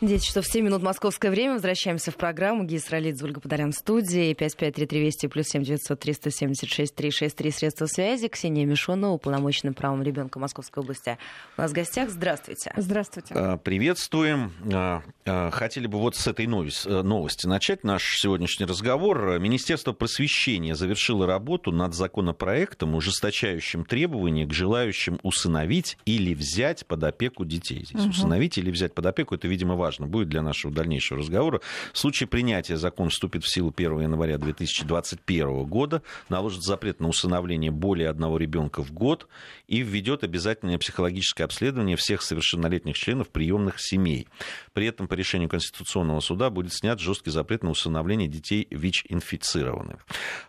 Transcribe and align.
10 0.00 0.24
часов 0.24 0.46
7 0.46 0.64
минут 0.64 0.80
московское 0.80 1.28
время. 1.28 1.54
Возвращаемся 1.54 2.12
в 2.12 2.16
программу. 2.16 2.62
Гиз 2.62 2.88
Ролидзе, 2.90 3.24
Ольга 3.24 3.40
Подарян 3.40 3.72
в 3.72 3.74
студии. 3.74 4.32
553320 4.32 5.28
плюс 5.28 5.46
7 5.48 5.64
900 5.64 5.98
376 5.98 6.94
363 6.94 7.50
средства 7.50 7.86
связи. 7.86 8.28
Ксения 8.28 8.64
Мишонова, 8.64 9.14
уполномоченным 9.14 9.74
правом 9.74 10.04
ребенка 10.04 10.38
Московской 10.38 10.84
области. 10.84 11.18
У 11.56 11.62
нас 11.62 11.72
в 11.72 11.74
гостях. 11.74 12.10
Здравствуйте. 12.10 12.72
Здравствуйте. 12.76 13.34
А, 13.34 13.56
приветствуем. 13.56 14.52
А, 14.72 15.02
а, 15.26 15.50
хотели 15.50 15.88
бы 15.88 15.98
вот 15.98 16.14
с 16.14 16.28
этой 16.28 16.46
новости 16.46 17.48
начать 17.48 17.82
наш 17.82 18.20
сегодняшний 18.20 18.66
разговор. 18.66 19.40
Министерство 19.40 19.92
просвещения 19.92 20.76
завершило 20.76 21.26
работу 21.26 21.72
над 21.72 21.94
законопроектом, 21.94 22.94
ужесточающим 22.94 23.84
требования 23.84 24.46
к 24.46 24.52
желающим 24.52 25.18
усыновить 25.24 25.98
или 26.04 26.34
взять 26.34 26.86
под 26.86 27.02
опеку 27.02 27.44
детей. 27.44 27.84
Здесь 27.84 28.00
угу. 28.00 28.10
усыновить 28.10 28.58
или 28.58 28.70
взять 28.70 28.94
под 28.94 29.04
опеку, 29.06 29.34
это, 29.34 29.48
видимо, 29.48 29.74
важно 29.74 29.87
важно 29.88 30.06
будет 30.06 30.28
для 30.28 30.42
нашего 30.42 30.72
дальнейшего 30.72 31.20
разговора. 31.20 31.62
В 31.94 31.98
случае 31.98 32.26
принятия 32.26 32.76
закон 32.76 33.08
вступит 33.08 33.42
в 33.42 33.50
силу 33.50 33.72
1 33.74 34.00
января 34.02 34.36
2021 34.36 35.64
года, 35.64 36.02
наложит 36.28 36.62
запрет 36.62 37.00
на 37.00 37.08
усыновление 37.08 37.70
более 37.70 38.10
одного 38.10 38.36
ребенка 38.36 38.82
в 38.82 38.92
год 38.92 39.28
и 39.66 39.80
введет 39.80 40.24
обязательное 40.24 40.76
психологическое 40.76 41.44
обследование 41.44 41.96
всех 41.96 42.20
совершеннолетних 42.20 42.96
членов 42.96 43.30
приемных 43.30 43.80
семей. 43.80 44.28
При 44.74 44.86
этом 44.86 45.08
по 45.08 45.14
решению 45.14 45.48
Конституционного 45.48 46.20
суда 46.20 46.50
будет 46.50 46.74
снят 46.74 47.00
жесткий 47.00 47.30
запрет 47.30 47.62
на 47.62 47.70
усыновление 47.70 48.28
детей 48.28 48.66
ВИЧ-инфицированных. 48.70 50.04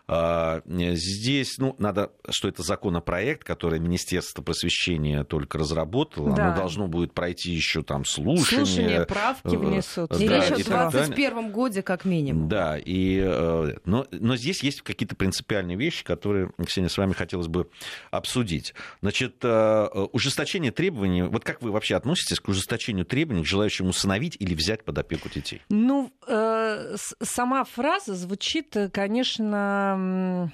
А, 0.06 0.60
здесь, 0.66 1.56
ну, 1.56 1.74
надо, 1.78 2.12
что 2.28 2.46
это 2.46 2.62
законопроект, 2.62 3.42
который 3.44 3.78
Министерство 3.78 4.42
просвещения 4.42 5.24
только 5.24 5.56
разработало, 5.56 6.36
да. 6.36 6.48
оно 6.48 6.56
должно 6.56 6.88
будет 6.88 7.14
пройти 7.14 7.52
еще 7.52 7.82
там 7.82 8.04
слушание. 8.04 8.66
Слушание, 8.66 9.06
правки 9.34 9.56
внесут. 9.56 10.12
И 10.18 10.28
речь 10.28 10.50
о 10.50 10.56
2021 10.56 11.50
годе 11.52 11.82
как 11.82 12.04
минимум. 12.04 12.48
Да, 12.48 12.78
и, 12.78 13.20
э, 13.22 13.76
но, 13.84 14.06
но 14.10 14.36
здесь 14.36 14.62
есть 14.62 14.82
какие-то 14.82 15.16
принципиальные 15.16 15.76
вещи, 15.76 16.04
которые, 16.04 16.50
Ксения, 16.66 16.88
с 16.88 16.98
вами 16.98 17.12
хотелось 17.12 17.48
бы 17.48 17.68
обсудить. 18.10 18.74
Значит, 19.02 19.36
э, 19.42 19.86
ужесточение 20.12 20.72
требований, 20.72 21.22
вот 21.22 21.44
как 21.44 21.62
вы 21.62 21.70
вообще 21.70 21.96
относитесь 21.96 22.40
к 22.40 22.48
ужесточению 22.48 23.04
требований 23.04 23.42
к 23.42 23.46
желающим 23.46 23.88
усыновить 23.88 24.36
или 24.38 24.54
взять 24.54 24.84
под 24.84 24.98
опеку 24.98 25.28
детей? 25.28 25.62
Ну, 25.68 26.12
э, 26.26 26.96
сама 27.22 27.64
фраза 27.64 28.14
звучит, 28.14 28.76
конечно, 28.92 30.50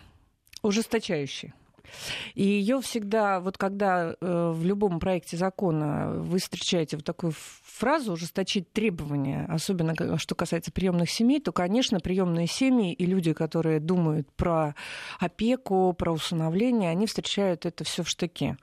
ужесточающе. 0.63 1.53
И 2.35 2.45
ее 2.45 2.81
всегда, 2.81 3.41
вот 3.41 3.59
когда 3.59 4.15
э, 4.21 4.53
в 4.55 4.65
любом 4.65 5.01
проекте 5.01 5.37
закона 5.37 6.13
вы 6.15 6.39
встречаете 6.39 6.97
вот 6.97 7.05
такую 7.05 7.33
фразу 7.35 8.13
ужесточить 8.13 8.73
требования, 8.73 9.47
особенно 9.49 10.19
что 10.19 10.35
касается 10.35 10.73
приемных 10.73 11.11
семей, 11.11 11.41
то, 11.41 11.53
конечно, 11.53 12.01
приемные 12.01 12.47
семьи 12.47 12.93
и 12.93 13.07
люди, 13.07 13.33
которые 13.33 13.81
думают 13.81 14.31
про 14.33 14.75
опеку, 15.19 15.93
про 15.93 16.13
усыновление, 16.13 16.91
они 16.91 17.07
встречают 17.07 17.67
это 17.67 17.85
все 17.85 18.03
в 18.03 18.09
штыке. 18.09 18.57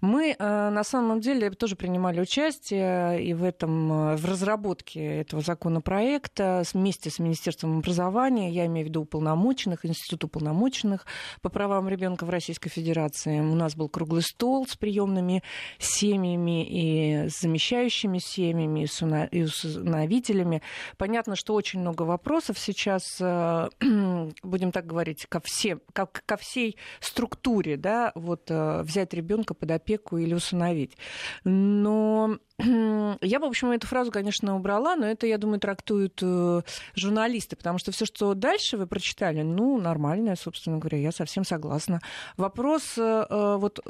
Мы 0.00 0.34
э, 0.38 0.70
на 0.70 0.84
самом 0.84 1.20
деле 1.20 1.50
тоже 1.50 1.76
принимали 1.76 2.20
участие 2.20 3.22
и 3.24 3.34
в 3.34 3.44
этом 3.44 3.92
э, 3.92 4.16
в 4.16 4.24
разработке 4.24 5.20
этого 5.20 5.42
законопроекта 5.42 6.62
вместе 6.72 7.10
с 7.10 7.18
Министерством 7.18 7.78
образования, 7.78 8.50
я 8.50 8.66
имею 8.66 8.86
в 8.86 8.88
виду 8.88 9.02
уполномоченных, 9.02 9.84
Институт 9.84 10.24
уполномоченных 10.24 11.06
по 11.42 11.48
правам 11.48 11.88
ребенка 11.88 12.24
в 12.24 12.30
Российской 12.30 12.63
Федерации. 12.68 13.40
У 13.40 13.54
нас 13.54 13.76
был 13.76 13.88
круглый 13.88 14.22
стол 14.22 14.66
с 14.66 14.76
приемными 14.76 15.42
семьями 15.78 16.64
и 16.66 17.28
с 17.28 17.40
замещающими 17.40 18.18
семьями 18.18 18.44
семьями 18.44 19.28
и 19.30 19.42
усыновителями. 19.42 20.62
Понятно, 20.96 21.36
что 21.36 21.54
очень 21.54 21.80
много 21.80 22.02
вопросов 22.02 22.58
сейчас, 22.58 23.18
э, 23.20 23.68
будем 24.42 24.72
так 24.72 24.86
говорить, 24.86 25.26
ко, 25.26 25.40
всем, 25.40 25.80
ко, 25.92 26.06
ко 26.06 26.36
всей 26.36 26.76
структуре, 27.00 27.76
да, 27.76 28.12
вот 28.14 28.50
э, 28.50 28.82
взять 28.82 29.14
ребенка 29.14 29.54
под 29.54 29.70
опеку 29.70 30.18
или 30.18 30.34
усыновить. 30.34 30.96
Но 31.44 32.38
я 32.58 33.40
бы, 33.40 33.46
в 33.46 33.50
общем, 33.50 33.70
эту 33.70 33.86
фразу, 33.86 34.10
конечно, 34.10 34.56
убрала, 34.56 34.96
но 34.96 35.06
это, 35.06 35.26
я 35.26 35.38
думаю, 35.38 35.60
трактуют 35.60 36.20
э, 36.22 36.62
журналисты, 36.94 37.56
потому 37.56 37.78
что 37.78 37.92
все, 37.92 38.04
что 38.04 38.34
дальше 38.34 38.76
вы 38.76 38.86
прочитали, 38.86 39.42
ну, 39.42 39.78
нормальное, 39.78 40.36
собственно 40.36 40.78
говоря, 40.78 40.98
я 40.98 41.12
совсем 41.12 41.44
согласна. 41.44 42.00
Вопрос 42.36 42.53
вот 42.96 43.80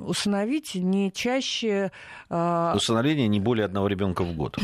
усыновить 0.00 0.74
не 0.74 1.12
чаще... 1.12 1.90
Усыновление 2.28 3.28
не 3.28 3.40
более 3.40 3.66
одного 3.66 3.88
ребенка 3.88 4.22
в 4.24 4.34
год. 4.34 4.58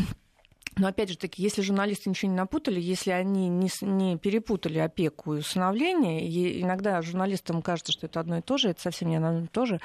Но 0.79 0.87
опять 0.87 1.11
же 1.11 1.19
таки, 1.19 1.43
если 1.43 1.61
журналисты 1.61 2.09
ничего 2.09 2.31
не 2.31 2.37
напутали, 2.37 2.81
если 2.81 3.11
они 3.11 3.49
не, 3.49 3.69
не 3.83 4.17
перепутали 4.17 4.79
опеку 4.79 5.35
и 5.35 5.39
усыновление, 5.39 6.27
и 6.27 6.63
иногда 6.63 7.03
журналистам 7.03 7.63
кажется, 7.63 7.93
что 7.93 8.07
это 8.07 8.21
одно 8.21 8.39
и 8.39 8.43
то 8.43 8.57
же, 8.59 8.71
это 8.71 8.81
совсем 8.81 9.09
не 9.09 9.17
одно 9.17 9.45
и 9.45 9.47
то 9.47 9.67
же, 9.67 9.81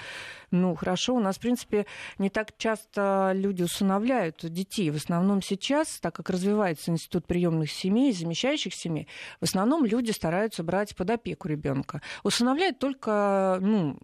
ну 0.51 0.75
хорошо, 0.75 1.15
у 1.15 1.19
нас, 1.19 1.37
в 1.37 1.39
принципе, 1.39 1.85
не 2.19 2.29
так 2.29 2.55
часто 2.57 3.31
люди 3.33 3.63
усыновляют 3.63 4.39
детей. 4.43 4.91
В 4.91 4.95
основном 4.95 5.41
сейчас, 5.41 5.99
так 5.99 6.15
как 6.15 6.29
развивается 6.29 6.91
институт 6.91 7.25
приемных 7.25 7.71
семей, 7.71 8.13
замещающих 8.13 8.73
семей, 8.73 9.07
в 9.39 9.43
основном 9.43 9.85
люди 9.85 10.11
стараются 10.11 10.63
брать 10.63 10.95
под 10.95 11.09
опеку 11.09 11.47
ребенка. 11.47 12.01
Усыновляют 12.23 12.77
только 12.77 13.57
ну, 13.61 13.97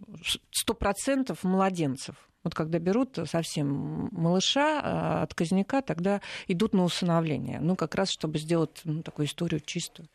100% 0.68 1.38
младенцев. 1.42 2.29
Вот 2.42 2.54
когда 2.54 2.78
берут 2.78 3.18
совсем 3.26 4.08
малыша, 4.12 4.80
а, 4.82 5.22
отказника, 5.22 5.82
тогда 5.82 6.20
идут 6.48 6.72
на 6.72 6.84
усыновление. 6.84 7.60
Ну, 7.60 7.76
как 7.76 7.94
раз, 7.94 8.10
чтобы 8.10 8.38
сделать 8.38 8.80
ну, 8.84 9.02
такую 9.02 9.26
историю 9.26 9.60
чистую. 9.60 10.08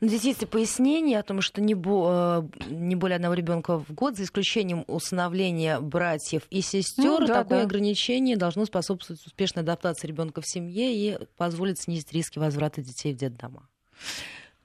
Но 0.00 0.08
здесь 0.08 0.24
есть 0.24 0.42
и 0.42 0.46
пояснение 0.46 1.18
о 1.18 1.22
том, 1.22 1.40
что 1.40 1.62
не, 1.62 1.74
бо, 1.74 2.42
э, 2.68 2.70
не 2.70 2.96
более 2.96 3.16
одного 3.16 3.32
ребенка 3.32 3.78
в 3.78 3.92
год, 3.92 4.16
за 4.16 4.24
исключением 4.24 4.84
усыновления 4.86 5.80
братьев 5.80 6.42
и 6.50 6.60
сестер, 6.60 7.20
ну, 7.20 7.26
да, 7.26 7.42
такое 7.42 7.60
да. 7.60 7.64
ограничение 7.64 8.36
должно 8.36 8.66
способствовать 8.66 9.24
успешной 9.26 9.62
адаптации 9.62 10.06
ребенка 10.06 10.42
в 10.42 10.46
семье 10.46 10.94
и 10.94 11.18
позволить 11.38 11.80
снизить 11.80 12.12
риски 12.12 12.38
возврата 12.38 12.82
детей 12.82 13.14
в 13.14 13.16
детдома. 13.16 13.68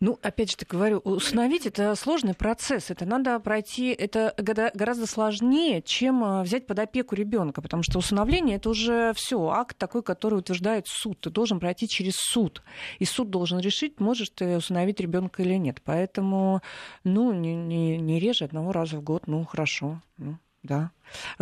Ну, 0.01 0.19
опять 0.21 0.51
же, 0.51 0.57
так 0.57 0.67
говорю, 0.67 0.97
установить 0.99 1.65
это 1.65 1.95
сложный 1.95 2.33
процесс. 2.33 2.91
Это 2.91 3.05
надо 3.05 3.39
пройти, 3.39 3.89
это 3.89 4.33
гораздо 4.37 5.07
сложнее, 5.07 5.81
чем 5.81 6.23
а, 6.23 6.43
взять 6.43 6.67
под 6.67 6.79
опеку 6.79 7.15
ребенка, 7.15 7.61
потому 7.61 7.81
что 7.81 7.99
усыновление 7.99 8.57
это 8.57 8.69
уже 8.69 9.13
все 9.15 9.41
акт 9.47 9.77
такой, 9.77 10.03
который 10.03 10.39
утверждает 10.39 10.87
суд. 10.87 11.21
Ты 11.21 11.29
должен 11.29 11.59
пройти 11.59 11.87
через 11.87 12.15
суд. 12.15 12.61
И 12.99 13.05
суд 13.05 13.29
должен 13.29 13.59
решить, 13.59 13.99
можешь 14.01 14.29
ты 14.29 14.57
усыновить 14.57 14.99
ребенка 14.99 15.43
или 15.43 15.55
нет. 15.55 15.81
Поэтому, 15.83 16.61
ну, 17.05 17.31
не, 17.31 17.55
не, 17.55 17.97
не 17.97 18.19
реже 18.19 18.45
одного 18.45 18.73
раза 18.73 18.97
в 18.97 19.01
год, 19.01 19.27
ну, 19.27 19.45
хорошо. 19.45 20.01
Ну, 20.17 20.37
да. 20.65 20.91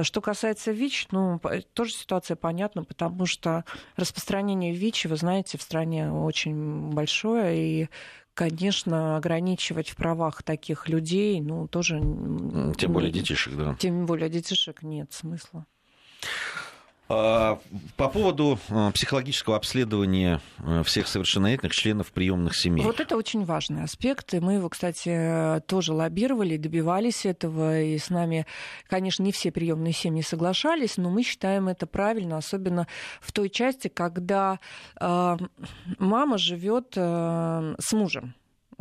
Что 0.01 0.21
касается 0.21 0.71
ВИЧ, 0.71 1.07
ну, 1.11 1.39
тоже 1.73 1.93
ситуация 1.93 2.35
понятна, 2.35 2.83
потому 2.83 3.25
что 3.25 3.63
распространение 3.95 4.73
ВИЧ, 4.73 5.05
вы 5.05 5.15
знаете, 5.15 5.57
в 5.57 5.61
стране 5.61 6.11
очень 6.11 6.91
большое, 6.91 7.57
и 7.57 7.89
конечно, 8.33 9.17
ограничивать 9.17 9.89
в 9.89 9.95
правах 9.95 10.43
таких 10.43 10.89
людей, 10.89 11.41
ну, 11.41 11.67
тоже... 11.67 11.99
Тем 12.77 12.93
более 12.93 13.11
детишек, 13.11 13.55
да. 13.55 13.75
Тем 13.79 14.05
более 14.05 14.29
детишек 14.29 14.83
нет 14.83 15.11
смысла. 15.13 15.65
А, 17.13 17.59
по 17.95 18.09
поводу 18.09 18.59
а, 18.69 18.91
психологического 18.91 19.55
обследования 19.55 20.41
а, 20.59 20.83
всех 20.83 21.07
совершеннолетних 21.07 21.71
членов 21.73 22.11
приемных 22.11 22.55
семей. 22.55 22.83
Вот 22.83 22.99
это 22.99 23.15
очень 23.15 23.45
важный 23.45 23.83
аспект, 23.83 24.33
и 24.33 24.39
мы 24.39 24.53
его, 24.53 24.69
кстати, 24.69 25.61
тоже 25.67 25.93
лоббировали, 25.93 26.57
добивались 26.57 27.25
этого, 27.25 27.81
и 27.81 27.97
с 27.97 28.09
нами, 28.09 28.45
конечно, 28.87 29.23
не 29.23 29.31
все 29.31 29.51
приемные 29.51 29.93
семьи 29.93 30.21
соглашались, 30.21 30.97
но 30.97 31.09
мы 31.09 31.23
считаем 31.23 31.67
это 31.67 31.85
правильно, 31.85 32.37
особенно 32.37 32.87
в 33.21 33.31
той 33.31 33.49
части, 33.49 33.87
когда 33.87 34.59
мама 34.99 36.37
живет 36.37 36.93
с 36.95 37.93
мужем. 37.93 38.33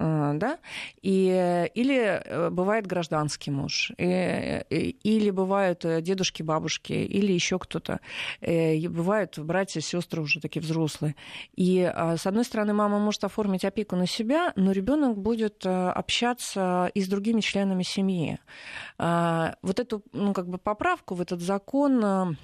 А, 0.04 0.32
да, 0.34 0.58
и, 1.00 1.70
или 1.74 1.96
э, 1.96 2.50
бывает 2.50 2.88
гражданский 2.88 3.52
муж, 3.52 3.92
и, 3.98 4.64
или 4.68 5.30
бывают 5.30 5.84
э, 5.84 6.02
дедушки, 6.02 6.42
бабушки, 6.42 6.92
или 6.92 7.32
еще 7.32 7.56
кто-то, 7.60 8.00
э, 8.40 8.74
и 8.74 8.88
бывают 8.88 9.38
братья, 9.38 9.80
сестры 9.80 10.20
уже 10.20 10.40
такие 10.40 10.60
взрослые. 10.60 11.14
И 11.54 11.82
а, 11.82 12.16
с 12.16 12.26
одной 12.26 12.44
стороны, 12.44 12.72
мама 12.72 12.98
может 12.98 13.22
оформить 13.22 13.64
опеку 13.64 13.94
на 13.94 14.08
себя, 14.08 14.52
но 14.56 14.72
ребенок 14.72 15.16
будет 15.16 15.64
общаться 15.64 16.90
и 16.94 17.00
с 17.00 17.06
другими 17.06 17.40
членами 17.40 17.84
семьи. 17.84 18.40
А, 18.98 19.54
вот 19.62 19.78
эту, 19.78 20.02
ну, 20.12 20.32
как 20.32 20.48
бы 20.48 20.58
поправку 20.58 21.14
в 21.14 21.20
этот 21.20 21.40
закон 21.40 22.36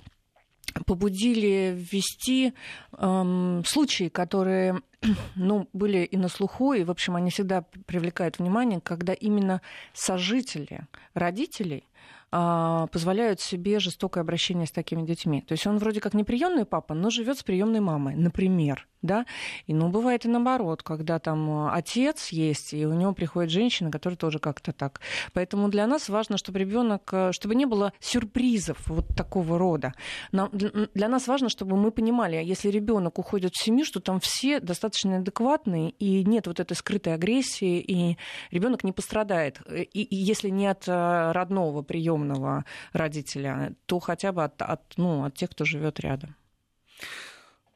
побудили 0.86 1.74
ввести 1.74 2.52
эм, 2.96 3.62
случаи, 3.64 4.08
которые 4.08 4.80
ну, 5.36 5.68
были 5.72 6.04
и 6.04 6.16
на 6.16 6.28
слуху, 6.28 6.72
и, 6.72 6.84
в 6.84 6.90
общем, 6.90 7.16
они 7.16 7.30
всегда 7.30 7.62
привлекают 7.86 8.38
внимание, 8.38 8.80
когда 8.80 9.12
именно 9.12 9.60
сожители 9.92 10.86
родителей 11.14 11.84
позволяют 12.30 13.40
себе 13.40 13.78
жестокое 13.78 14.22
обращение 14.22 14.66
с 14.66 14.70
такими 14.70 15.02
детьми. 15.06 15.42
То 15.42 15.52
есть 15.52 15.66
он 15.66 15.78
вроде 15.78 16.00
как 16.00 16.14
не 16.14 16.25
приемный 16.25 16.64
папа, 16.64 16.94
но 16.94 17.10
живет 17.10 17.38
с 17.38 17.42
приемной 17.42 17.80
мамой, 17.80 18.16
например. 18.16 18.86
Да? 19.00 19.26
И, 19.66 19.75
ну, 19.75 19.90
бывает 19.90 20.25
и 20.25 20.28
наоборот, 20.28 20.82
когда 20.82 21.20
там 21.20 21.69
отец 21.72 22.28
есть, 22.30 22.75
и 22.75 22.84
у 22.84 22.92
него 22.94 23.12
приходит 23.12 23.50
женщина, 23.50 23.92
которая 23.92 24.16
тоже 24.16 24.40
как-то 24.40 24.72
так. 24.72 25.00
Поэтому 25.32 25.69
для 25.69 25.86
нас 25.86 26.08
важно, 26.08 26.36
чтобы 26.36 26.58
ребенок, 26.58 27.08
э, 27.12 27.30
чтобы 27.32 27.54
не 27.54 27.64
было 27.64 27.92
сюрпризов 28.00 28.88
вот 28.88 29.06
такого 29.16 29.56
рода. 29.56 29.94
Нам, 30.32 30.50
для 30.52 31.08
нас 31.08 31.28
важно, 31.28 31.48
чтобы 31.48 31.76
мы 31.76 31.92
понимали, 31.92 32.42
если 32.44 32.70
ребенок 32.70 33.20
уходит 33.20 33.54
в 33.54 33.62
семью, 33.62 33.84
что 33.84 34.00
там 34.00 34.19
все 34.19 34.58
достаточно 34.58 35.19
адекватные, 35.19 35.90
и 35.90 36.25
нет 36.25 36.48
вот 36.48 36.58
этой 36.58 36.75
скрытой 36.75 37.14
агрессии, 37.14 37.78
и 37.78 38.19
ребенок 38.50 38.82
не 38.82 38.90
пострадает. 38.90 39.60
И, 39.70 40.02
и 40.02 40.16
если 40.16 40.48
не 40.48 40.66
от 40.66 40.88
э, 40.88 41.32
родного 41.32 41.82
приема 41.82 42.17
приемного 42.18 42.64
родителя, 42.92 43.74
то 43.86 43.98
хотя 44.00 44.32
бы 44.32 44.44
от, 44.44 44.60
от, 44.62 44.80
ну, 44.96 45.24
от 45.24 45.34
тех, 45.34 45.50
кто 45.50 45.64
живет 45.64 46.00
рядом. 46.00 46.34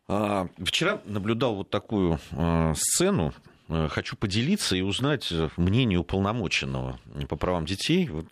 А, 0.08 0.48
вчера 0.58 1.00
наблюдал 1.04 1.54
вот 1.54 1.70
такую 1.70 2.18
а, 2.32 2.74
сцену. 2.74 3.32
А, 3.68 3.88
хочу 3.88 4.16
поделиться 4.16 4.76
и 4.76 4.82
узнать 4.82 5.32
мнение 5.56 5.98
уполномоченного 5.98 6.98
по 7.28 7.36
правам 7.36 7.64
детей. 7.64 8.08
Вот, 8.08 8.26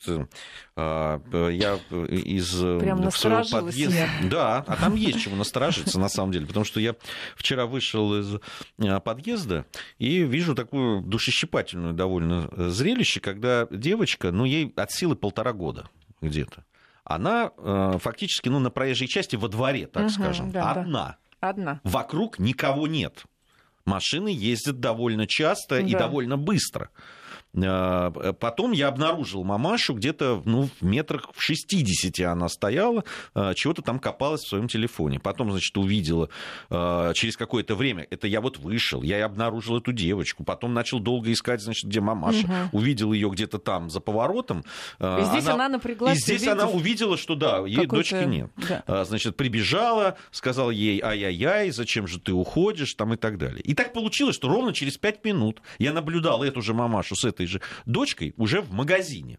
я 0.76 1.78
из 2.08 2.60
Прям 2.80 3.10
своего 3.10 3.44
подъезда... 3.50 4.08
Да, 4.24 4.64
а 4.66 4.76
там 4.76 4.94
есть 4.96 5.20
чему 5.20 5.36
насторожиться, 5.36 6.00
на 6.00 6.08
самом 6.08 6.32
деле. 6.32 6.46
Потому 6.46 6.64
что 6.64 6.80
я 6.80 6.94
вчера 7.36 7.66
вышел 7.66 8.18
из 8.18 8.40
подъезда 9.04 9.64
и 9.98 10.22
вижу 10.22 10.54
такую 10.54 11.02
душещипательную 11.02 11.94
довольно 11.94 12.50
зрелище, 12.70 13.20
когда 13.20 13.68
девочка, 13.70 14.32
ну, 14.32 14.44
ей 14.44 14.72
от 14.76 14.90
силы 14.90 15.16
полтора 15.16 15.52
года 15.52 15.88
где-то, 16.20 16.64
она 17.04 17.50
э, 17.56 17.98
фактически 18.00 18.48
ну, 18.48 18.58
на 18.58 18.70
проезжей 18.70 19.08
части 19.08 19.36
во 19.36 19.48
дворе, 19.48 19.86
так 19.86 20.04
угу, 20.04 20.10
скажем, 20.10 20.50
да, 20.50 20.70
одна. 20.70 21.16
Да. 21.40 21.48
Одна. 21.48 21.80
Вокруг 21.84 22.38
никого 22.38 22.86
нет. 22.86 23.24
Машины 23.86 24.28
ездят 24.28 24.78
довольно 24.78 25.26
часто 25.26 25.76
да. 25.76 25.80
и 25.80 25.92
довольно 25.92 26.36
быстро. 26.36 26.90
Э, 27.54 28.32
потом 28.38 28.72
я 28.72 28.88
обнаружил 28.88 29.44
мамашу 29.44 29.94
где-то 29.94 30.42
ну, 30.44 30.68
в 30.80 30.84
метрах 30.84 31.30
в 31.34 31.42
60 31.42 32.20
она 32.26 32.48
стояла, 32.48 33.04
э, 33.34 33.54
чего-то 33.54 33.82
там 33.82 33.98
копалась 33.98 34.42
в 34.42 34.48
своем 34.48 34.68
телефоне. 34.68 35.18
Потом, 35.18 35.50
значит, 35.50 35.76
увидела 35.76 36.28
э, 36.70 37.12
через 37.14 37.36
какое-то 37.36 37.74
время, 37.74 38.06
это 38.10 38.26
я 38.26 38.40
вот 38.40 38.58
вышел, 38.58 39.02
я 39.02 39.18
и 39.18 39.22
обнаружил 39.22 39.78
эту 39.78 39.92
девочку. 39.92 40.44
Потом 40.44 40.74
начал 40.74 41.00
долго 41.00 41.32
искать, 41.32 41.60
значит, 41.60 41.88
где 41.88 42.00
мамаша. 42.00 42.46
Угу. 42.46 42.78
Увидел 42.78 43.12
ее 43.12 43.28
где-то 43.30 43.58
там 43.58 43.90
за 43.90 44.00
поворотом. 44.00 44.64
И 45.00 45.24
здесь 45.24 45.44
она, 45.44 45.54
она 45.54 45.68
напряглась. 45.68 46.18
И 46.18 46.20
здесь 46.20 46.46
она 46.46 46.66
увидела, 46.66 47.16
что 47.16 47.34
да, 47.34 47.64
ей 47.66 47.86
дочки 47.86 48.24
нет. 48.24 48.50
Да. 48.86 49.04
Значит, 49.04 49.36
прибежала, 49.36 50.16
сказала 50.30 50.70
ей, 50.70 51.00
ай-яй-яй, 51.02 51.70
зачем 51.70 52.06
же 52.06 52.20
ты 52.20 52.32
уходишь, 52.32 52.94
там 52.94 53.14
и 53.14 53.16
так 53.16 53.38
далее. 53.38 53.60
И 53.62 53.74
так 53.74 53.92
получилось, 53.92 54.36
что 54.36 54.48
ровно 54.48 54.72
через 54.72 54.96
5 54.98 55.24
минут 55.24 55.62
я 55.78 55.92
наблюдал 55.92 56.42
эту 56.42 56.62
же 56.62 56.74
мамашу 56.74 57.16
с 57.16 57.24
этой 57.24 57.39
этой 57.40 57.46
же 57.46 57.60
дочкой 57.86 58.34
уже 58.36 58.60
в 58.60 58.72
магазине 58.72 59.38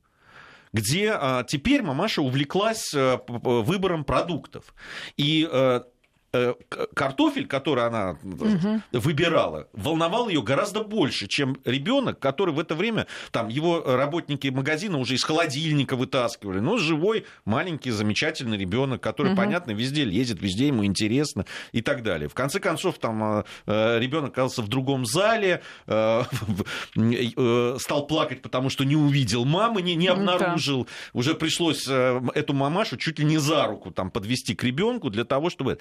где 0.73 1.11
а, 1.11 1.43
теперь 1.43 1.81
мамаша 1.81 2.21
увлеклась 2.21 2.93
а, 2.95 3.19
выбором 3.27 4.05
продуктов. 4.05 4.73
И 5.17 5.45
Э, 5.51 5.81
картофель, 6.93 7.45
который 7.45 7.85
она 7.85 8.17
угу. 8.23 8.81
выбирала, 8.93 9.67
волновал 9.73 10.29
ее 10.29 10.41
гораздо 10.41 10.81
больше, 10.83 11.27
чем 11.27 11.57
ребенок, 11.65 12.19
который 12.19 12.53
в 12.53 12.59
это 12.59 12.73
время, 12.73 13.07
там, 13.31 13.49
его 13.49 13.83
работники 13.83 14.47
магазина 14.47 14.97
уже 14.97 15.15
из 15.15 15.23
холодильника 15.23 15.97
вытаскивали. 15.97 16.59
Но 16.59 16.77
живой, 16.77 17.25
маленький, 17.43 17.91
замечательный 17.91 18.57
ребенок, 18.57 19.01
который, 19.01 19.33
угу. 19.33 19.37
понятно, 19.37 19.71
везде 19.71 20.05
лезет, 20.05 20.41
везде 20.41 20.67
ему 20.67 20.85
интересно 20.85 21.45
и 21.73 21.81
так 21.81 22.01
далее. 22.01 22.29
В 22.29 22.33
конце 22.33 22.59
концов, 22.59 22.97
там 22.97 23.43
э, 23.65 23.99
ребенок 23.99 24.31
оказался 24.31 24.61
в 24.61 24.69
другом 24.69 25.05
зале, 25.05 25.61
э, 25.87 26.23
стал 27.79 28.07
плакать, 28.07 28.41
потому 28.41 28.69
что 28.69 28.85
не 28.85 28.95
увидел 28.95 29.43
мамы, 29.43 29.81
не, 29.81 29.95
не 29.95 30.07
обнаружил. 30.07 30.85
Да. 30.85 30.89
Уже 31.19 31.35
пришлось 31.35 31.87
эту 31.87 32.53
мамашу 32.53 32.95
чуть 32.95 33.19
ли 33.19 33.25
не 33.25 33.37
за 33.37 33.65
руку 33.65 33.91
там 33.91 34.11
подвести 34.11 34.55
к 34.55 34.63
ребенку 34.63 35.09
для 35.09 35.25
того, 35.25 35.49
чтобы 35.49 35.79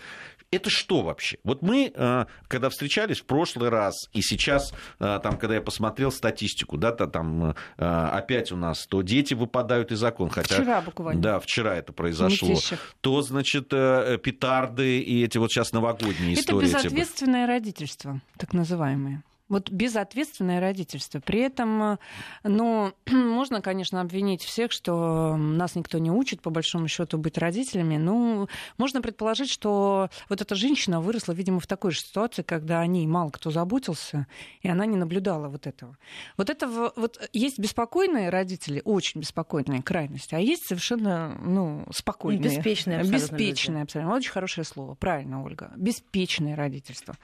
это 0.50 0.68
что 0.68 1.02
вообще? 1.02 1.38
Вот 1.44 1.62
мы, 1.62 1.92
э, 1.94 2.24
когда 2.48 2.70
встречались 2.70 3.20
в 3.20 3.24
прошлый 3.24 3.68
раз, 3.68 4.08
и 4.12 4.20
сейчас, 4.20 4.72
э, 4.98 5.20
там, 5.22 5.38
когда 5.38 5.54
я 5.54 5.60
посмотрел 5.60 6.10
статистику, 6.10 6.76
да, 6.76 6.92
то 6.92 7.06
там 7.06 7.54
э, 7.78 7.84
опять 7.84 8.50
у 8.50 8.56
нас 8.56 8.86
то 8.86 9.02
дети 9.02 9.34
выпадают 9.34 9.92
из 9.92 9.98
закона, 9.98 10.30
хотя... 10.30 10.56
Вчера 10.56 10.80
буквально. 10.80 11.22
Да, 11.22 11.40
вчера 11.40 11.76
это 11.76 11.92
произошло. 11.92 12.56
То, 13.00 13.22
значит, 13.22 13.68
петарды 13.68 14.98
и 15.00 15.24
эти 15.24 15.38
вот 15.38 15.50
сейчас 15.52 15.72
новогодние 15.72 16.32
это 16.32 16.40
истории. 16.40 16.68
Это 16.68 16.78
безответственное 16.78 17.46
родительство, 17.46 18.20
так 18.36 18.52
называемое. 18.52 19.22
Вот 19.50 19.68
безответственное 19.68 20.60
родительство. 20.60 21.18
При 21.18 21.40
этом, 21.40 21.82
э, 21.82 21.96
ну, 22.44 22.92
можно, 23.10 23.60
конечно, 23.60 24.00
обвинить 24.00 24.42
всех, 24.42 24.70
что 24.70 25.36
нас 25.36 25.74
никто 25.74 25.98
не 25.98 26.10
учит, 26.10 26.40
по 26.40 26.50
большому 26.50 26.86
счету, 26.86 27.18
быть 27.18 27.36
родителями. 27.36 27.96
Ну, 27.96 28.48
можно 28.78 29.02
предположить, 29.02 29.50
что 29.50 30.08
вот 30.28 30.40
эта 30.40 30.54
женщина 30.54 31.00
выросла, 31.00 31.32
видимо, 31.32 31.58
в 31.58 31.66
такой 31.66 31.90
же 31.90 32.00
ситуации, 32.00 32.42
когда 32.42 32.80
о 32.80 32.86
ней 32.86 33.06
мало 33.08 33.30
кто 33.30 33.50
заботился, 33.50 34.28
и 34.62 34.68
она 34.68 34.86
не 34.86 34.96
наблюдала 34.96 35.48
вот 35.48 35.66
этого. 35.66 35.98
Вот 36.36 36.48
это 36.48 36.68
вот 36.68 37.28
есть 37.32 37.58
беспокойные 37.58 38.30
родители, 38.30 38.80
очень 38.84 39.20
беспокойные 39.20 39.82
крайности, 39.82 40.36
а 40.36 40.38
есть 40.38 40.64
совершенно, 40.64 41.36
ну, 41.40 41.86
спокойные. 41.92 42.40
Беспечные 42.40 43.00
абсолютно. 43.00 43.36
Беспечные 43.36 43.82
абсолютно. 43.82 44.14
Очень 44.14 44.30
хорошее 44.30 44.64
слово. 44.64 44.94
Правильно, 44.94 45.42
Ольга. 45.42 45.72
Беспечное 45.76 46.54
родительство. 46.54 47.16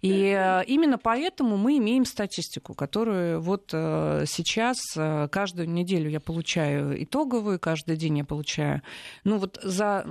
И 0.00 0.32
э, 0.38 0.64
именно 0.66 0.96
поэтому 0.96 1.56
мы 1.56 1.71
имеем 1.78 2.04
статистику, 2.04 2.74
которую 2.74 3.40
вот 3.40 3.70
э, 3.72 4.24
сейчас 4.26 4.78
э, 4.96 5.28
каждую 5.30 5.68
неделю 5.68 6.10
я 6.10 6.20
получаю 6.20 7.02
итоговую, 7.02 7.58
каждый 7.58 7.96
день 7.96 8.18
я 8.18 8.24
получаю. 8.24 8.82
Ну 9.24 9.38
вот 9.38 9.58
за, 9.62 10.06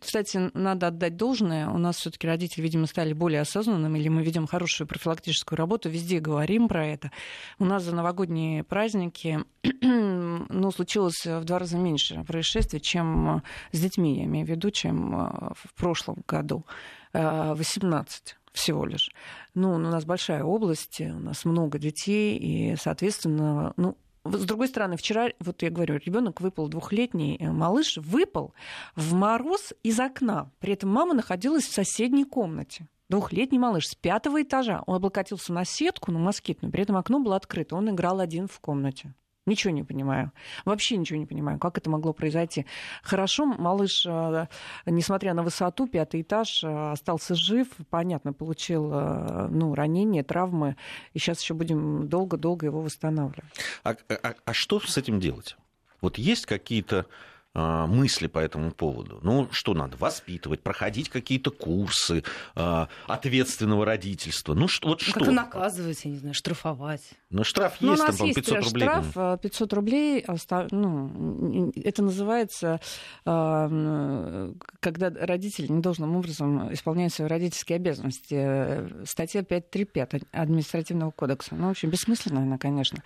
кстати, 0.00 0.50
надо 0.54 0.88
отдать 0.88 1.16
должное, 1.16 1.68
у 1.68 1.78
нас 1.78 1.96
все-таки 1.96 2.26
родители, 2.26 2.62
видимо, 2.62 2.86
стали 2.86 3.12
более 3.12 3.40
осознанными, 3.40 3.98
или 3.98 4.08
мы 4.08 4.22
видим 4.22 4.46
хорошую 4.46 4.86
профилактическую 4.86 5.56
работу, 5.56 5.88
везде 5.88 6.20
говорим 6.20 6.68
про 6.68 6.86
это. 6.86 7.10
У 7.58 7.64
нас 7.64 7.82
за 7.82 7.94
новогодние 7.94 8.64
праздники 8.64 9.40
ну, 9.82 10.70
случилось 10.70 11.24
в 11.24 11.44
два 11.44 11.58
раза 11.58 11.78
меньше 11.78 12.24
происшествий, 12.26 12.80
чем 12.80 13.42
с 13.72 13.80
детьми, 13.80 14.18
я 14.18 14.24
имею 14.24 14.46
в 14.46 14.50
виду, 14.50 14.70
чем 14.70 15.14
э, 15.14 15.52
в 15.54 15.74
прошлом 15.74 16.22
году. 16.26 16.64
18 17.12 18.36
всего 18.54 18.86
лишь. 18.86 19.10
Ну, 19.54 19.74
у 19.74 19.78
нас 19.78 20.04
большая 20.04 20.44
область, 20.44 21.00
у 21.00 21.18
нас 21.18 21.44
много 21.44 21.78
детей, 21.78 22.38
и, 22.38 22.76
соответственно, 22.76 23.74
ну, 23.76 23.98
с 24.24 24.44
другой 24.46 24.68
стороны, 24.68 24.96
вчера, 24.96 25.28
вот 25.40 25.62
я 25.62 25.70
говорю, 25.70 25.96
ребенок 25.96 26.40
выпал, 26.40 26.68
двухлетний 26.68 27.36
э, 27.38 27.50
малыш 27.50 27.98
выпал 27.98 28.54
в 28.96 29.12
мороз 29.12 29.74
из 29.82 30.00
окна. 30.00 30.50
При 30.60 30.72
этом 30.72 30.88
мама 30.88 31.12
находилась 31.12 31.64
в 31.64 31.74
соседней 31.74 32.24
комнате. 32.24 32.88
Двухлетний 33.10 33.58
малыш 33.58 33.88
с 33.88 33.94
пятого 33.94 34.42
этажа. 34.42 34.82
Он 34.86 34.96
облокотился 34.96 35.52
на 35.52 35.66
сетку, 35.66 36.10
на 36.10 36.18
москитную, 36.18 36.72
при 36.72 36.82
этом 36.82 36.96
окно 36.96 37.20
было 37.20 37.36
открыто. 37.36 37.76
Он 37.76 37.90
играл 37.90 38.20
один 38.20 38.48
в 38.48 38.58
комнате. 38.60 39.12
Ничего 39.46 39.72
не 39.74 39.82
понимаю. 39.82 40.32
Вообще 40.64 40.96
ничего 40.96 41.18
не 41.18 41.26
понимаю, 41.26 41.58
как 41.58 41.76
это 41.76 41.90
могло 41.90 42.14
произойти. 42.14 42.64
Хорошо, 43.02 43.44
малыш, 43.44 44.06
э, 44.06 44.46
несмотря 44.86 45.34
на 45.34 45.42
высоту, 45.42 45.86
пятый 45.86 46.22
этаж, 46.22 46.64
э, 46.64 46.92
остался 46.92 47.34
жив. 47.34 47.68
Понятно, 47.90 48.32
получил 48.32 48.90
э, 48.90 49.48
ну, 49.50 49.74
ранение, 49.74 50.22
травмы. 50.22 50.76
И 51.12 51.18
сейчас 51.18 51.42
еще 51.42 51.52
будем 51.52 52.08
долго-долго 52.08 52.64
его 52.64 52.80
восстанавливать. 52.80 53.44
А, 53.82 53.94
а, 54.08 54.34
а 54.46 54.52
что 54.54 54.80
с 54.80 54.96
этим 54.96 55.20
делать? 55.20 55.56
Вот 56.00 56.16
есть 56.16 56.46
какие-то 56.46 57.04
мысли 57.54 58.26
по 58.26 58.38
этому 58.38 58.72
поводу. 58.72 59.20
Ну, 59.22 59.48
что 59.52 59.74
надо? 59.74 59.96
Воспитывать, 59.96 60.62
проходить 60.62 61.08
какие-то 61.08 61.50
курсы 61.50 62.24
а, 62.54 62.88
ответственного 63.06 63.84
родительства. 63.84 64.54
Ну, 64.54 64.68
что, 64.68 64.88
вот 64.88 65.00
что? 65.00 65.12
Как-то 65.14 65.30
наказывать, 65.30 66.04
я 66.04 66.10
не 66.10 66.18
знаю, 66.18 66.34
штрафовать. 66.34 67.02
Ну, 67.30 67.44
штраф 67.44 67.76
ну, 67.80 67.92
есть, 67.92 68.06
там, 68.06 68.26
есть 68.26 68.36
500 68.36 68.64
рублей. 68.64 68.82
Штраф 68.82 69.40
500 69.40 69.72
э, 69.72 69.76
рублей, 69.76 70.24
ну, 70.70 71.72
это 71.76 72.02
называется, 72.02 72.80
когда 73.24 75.10
родитель 75.10 75.70
недолжным 75.70 76.16
образом 76.16 76.72
исполняет 76.72 77.12
свои 77.12 77.28
родительские 77.28 77.76
обязанности. 77.76 78.34
Э, 78.34 79.04
статья 79.04 79.42
535 79.42 80.22
административного 80.32 81.10
кодекса. 81.10 81.54
Ну, 81.54 81.68
в 81.68 81.70
общем, 81.70 81.90
бессмысленно 81.90 82.42
она, 82.42 82.58
конечно. 82.58 83.02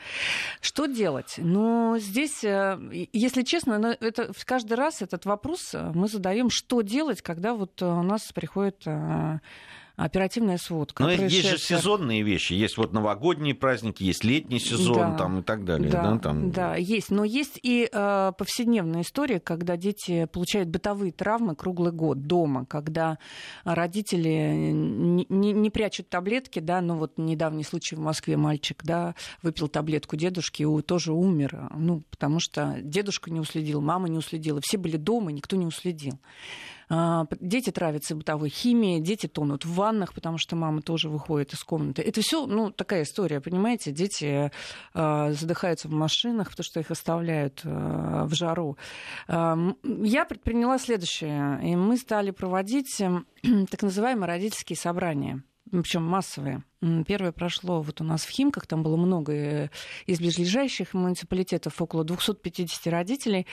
Что 0.60 0.86
делать? 0.86 1.34
Ну, 1.38 1.96
здесь, 1.98 2.44
э, 2.44 2.78
если 3.12 3.42
честно, 3.42 3.78
ну, 3.78 3.88
это 3.88 4.32
каждый 4.44 4.74
раз 4.74 5.02
этот 5.02 5.26
вопрос 5.26 5.74
э, 5.74 5.92
мы 5.94 6.08
задаем, 6.08 6.50
что 6.50 6.82
делать, 6.82 7.22
когда 7.22 7.54
вот 7.54 7.82
э, 7.82 7.86
у 7.86 8.02
нас 8.02 8.32
приходит 8.32 8.82
э, 8.86 9.38
оперативная 9.98 10.58
сводка. 10.58 11.02
Но 11.02 11.10
есть 11.10 11.48
же 11.48 11.58
сезонные 11.58 12.22
вещи. 12.22 12.52
Есть 12.52 12.76
вот 12.76 12.92
новогодние 12.92 13.54
праздники, 13.54 14.04
есть 14.04 14.22
летний 14.22 14.60
сезон 14.60 14.94
да, 14.94 15.16
там, 15.16 15.40
и 15.40 15.42
так 15.42 15.64
далее. 15.64 15.90
Да, 15.90 16.02
да, 16.02 16.18
там... 16.18 16.50
да, 16.52 16.76
есть. 16.76 17.10
Но 17.10 17.24
есть 17.24 17.58
и 17.62 17.88
э, 17.92 18.32
повседневная 18.38 19.02
история, 19.02 19.40
когда 19.40 19.76
дети 19.76 20.26
получают 20.26 20.68
бытовые 20.68 21.10
травмы 21.10 21.56
круглый 21.56 21.90
год 21.90 22.26
дома, 22.26 22.64
когда 22.64 23.18
родители 23.64 24.52
не, 24.72 25.26
не, 25.28 25.52
не 25.52 25.70
прячут 25.70 26.08
таблетки, 26.08 26.60
да, 26.60 26.80
ну 26.80 26.94
вот 26.94 27.18
недавний 27.18 27.64
случай 27.64 27.96
в 27.96 28.00
Москве 28.00 28.36
мальчик, 28.36 28.82
да, 28.84 29.16
выпил 29.42 29.66
таблетку 29.66 30.14
дедушки 30.14 30.62
и 30.62 30.82
тоже 30.82 31.12
умер, 31.12 31.70
ну, 31.76 32.02
потому 32.08 32.38
что 32.38 32.76
дедушка 32.80 33.32
не 33.32 33.40
уследил, 33.40 33.80
мама 33.80 34.08
не 34.08 34.18
уследила, 34.18 34.60
все 34.62 34.78
были 34.78 34.96
дома, 34.96 35.32
никто 35.32 35.56
не 35.56 35.66
уследил. 35.66 36.20
А, 36.90 37.26
дети 37.40 37.70
травятся 37.70 38.14
бытовой 38.14 38.48
химией, 38.48 39.00
дети 39.00 39.26
тонут 39.26 39.64
в 39.64 39.74
ваннах, 39.74 40.14
потому 40.14 40.38
что 40.38 40.56
мама 40.56 40.82
тоже 40.82 41.08
выходит 41.08 41.52
из 41.52 41.62
комнаты. 41.62 42.02
Это 42.02 42.20
все, 42.20 42.46
ну, 42.46 42.70
такая 42.70 43.02
история, 43.02 43.40
понимаете? 43.40 43.92
Дети 43.92 44.50
а, 44.94 45.32
задыхаются 45.32 45.88
в 45.88 45.92
машинах, 45.92 46.50
потому 46.50 46.64
что 46.64 46.80
их 46.80 46.90
оставляют 46.90 47.60
а, 47.64 48.24
в 48.24 48.34
жару. 48.34 48.76
Я 49.28 50.24
предприняла 50.24 50.78
следующее. 50.78 51.60
И 51.62 51.76
мы 51.76 51.96
стали 51.96 52.30
проводить 52.30 53.00
эм, 53.00 53.26
так 53.70 53.82
называемые 53.82 54.26
родительские 54.26 54.76
собрания 54.76 55.42
причем 55.70 56.02
массовые. 56.02 56.62
Первое 57.08 57.32
прошло 57.32 57.82
вот 57.82 58.00
у 58.00 58.04
нас 58.04 58.24
в 58.24 58.30
Химках, 58.30 58.68
там 58.68 58.84
было 58.84 58.96
много 58.96 59.32
э, 59.32 59.68
из 60.06 60.20
ближайших 60.20 60.94
муниципалитетов, 60.94 61.82
около 61.82 62.04
250 62.04 62.86
родителей. 62.86 63.48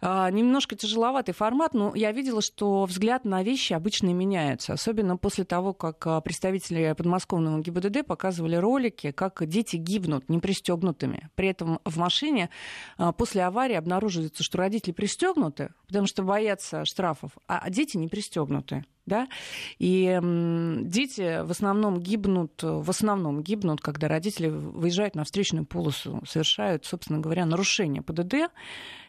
А, 0.00 0.30
немножко 0.30 0.76
тяжеловатый 0.76 1.34
формат, 1.34 1.74
но 1.74 1.92
я 1.96 2.12
видела, 2.12 2.40
что 2.40 2.84
взгляд 2.84 3.24
на 3.24 3.42
вещи 3.42 3.72
обычно 3.72 4.14
меняется, 4.14 4.72
особенно 4.72 5.16
после 5.16 5.44
того, 5.44 5.72
как 5.72 6.06
а, 6.06 6.20
представители 6.20 6.94
подмосковного 6.96 7.60
ГИБДД 7.60 8.06
показывали 8.06 8.54
ролики, 8.54 9.10
как 9.10 9.44
дети 9.46 9.74
гибнут 9.74 10.28
непристегнутыми. 10.28 11.28
При 11.34 11.48
этом 11.48 11.80
в 11.84 11.96
машине 11.98 12.50
а, 12.98 13.10
после 13.10 13.42
аварии 13.42 13.74
обнаруживается, 13.74 14.44
что 14.44 14.58
родители 14.58 14.92
пристегнуты, 14.92 15.70
потому 15.88 16.06
что 16.06 16.22
боятся 16.22 16.84
штрафов, 16.84 17.32
а 17.48 17.68
дети 17.68 17.96
не 17.96 18.06
пристегнуты 18.06 18.84
да, 19.10 19.28
и 19.78 20.18
дети 20.84 21.42
в 21.42 21.50
основном 21.50 22.00
гибнут, 22.00 22.62
в 22.62 22.88
основном 22.88 23.42
гибнут, 23.42 23.80
когда 23.80 24.08
родители 24.08 24.48
выезжают 24.48 25.16
на 25.16 25.24
встречную 25.24 25.66
полосу, 25.66 26.22
совершают, 26.26 26.86
собственно 26.86 27.18
говоря, 27.18 27.44
нарушение 27.44 28.02
ПДД, 28.02 28.50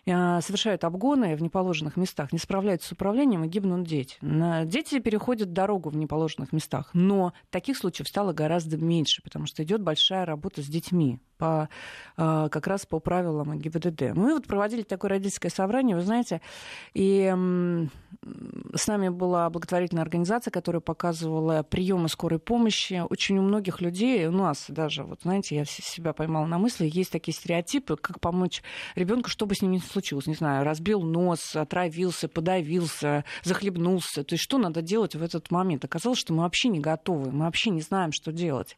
совершают 0.06 0.84
обгоны 0.84 1.36
в 1.36 1.42
неположенных 1.42 1.98
местах, 1.98 2.32
не 2.32 2.40
справляются 2.40 2.90
с 2.90 2.92
управлением 2.92 3.44
и 3.44 3.48
гибнут 3.48 3.86
дети. 3.88 4.18
Дети 4.66 5.00
переходят 5.00 5.54
дорогу 5.54 5.90
в 5.90 5.96
неположенных 5.96 6.54
местах, 6.54 6.90
но 6.94 7.34
таких 7.50 7.78
случаев 7.78 8.08
стало 8.08 8.34
гораздо 8.34 8.78
меньше, 8.78 9.22
потому 9.22 9.46
что 9.46 9.64
идет 9.64 9.82
большая 9.82 10.26
работа 10.26 10.62
с 10.62 10.66
детьми 10.66 11.20
по, 11.38 11.70
э, 12.18 12.50
как 12.52 12.68
раз 12.68 12.86
по 12.86 13.00
правилам 13.00 13.58
ГИБДД. 13.58 14.16
Мы 14.16 14.36
вот 14.36 14.46
проводили 14.46 14.84
такое 14.84 15.10
родительское 15.10 15.50
собрание, 15.50 15.96
вы 15.96 16.04
знаете, 16.04 16.40
и 16.94 17.34
с 18.76 18.88
нами 18.88 19.10
была 19.10 19.50
благотворительная 19.50 20.04
организация, 20.04 20.52
которая 20.52 20.82
показывала 20.82 21.64
приемы 21.64 22.10
скорой 22.10 22.38
помощи. 22.38 23.04
Очень 23.10 23.40
у 23.40 23.42
многих 23.42 23.82
людей, 23.82 24.28
у 24.28 24.32
нас 24.32 24.66
даже, 24.68 25.04
вот 25.04 25.22
знаете, 25.24 25.56
я 25.56 25.66
себя 25.66 26.14
поймала 26.14 26.46
на 26.46 26.60
мысли, 26.60 26.88
есть 26.92 27.12
такие 27.12 27.34
стереотипы, 27.34 27.98
как 27.98 28.20
помочь 28.20 28.62
ребенку, 28.94 29.30
чтобы 29.30 29.56
с 29.56 29.64
ним 29.64 29.72
не 29.72 29.80
случилось? 29.92 30.28
Не 30.28 30.36
знаю, 30.36 30.64
разбил 30.64 31.02
нос, 31.02 31.56
отравился, 31.56 32.28
подавился, 32.28 33.26
захлебнулся. 33.44 34.24
То 34.24 34.34
есть 34.34 34.44
что 34.44 34.58
надо 34.58 34.82
делать 34.82 35.16
в 35.16 35.24
этот 35.24 35.52
момент? 35.52 35.86
Оказалось, 35.86 36.20
что 36.20 36.34
мы 36.34 36.44
вообще 36.44 36.70
не 36.70 36.80
готовы, 36.80 37.32
мы 37.32 37.46
вообще 37.46 37.70
не 37.70 37.82
знаем, 37.82 38.12
что 38.12 38.32
делать. 38.32 38.78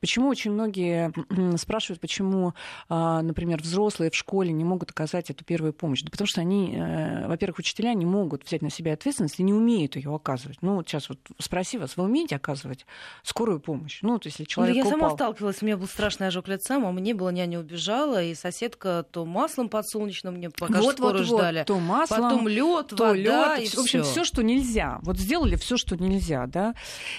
Почему 0.00 0.28
очень 0.28 0.52
многие 0.52 1.12
спрашивают, 1.56 2.00
почему, 2.00 2.54
а, 2.88 3.22
например, 3.22 3.60
взрослые 3.60 4.10
в 4.10 4.14
школе 4.14 4.52
не 4.52 4.64
могут 4.64 4.90
оказать 4.90 5.30
эту 5.30 5.44
первую 5.44 5.72
помощь? 5.72 6.02
Да 6.02 6.10
потому 6.10 6.26
что 6.26 6.40
они, 6.40 6.74
э, 6.76 7.26
во-первых, 7.26 7.58
учителя 7.58 7.94
не 7.94 8.06
могут 8.06 8.44
взять 8.44 8.62
на 8.62 8.70
себя 8.70 8.92
ответственность 8.92 9.38
и 9.38 9.42
не 9.42 9.52
умеют 9.52 9.96
ее 9.96 10.14
оказывать. 10.14 10.58
Ну, 10.62 10.76
вот 10.76 10.88
сейчас 10.88 11.08
вот 11.08 11.18
спроси 11.38 11.78
вас, 11.78 11.96
вы 11.96 12.04
умеете 12.04 12.36
оказывать 12.36 12.86
скорую 13.22 13.60
помощь? 13.60 14.00
Ну, 14.02 14.18
то 14.18 14.26
есть, 14.26 14.38
если 14.38 14.50
человек 14.50 14.76
ну, 14.76 14.82
я 14.82 14.86
упал... 14.86 14.98
сама 14.98 15.10
сталкивалась, 15.14 15.62
у 15.62 15.66
меня 15.66 15.76
был 15.76 15.86
страшный 15.86 16.28
ожог 16.28 16.48
лица, 16.48 16.76
а 16.76 16.92
мне 16.92 17.14
было 17.14 17.30
няня 17.30 17.60
убежала, 17.60 18.22
и 18.22 18.34
соседка 18.34 19.04
то 19.10 19.24
маслом 19.24 19.68
подсолнечным 19.68 20.34
мне 20.34 20.49
пока 20.56 20.80
вот, 20.80 20.96
скоро 20.96 21.18
вот, 21.18 21.26
ждали. 21.26 21.58
Вот, 21.58 21.66
то 21.66 21.78
масло, 21.78 22.16
потом 22.16 22.48
лед, 22.48 22.88
то 22.88 22.96
вода 22.96 23.58
лед. 23.58 23.72
И 23.72 23.76
в 23.76 23.80
общем, 23.80 24.02
все, 24.02 24.24
что 24.24 24.42
нельзя. 24.42 24.98
Вот 25.02 25.18
сделали 25.18 25.56
все, 25.56 25.76
что 25.76 25.96
нельзя, 25.96 26.46
да. 26.46 26.74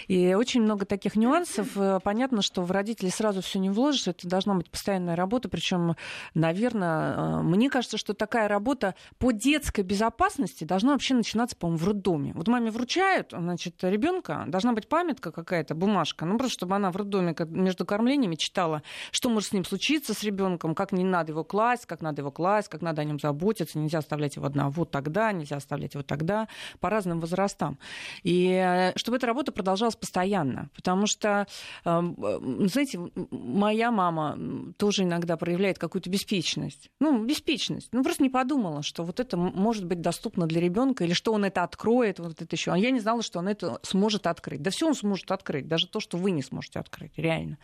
И 0.08 0.34
очень 0.34 0.62
много 0.62 0.86
таких 0.86 1.16
нюансов. 1.16 1.70
Э, 1.76 2.00
понятно, 2.04 2.42
что 2.42 2.62
в 2.62 2.72
родителей 2.72 3.12
сразу 3.12 3.42
все 3.42 3.60
не 3.60 3.70
вложишь. 3.70 4.08
Это 4.08 4.28
должна 4.28 4.56
быть 4.56 4.70
постоянная 4.70 5.16
работа. 5.16 5.50
Причем, 5.50 5.96
наверное, 6.34 7.16
э, 7.16 7.42
мне 7.42 7.70
кажется, 7.70 7.98
что 7.98 8.14
такая 8.14 8.48
работа 8.48 8.96
по 9.18 9.32
детской 9.32 9.82
безопасности 9.82 10.64
должна 10.64 10.94
вообще 10.94 11.14
начинаться, 11.14 11.56
по-моему, 11.56 11.78
в 11.78 11.88
роддоме. 11.88 12.34
Вот 12.34 12.48
маме 12.48 12.72
вручают, 12.72 13.32
значит, 13.32 13.84
ребенка, 13.84 14.46
должна 14.48 14.74
быть 14.74 14.88
памятка 14.88 15.32
какая-то, 15.32 15.76
бумажка, 15.76 16.26
ну 16.26 16.38
просто 16.38 16.54
чтобы 16.54 16.76
она 16.76 16.92
в 16.92 16.96
роддоме 16.96 17.36
между 17.50 17.86
кормлениями 17.86 18.36
читала, 18.36 18.84
что 19.12 19.30
может 19.30 19.50
с 19.50 19.54
ним 19.54 19.66
случиться 19.66 20.14
с 20.14 20.24
ребенком, 20.24 20.76
как 20.76 20.92
не 20.92 21.04
надо 21.04 21.32
его 21.32 21.44
класть, 21.44 21.86
как 21.86 22.02
надо 22.02 22.22
его 22.22 22.32
класть, 22.32 22.70
как 22.70 22.82
надо 22.82 23.02
о 23.02 23.06
нем 23.06 23.20
заботиться, 23.22 23.80
нельзя 23.80 24.00
оставлять 24.00 24.36
его 24.36 24.46
одного 24.46 24.86
тогда, 24.86 25.32
нельзя 25.32 25.58
оставлять 25.58 25.94
его 25.94 26.04
тогда, 26.04 26.48
по 26.80 26.90
разным 26.90 27.20
возрастам. 27.20 27.78
И 28.24 28.52
э, 28.52 28.94
чтобы 28.98 29.18
эта 29.18 29.28
работа 29.28 29.52
продолжалась 29.52 29.96
постоянно, 29.96 30.70
потому 30.76 31.08
что, 31.08 31.48
эм, 31.86 32.16
э, 32.22 32.68
знаете, 32.68 33.00
моя 33.32 33.92
мама 33.92 34.38
тоже 34.78 35.04
иногда 35.04 35.38
проявляет 35.38 35.78
какую-то 35.78 36.10
беспечность. 36.10 36.90
Ну, 37.00 37.24
беспечность. 37.24 37.90
Ну, 37.92 38.04
просто 38.04 38.24
не 38.24 38.30
подумала, 38.30 38.84
что 38.84 39.04
вот 39.04 39.20
это 39.20 39.38
может 39.38 39.86
быть 39.86 40.02
доступно 40.02 40.48
для 40.48 40.62
ребенка, 40.62 41.04
или 41.04 41.14
что 41.14 41.34
он 41.34 41.46
это 41.46 41.64
откроет, 41.64 42.20
вот 42.20 42.42
это 42.42 42.56
еще. 42.56 42.72
А 42.72 42.78
я 42.78 42.92
не 42.92 43.00
знала, 43.00 43.22
что 43.22 43.40
он 43.40 43.48
это 43.48 43.80
сможет 43.84 44.28
открыть. 44.28 44.62
Да 44.62 44.72
все 44.72 44.88
он 44.88 44.96
сможет 44.96 45.32
открыть, 45.32 45.68
даже 45.68 45.88
то, 45.88 46.00
что 46.00 46.18
вы 46.18 46.32
не 46.32 46.42
сможете 46.42 46.80
открыть, 46.80 47.14
реально. 47.18 47.58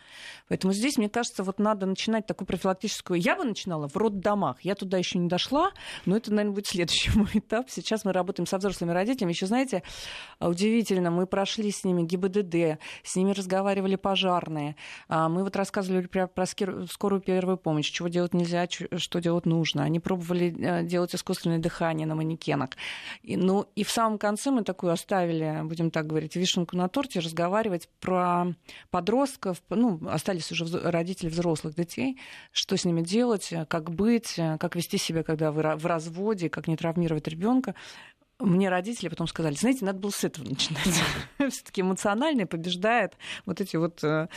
Поэтому 0.47 0.73
здесь, 0.73 0.97
мне 0.97 1.09
кажется, 1.09 1.43
вот 1.43 1.59
надо 1.59 1.85
начинать 1.85 2.25
такую 2.25 2.47
профилактическую... 2.47 3.19
Я 3.19 3.35
бы 3.35 3.43
начинала 3.43 3.87
в 3.87 3.95
роддомах. 3.95 4.61
Я 4.61 4.75
туда 4.75 4.97
еще 4.97 5.17
не 5.17 5.27
дошла, 5.27 5.46
прошла, 5.47 5.71
но 6.05 6.17
это, 6.17 6.31
наверное, 6.31 6.55
будет 6.55 6.67
следующий 6.67 7.11
мой 7.17 7.29
этап. 7.33 7.69
Сейчас 7.69 8.05
мы 8.05 8.13
работаем 8.13 8.47
со 8.47 8.57
взрослыми 8.57 8.91
родителями. 8.91 9.31
Еще, 9.31 9.45
знаете, 9.45 9.83
удивительно, 10.39 11.11
мы 11.11 11.27
прошли 11.27 11.71
с 11.71 11.83
ними 11.83 12.03
ГИБДД, 12.03 12.79
с 13.03 13.15
ними 13.15 13.31
разговаривали 13.31 13.95
пожарные. 13.95 14.75
А, 15.07 15.29
мы 15.29 15.43
вот 15.43 15.55
рассказывали 15.55 16.05
про, 16.07 16.27
про 16.27 16.45
скорую 16.45 17.21
первую 17.21 17.57
помощь, 17.57 17.89
чего 17.89 18.07
делать 18.07 18.33
нельзя, 18.33 18.67
что 18.69 19.19
делать 19.19 19.45
нужно. 19.45 19.83
Они 19.83 19.99
пробовали 19.99 20.55
э, 20.57 20.83
делать 20.83 21.15
искусственное 21.15 21.59
дихание 21.59 22.07
на 22.07 22.15
манекенах. 22.15 22.69
И, 23.21 23.37
ну, 23.37 23.65
и 23.75 23.83
в 23.83 23.91
самом 23.91 24.17
конце 24.17 24.51
мы 24.51 24.63
такую 24.63 24.91
оставили, 24.91 25.61
будем 25.63 25.91
так 25.91 26.07
говорить, 26.07 26.35
вишенку 26.35 26.75
на 26.75 26.89
торте, 26.89 27.19
разговаривать 27.19 27.89
про 27.99 28.47
подростков, 28.91 29.61
ну, 29.69 29.99
остались 30.09 30.51
уже 30.51 30.65
родители 30.89 31.29
взрослых 31.29 31.75
детей, 31.75 32.19
что 32.51 32.77
с 32.77 32.85
ними 32.85 33.01
делать, 33.01 33.53
как 33.69 33.91
быть, 33.91 34.35
как 34.59 34.75
вести 34.75 34.97
себя, 34.97 35.23
когда 35.37 35.51
когда 35.51 35.77
в 35.77 35.85
разводе, 35.85 36.49
как 36.49 36.67
не 36.67 36.75
травмировать 36.75 37.27
ребенка. 37.27 37.75
Мне 38.39 38.69
родители 38.69 39.09
потом 39.09 39.25
сказали, 39.25 39.55
знаете, 39.55 39.83
надо 39.83 39.97
было 39.97 40.11
с 40.11 40.23
этого 40.23 40.47
начинать. 40.47 40.83
Все-таки 41.49 41.81
эмоциональное 41.81 42.45
побеждает 42.45 43.13
вот 43.47 43.61
эти 43.61 43.77
вот 43.77 44.03
э, 44.03 44.27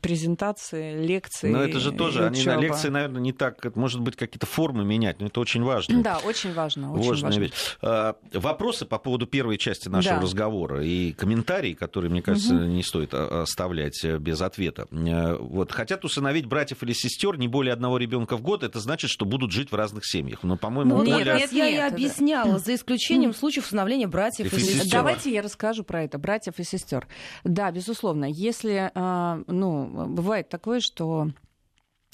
презентации, 0.00 1.04
лекции. 1.04 1.50
Но 1.50 1.62
это 1.62 1.80
же 1.80 1.90
тоже, 1.90 2.26
они 2.26 2.44
на 2.44 2.56
лекции, 2.56 2.90
наверное, 2.90 3.20
не 3.20 3.32
так, 3.32 3.74
может 3.74 4.00
быть, 4.00 4.14
какие-то 4.14 4.46
формы 4.46 4.84
менять, 4.84 5.20
но 5.20 5.26
это 5.26 5.40
очень 5.40 5.64
важно. 5.64 6.00
Да, 6.00 6.18
очень 6.18 6.54
важно. 6.54 6.92
Очень 6.92 7.22
важно. 7.22 7.48
А, 7.82 8.16
вопросы 8.32 8.86
по 8.86 8.98
поводу 8.98 9.26
первой 9.26 9.58
части 9.58 9.88
нашего 9.88 10.16
да. 10.16 10.22
разговора 10.22 10.84
и 10.84 11.12
комментарии, 11.12 11.74
которые, 11.74 12.12
мне 12.12 12.22
кажется, 12.22 12.54
угу. 12.54 12.64
не 12.64 12.84
стоит 12.84 13.14
оставлять 13.14 14.04
э, 14.04 14.18
без 14.18 14.40
ответа. 14.42 14.86
Э, 14.92 15.36
вот 15.40 15.72
хотят 15.72 16.04
усыновить 16.04 16.46
братьев 16.46 16.84
или 16.84 16.92
сестер 16.92 17.36
не 17.36 17.48
более 17.48 17.72
одного 17.72 17.98
ребенка 17.98 18.36
в 18.36 18.42
год, 18.42 18.62
это 18.62 18.78
значит, 18.78 19.10
что 19.10 19.24
будут 19.24 19.50
жить 19.50 19.72
в 19.72 19.74
разных 19.74 20.06
семьях. 20.06 20.44
Но, 20.44 20.56
по-моему, 20.56 20.98
ну, 20.98 21.04
более... 21.04 21.34
нет, 21.34 21.52
я 21.52 21.68
и 21.68 21.76
объясняла, 21.78 22.60
за 22.60 22.76
исключением 22.76 23.23
исключением 23.24 23.34
случаев 23.34 23.66
усыновления 23.66 24.08
братьев 24.08 24.52
и, 24.52 24.56
и 24.56 24.58
сестер. 24.58 24.90
Давайте 24.90 25.32
я 25.32 25.42
расскажу 25.42 25.84
про 25.84 26.02
это, 26.02 26.18
братьев 26.18 26.58
и 26.58 26.64
сестер. 26.64 27.06
Да, 27.44 27.70
безусловно, 27.70 28.26
если, 28.26 28.90
а, 28.94 29.40
ну, 29.46 30.06
бывает 30.08 30.48
такое, 30.48 30.80
что 30.80 31.28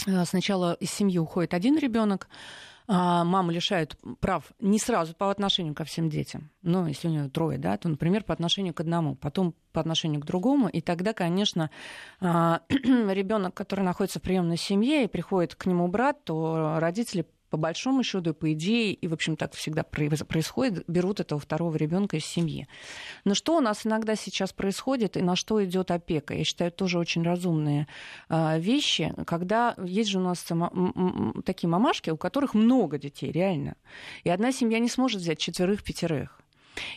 а, 0.06 0.24
сначала 0.24 0.74
из 0.74 0.90
семьи 0.90 1.18
уходит 1.18 1.54
один 1.54 1.78
ребенок, 1.78 2.28
а, 2.86 3.24
маму 3.24 3.52
лишают 3.52 3.96
прав 4.20 4.44
не 4.58 4.78
сразу 4.78 5.14
по 5.14 5.30
отношению 5.30 5.74
ко 5.74 5.84
всем 5.84 6.08
детям. 6.08 6.50
Ну, 6.62 6.86
если 6.86 7.08
у 7.08 7.10
нее 7.10 7.28
трое, 7.28 7.56
да, 7.56 7.76
то, 7.76 7.88
например, 7.88 8.24
по 8.24 8.32
отношению 8.32 8.74
к 8.74 8.80
одному, 8.80 9.14
потом 9.14 9.54
по 9.72 9.80
отношению 9.80 10.20
к 10.20 10.26
другому. 10.26 10.68
И 10.68 10.80
тогда, 10.80 11.12
конечно, 11.12 11.70
ребенок, 12.20 13.54
который 13.54 13.84
находится 13.84 14.18
в 14.18 14.22
приемной 14.22 14.56
семье 14.56 15.04
и 15.04 15.08
приходит 15.08 15.54
к 15.54 15.66
нему 15.66 15.86
брат, 15.86 16.24
то 16.24 16.78
родители 16.80 17.26
по 17.50 17.56
большому 17.56 18.02
счету, 18.02 18.32
по 18.32 18.52
идее, 18.52 18.94
и, 18.94 19.08
в 19.08 19.12
общем, 19.12 19.36
так 19.36 19.54
всегда 19.54 19.82
происходит, 19.82 20.84
берут 20.86 21.20
этого 21.20 21.40
второго 21.40 21.76
ребенка 21.76 22.16
из 22.16 22.24
семьи. 22.24 22.68
Но 23.24 23.34
что 23.34 23.56
у 23.56 23.60
нас 23.60 23.84
иногда 23.84 24.14
сейчас 24.14 24.52
происходит 24.52 25.16
и 25.16 25.22
на 25.22 25.36
что 25.36 25.62
идет 25.64 25.90
опека? 25.90 26.34
Я 26.34 26.44
считаю, 26.44 26.70
тоже 26.70 26.98
очень 26.98 27.22
разумные 27.22 27.88
а, 28.28 28.58
вещи, 28.58 29.12
когда 29.26 29.74
есть 29.84 30.10
же 30.10 30.18
у 30.18 30.22
нас 30.22 30.46
такие 31.44 31.68
мамашки, 31.68 32.10
у 32.10 32.16
которых 32.16 32.54
много 32.54 32.98
детей, 32.98 33.32
реально. 33.32 33.74
И 34.22 34.30
одна 34.30 34.52
семья 34.52 34.78
не 34.78 34.88
сможет 34.88 35.20
взять 35.20 35.38
четверых-пятерых. 35.38 36.40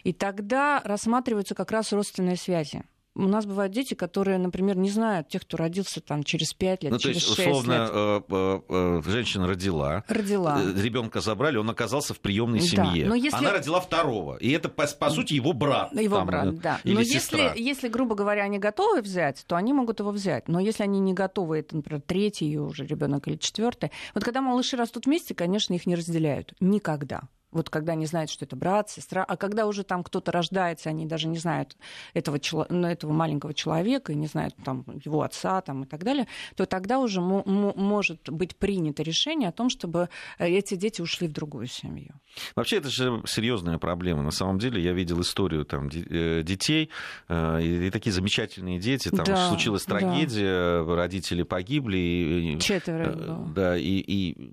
И 0.03 0.13
тогда 0.13 0.81
рассматриваются 0.85 1.55
как 1.55 1.71
раз 1.71 1.91
родственные 1.91 2.37
связи 2.37 2.83
у 3.15 3.27
нас 3.27 3.45
бывают 3.45 3.71
дети, 3.71 3.93
которые, 3.93 4.37
например, 4.37 4.77
не 4.77 4.89
знают 4.89 5.29
тех, 5.29 5.43
кто 5.43 5.57
родился 5.57 6.01
там 6.01 6.23
через 6.23 6.53
5 6.53 6.83
лет, 6.83 6.91
ну, 6.91 6.97
через 6.97 7.23
то 7.23 7.29
есть, 7.29 7.35
6 7.35 7.47
условно, 7.47 7.71
лет. 7.71 7.91
Э, 7.93 8.21
э, 8.29 8.61
э, 8.69 9.01
женщина 9.11 9.47
родила, 9.47 10.03
родила. 10.07 10.61
ребенка 10.75 11.21
забрали, 11.21 11.57
он 11.57 11.69
оказался 11.69 12.13
в 12.13 12.19
приемной 12.19 12.61
семье. 12.61 13.03
Да, 13.03 13.09
но 13.09 13.15
если... 13.15 13.37
Она 13.37 13.51
родила 13.51 13.79
второго, 13.79 14.37
и 14.37 14.49
это, 14.51 14.69
по, 14.69 14.87
по 14.87 15.09
сути, 15.09 15.33
его 15.33 15.53
брат. 15.53 15.93
Его 15.93 16.17
там, 16.17 16.27
брат, 16.27 16.59
да. 16.59 16.79
Или 16.83 16.95
но 16.95 17.03
сестра. 17.03 17.39
если, 17.39 17.61
если, 17.61 17.87
грубо 17.87 18.15
говоря, 18.15 18.43
они 18.43 18.57
готовы 18.57 19.01
взять, 19.01 19.43
то 19.45 19.55
они 19.55 19.73
могут 19.73 19.99
его 19.99 20.11
взять. 20.11 20.47
Но 20.47 20.59
если 20.59 20.83
они 20.83 20.99
не 20.99 21.13
готовы, 21.13 21.59
это, 21.59 21.75
например, 21.75 22.01
третий 22.01 22.57
уже 22.57 22.85
ребенок 22.85 23.27
или 23.27 23.35
четвертый. 23.35 23.91
Вот 24.15 24.23
когда 24.23 24.41
малыши 24.41 24.75
растут 24.75 25.05
вместе, 25.05 25.35
конечно, 25.35 25.73
их 25.73 25.85
не 25.85 25.95
разделяют. 25.95 26.53
Никогда 26.59 27.23
вот 27.53 27.69
когда 27.69 27.93
они 27.93 28.05
знают, 28.05 28.29
что 28.29 28.45
это 28.45 28.55
брат, 28.55 28.89
сестра, 28.89 29.23
а 29.23 29.37
когда 29.37 29.67
уже 29.67 29.83
там 29.83 30.03
кто-то 30.03 30.31
рождается, 30.31 30.89
они 30.89 31.05
даже 31.05 31.27
не 31.27 31.37
знают 31.37 31.77
этого, 32.13 32.39
ну, 32.69 32.87
этого 32.87 33.11
маленького 33.11 33.53
человека 33.53 34.11
и 34.11 34.15
не 34.15 34.27
знают 34.27 34.55
там, 34.63 34.85
его 35.03 35.21
отца 35.21 35.61
там, 35.61 35.83
и 35.83 35.85
так 35.85 36.03
далее, 36.03 36.27
то 36.55 36.65
тогда 36.65 36.99
уже 36.99 37.21
может 37.21 38.29
быть 38.29 38.55
принято 38.55 39.03
решение 39.03 39.49
о 39.49 39.51
том, 39.51 39.69
чтобы 39.69 40.09
э, 40.39 40.49
эти 40.49 40.75
дети 40.75 41.01
ушли 41.01 41.27
в 41.27 41.31
другую 41.31 41.67
семью. 41.67 42.15
Вообще 42.55 42.77
это 42.77 42.89
же 42.89 43.21
серьезная 43.25 43.77
проблема. 43.77 44.23
На 44.23 44.31
самом 44.31 44.59
деле 44.59 44.81
я 44.81 44.93
видел 44.93 45.21
историю 45.21 45.65
там, 45.65 45.89
э, 45.89 46.41
детей, 46.43 46.89
э, 47.29 47.61
и 47.61 47.89
такие 47.91 48.11
замечательные 48.11 48.79
дети, 48.79 49.09
там 49.09 49.25
да, 49.25 49.49
случилась 49.49 49.83
трагедия, 49.83 50.83
да. 50.83 50.95
родители 50.95 51.43
погибли. 51.43 52.57
Четверо. 52.59 53.45
Да, 53.53 53.77
и, 53.77 53.99
и 53.99 54.51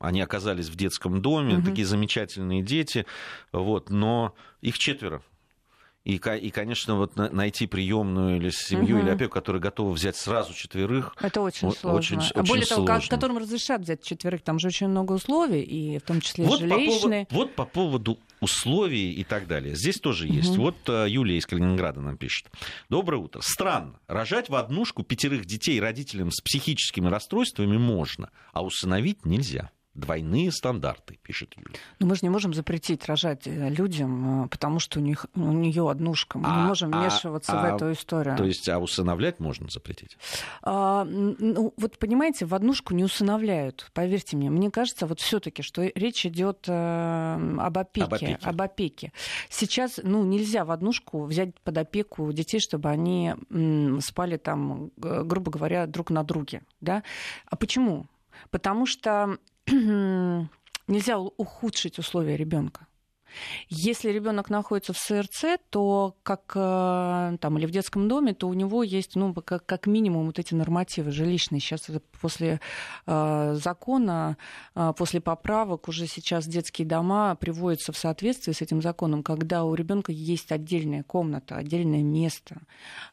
они 0.00 0.22
оказались 0.22 0.68
в 0.68 0.76
детском 0.76 1.20
доме, 1.20 1.56
угу. 1.56 1.66
такие 1.66 1.86
замечательные 1.90 2.62
дети, 2.62 3.04
вот, 3.52 3.90
но 3.90 4.34
их 4.60 4.78
четверо. 4.78 5.22
И, 6.02 6.14
и, 6.14 6.50
конечно, 6.50 6.96
вот 6.96 7.16
найти 7.16 7.66
приемную 7.66 8.38
или 8.38 8.48
семью, 8.48 8.96
угу. 8.96 9.04
или 9.04 9.10
опеку, 9.10 9.34
которая 9.34 9.60
готова 9.60 9.92
взять 9.92 10.16
сразу 10.16 10.54
четверых. 10.54 11.14
Это 11.20 11.42
очень 11.42 11.68
вот, 11.68 11.76
сложно. 11.76 12.18
Очень, 12.18 12.32
а 12.34 12.42
более 12.42 12.64
того, 12.64 12.86
сложно. 12.86 13.08
которым 13.08 13.36
разрешат 13.36 13.82
взять 13.82 14.02
четверых, 14.02 14.40
там 14.40 14.58
же 14.58 14.68
очень 14.68 14.88
много 14.88 15.12
условий, 15.12 15.60
и 15.60 15.98
в 15.98 16.02
том 16.02 16.22
числе 16.22 16.46
вот 16.46 16.60
жилищные. 16.60 17.26
По 17.26 17.34
поводу, 17.34 17.48
вот 17.48 17.54
по 17.54 17.64
поводу 17.66 18.18
условий 18.40 19.12
и 19.12 19.24
так 19.24 19.46
далее. 19.46 19.74
Здесь 19.74 20.00
тоже 20.00 20.24
угу. 20.24 20.32
есть. 20.32 20.56
Вот 20.56 20.76
э, 20.88 21.04
Юлия 21.06 21.36
из 21.36 21.44
Калининграда 21.44 22.00
нам 22.00 22.16
пишет. 22.16 22.46
Доброе 22.88 23.18
утро. 23.18 23.42
Странно. 23.42 24.00
Рожать 24.06 24.48
в 24.48 24.54
однушку 24.54 25.02
пятерых 25.02 25.44
детей 25.44 25.78
родителям 25.80 26.30
с 26.30 26.40
психическими 26.40 27.08
расстройствами 27.08 27.76
можно, 27.76 28.30
а 28.52 28.64
усыновить 28.64 29.26
нельзя. 29.26 29.70
Двойные 29.94 30.52
стандарты, 30.52 31.18
пишет 31.20 31.54
Юлия. 31.56 31.76
Но 31.98 32.06
мы 32.06 32.14
же 32.14 32.20
не 32.22 32.28
можем 32.28 32.54
запретить 32.54 33.06
рожать 33.06 33.46
э, 33.46 33.70
людям, 33.70 34.44
э, 34.44 34.48
потому 34.48 34.78
что 34.78 35.00
у, 35.00 35.02
них, 35.02 35.26
у 35.34 35.52
нее 35.52 35.90
однушка. 35.90 36.38
Мы 36.38 36.46
а, 36.48 36.60
не 36.60 36.68
можем 36.68 36.94
а, 36.94 37.00
вмешиваться 37.00 37.52
а, 37.52 37.62
в 37.62 37.74
эту 37.74 37.92
историю. 37.92 38.36
То 38.36 38.44
есть, 38.44 38.68
а 38.68 38.78
усыновлять 38.78 39.40
можно 39.40 39.68
запретить? 39.68 40.16
А, 40.62 41.04
ну, 41.04 41.74
вот 41.76 41.98
понимаете, 41.98 42.46
в 42.46 42.54
однушку 42.54 42.94
не 42.94 43.02
усыновляют, 43.02 43.90
поверьте 43.92 44.36
мне. 44.36 44.48
Мне 44.48 44.70
кажется, 44.70 45.06
вот 45.06 45.18
все-таки, 45.18 45.62
что 45.62 45.82
речь 45.82 46.24
идет 46.24 46.66
э, 46.68 47.56
об, 47.58 47.76
опеке, 47.76 48.04
об 48.04 48.14
опеке. 48.14 48.38
Об 48.42 48.62
опеке. 48.62 49.12
Сейчас, 49.48 49.98
ну, 50.00 50.22
нельзя 50.24 50.64
в 50.64 50.70
однушку 50.70 51.24
взять 51.24 51.58
под 51.62 51.76
опеку 51.78 52.32
детей, 52.32 52.60
чтобы 52.60 52.90
они 52.90 53.34
м, 53.50 54.00
спали 54.00 54.36
там, 54.36 54.92
грубо 54.96 55.50
говоря, 55.50 55.86
друг 55.86 56.10
на 56.10 56.22
друге. 56.22 56.62
Да? 56.80 57.02
А 57.46 57.56
почему? 57.56 58.06
Потому 58.50 58.86
что 58.86 59.38
нельзя 59.66 61.18
ухудшить 61.18 61.98
условия 61.98 62.36
ребенка. 62.36 62.86
Если 63.68 64.10
ребенок 64.10 64.50
находится 64.50 64.92
в 64.92 64.98
СРЦ, 64.98 65.58
то 65.70 66.16
как 66.22 66.52
э, 66.54 67.36
там 67.40 67.58
или 67.58 67.66
в 67.66 67.70
детском 67.70 68.08
доме, 68.08 68.34
то 68.34 68.48
у 68.48 68.54
него 68.54 68.82
есть, 68.82 69.16
ну, 69.16 69.32
как, 69.34 69.66
как 69.66 69.86
минимум 69.86 70.26
вот 70.26 70.38
эти 70.38 70.54
нормативы 70.54 71.10
жилищные. 71.10 71.60
Сейчас 71.60 71.86
после 72.20 72.60
э, 73.06 73.54
закона, 73.54 74.36
э, 74.74 74.92
после 74.96 75.20
поправок 75.20 75.88
уже 75.88 76.06
сейчас 76.06 76.46
детские 76.46 76.86
дома 76.86 77.36
приводятся 77.36 77.92
в 77.92 77.96
соответствие 77.96 78.54
с 78.54 78.62
этим 78.62 78.82
законом, 78.82 79.22
когда 79.22 79.64
у 79.64 79.74
ребенка 79.74 80.12
есть 80.12 80.52
отдельная 80.52 81.02
комната, 81.02 81.56
отдельное 81.56 82.02
место. 82.02 82.62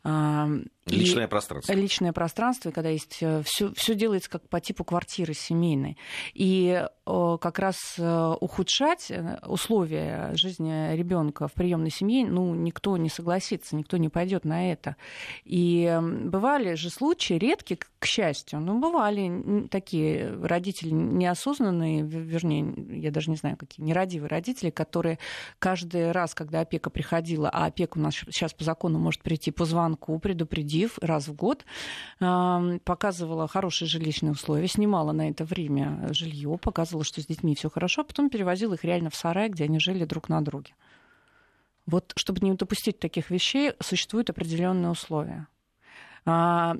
Э, 0.03 0.47
личное 0.87 1.25
и 1.25 1.27
пространство. 1.27 1.73
Личное 1.73 2.13
пространство, 2.13 2.69
и 2.69 2.71
когда 2.71 2.89
есть 2.89 3.23
все, 3.43 3.73
все 3.75 3.95
делается 3.95 4.29
как 4.29 4.47
по 4.49 4.59
типу 4.59 4.83
квартиры 4.83 5.33
семейной. 5.33 5.97
И 6.33 6.83
э, 7.05 7.37
как 7.41 7.59
раз 7.59 7.95
э, 7.97 8.35
ухудшать 8.39 9.11
условия 9.45 10.31
жизни 10.35 10.95
ребенка 10.95 11.47
в 11.47 11.53
приемной 11.53 11.91
семье, 11.91 12.25
ну, 12.25 12.53
никто 12.55 12.97
не 12.97 13.09
согласится, 13.09 13.75
никто 13.75 13.97
не 13.97 14.09
пойдет 14.09 14.45
на 14.45 14.71
это. 14.71 14.95
И 15.43 15.99
бывали 16.01 16.75
же 16.75 16.89
случаи, 16.89 17.33
редкие, 17.33 17.79
к 17.99 18.05
счастью, 18.05 18.59
но 18.59 18.77
бывали 18.77 19.67
такие 19.69 20.31
родители 20.43 20.91
неосознанные, 20.91 22.03
вернее, 22.03 23.01
я 23.01 23.11
даже 23.11 23.31
не 23.31 23.37
знаю, 23.37 23.57
какие, 23.57 23.83
нерадивые 23.83 24.29
родители, 24.29 24.69
которые 24.69 25.17
каждый 25.57 26.11
раз, 26.11 26.35
когда 26.35 26.61
опека 26.61 26.89
приходила, 26.89 27.49
а 27.49 27.65
опека 27.65 27.97
у 27.97 28.01
нас 28.01 28.13
сейчас 28.13 28.53
по 28.53 28.63
закону 28.63 28.99
может 28.99 29.23
прийти 29.23 29.49
по 29.49 29.65
звонку, 29.65 30.19
предупредив 30.77 30.97
раз 31.01 31.27
в 31.27 31.33
год, 31.33 31.65
показывала 32.19 33.47
хорошие 33.47 33.87
жилищные 33.87 34.31
условия, 34.31 34.67
снимала 34.67 35.11
на 35.11 35.29
это 35.29 35.43
время 35.45 36.07
жилье, 36.11 36.57
показывала, 36.57 37.03
что 37.03 37.21
с 37.21 37.25
детьми 37.25 37.55
все 37.55 37.69
хорошо, 37.69 38.01
а 38.01 38.05
потом 38.05 38.29
перевозила 38.29 38.75
их 38.75 38.83
реально 38.83 39.09
в 39.09 39.15
сарай, 39.15 39.49
где 39.49 39.65
они 39.65 39.79
жили 39.79 40.05
друг 40.05 40.29
на 40.29 40.41
друге. 40.41 40.73
Вот 41.85 42.13
чтобы 42.15 42.39
не 42.41 42.53
допустить 42.53 42.99
таких 42.99 43.31
вещей, 43.31 43.73
существуют 43.79 44.29
определенные 44.29 44.91
условия. 44.91 45.47
А, 46.29 46.75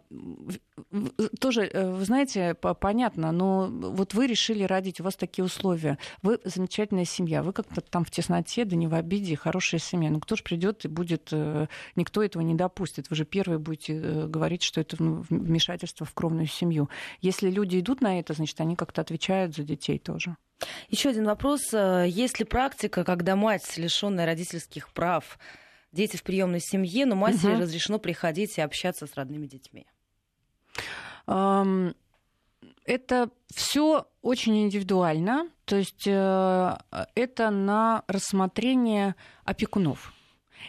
тоже, 1.40 1.64
э, 1.64 1.90
вы 1.90 2.04
знаете, 2.04 2.54
понятно, 2.54 3.32
но 3.32 3.68
вот 3.68 4.14
вы 4.14 4.28
решили 4.28 4.64
родить, 4.64 5.00
у 5.00 5.06
вас 5.06 5.16
такие 5.16 5.46
условия, 5.46 5.98
вы 6.22 6.42
замечательная 6.44 7.06
семья, 7.06 7.42
вы 7.42 7.54
как-то 7.54 7.80
там 7.80 8.04
в 8.04 8.12
тесноте, 8.12 8.66
да 8.66 8.76
не 8.76 8.88
в 8.88 8.94
обиде, 8.94 9.38
хорошая 9.38 9.80
семья. 9.80 10.10
Ну 10.10 10.20
кто 10.20 10.36
же 10.36 10.44
придет 10.44 10.84
и 10.84 10.90
будет, 10.90 11.30
э, 11.32 11.68
никто 11.96 12.22
этого 12.22 12.44
не 12.44 12.56
допустит. 12.56 13.10
Вы 13.10 13.16
же 13.16 13.24
первые 13.24 13.58
будете 13.58 13.94
э, 13.94 14.28
говорить, 14.28 14.64
что 14.64 14.82
это 14.82 15.02
ну, 15.02 15.24
вмешательство 15.30 16.06
в 16.06 16.14
кровную 16.14 16.48
семью. 16.48 16.90
Если 17.22 17.50
люди 17.50 17.80
идут 17.80 18.02
на 18.02 18.20
это, 18.20 18.34
значит, 18.34 18.60
они 18.60 18.76
как-то 18.76 19.00
отвечают 19.00 19.56
за 19.56 19.64
детей 19.64 19.98
тоже. 19.98 20.36
Еще 20.90 21.10
один 21.10 21.26
вопрос. 21.26 21.72
Есть 21.72 22.40
ли 22.40 22.46
практика, 22.46 23.06
когда 23.06 23.38
мать, 23.38 23.78
лишенная 23.78 24.26
родительских 24.26 24.92
прав, 24.92 25.38
дети 25.98 26.16
в 26.16 26.24
приемной 26.24 26.62
семье, 26.62 27.06
но 27.06 27.16
матери 27.16 27.54
угу. 27.54 27.62
разрешено 27.62 28.00
приходить 28.00 28.58
и 28.58 28.62
общаться 28.62 29.08
с 29.08 29.16
родными 29.16 29.48
детьми? 29.48 29.86
Это 32.86 33.30
все 33.54 34.08
очень 34.22 34.64
индивидуально, 34.64 35.50
то 35.66 35.76
есть 35.76 36.08
э, 36.08 36.78
это 37.16 37.50
на 37.50 38.04
рассмотрение 38.08 39.16
опекунов. 39.44 40.14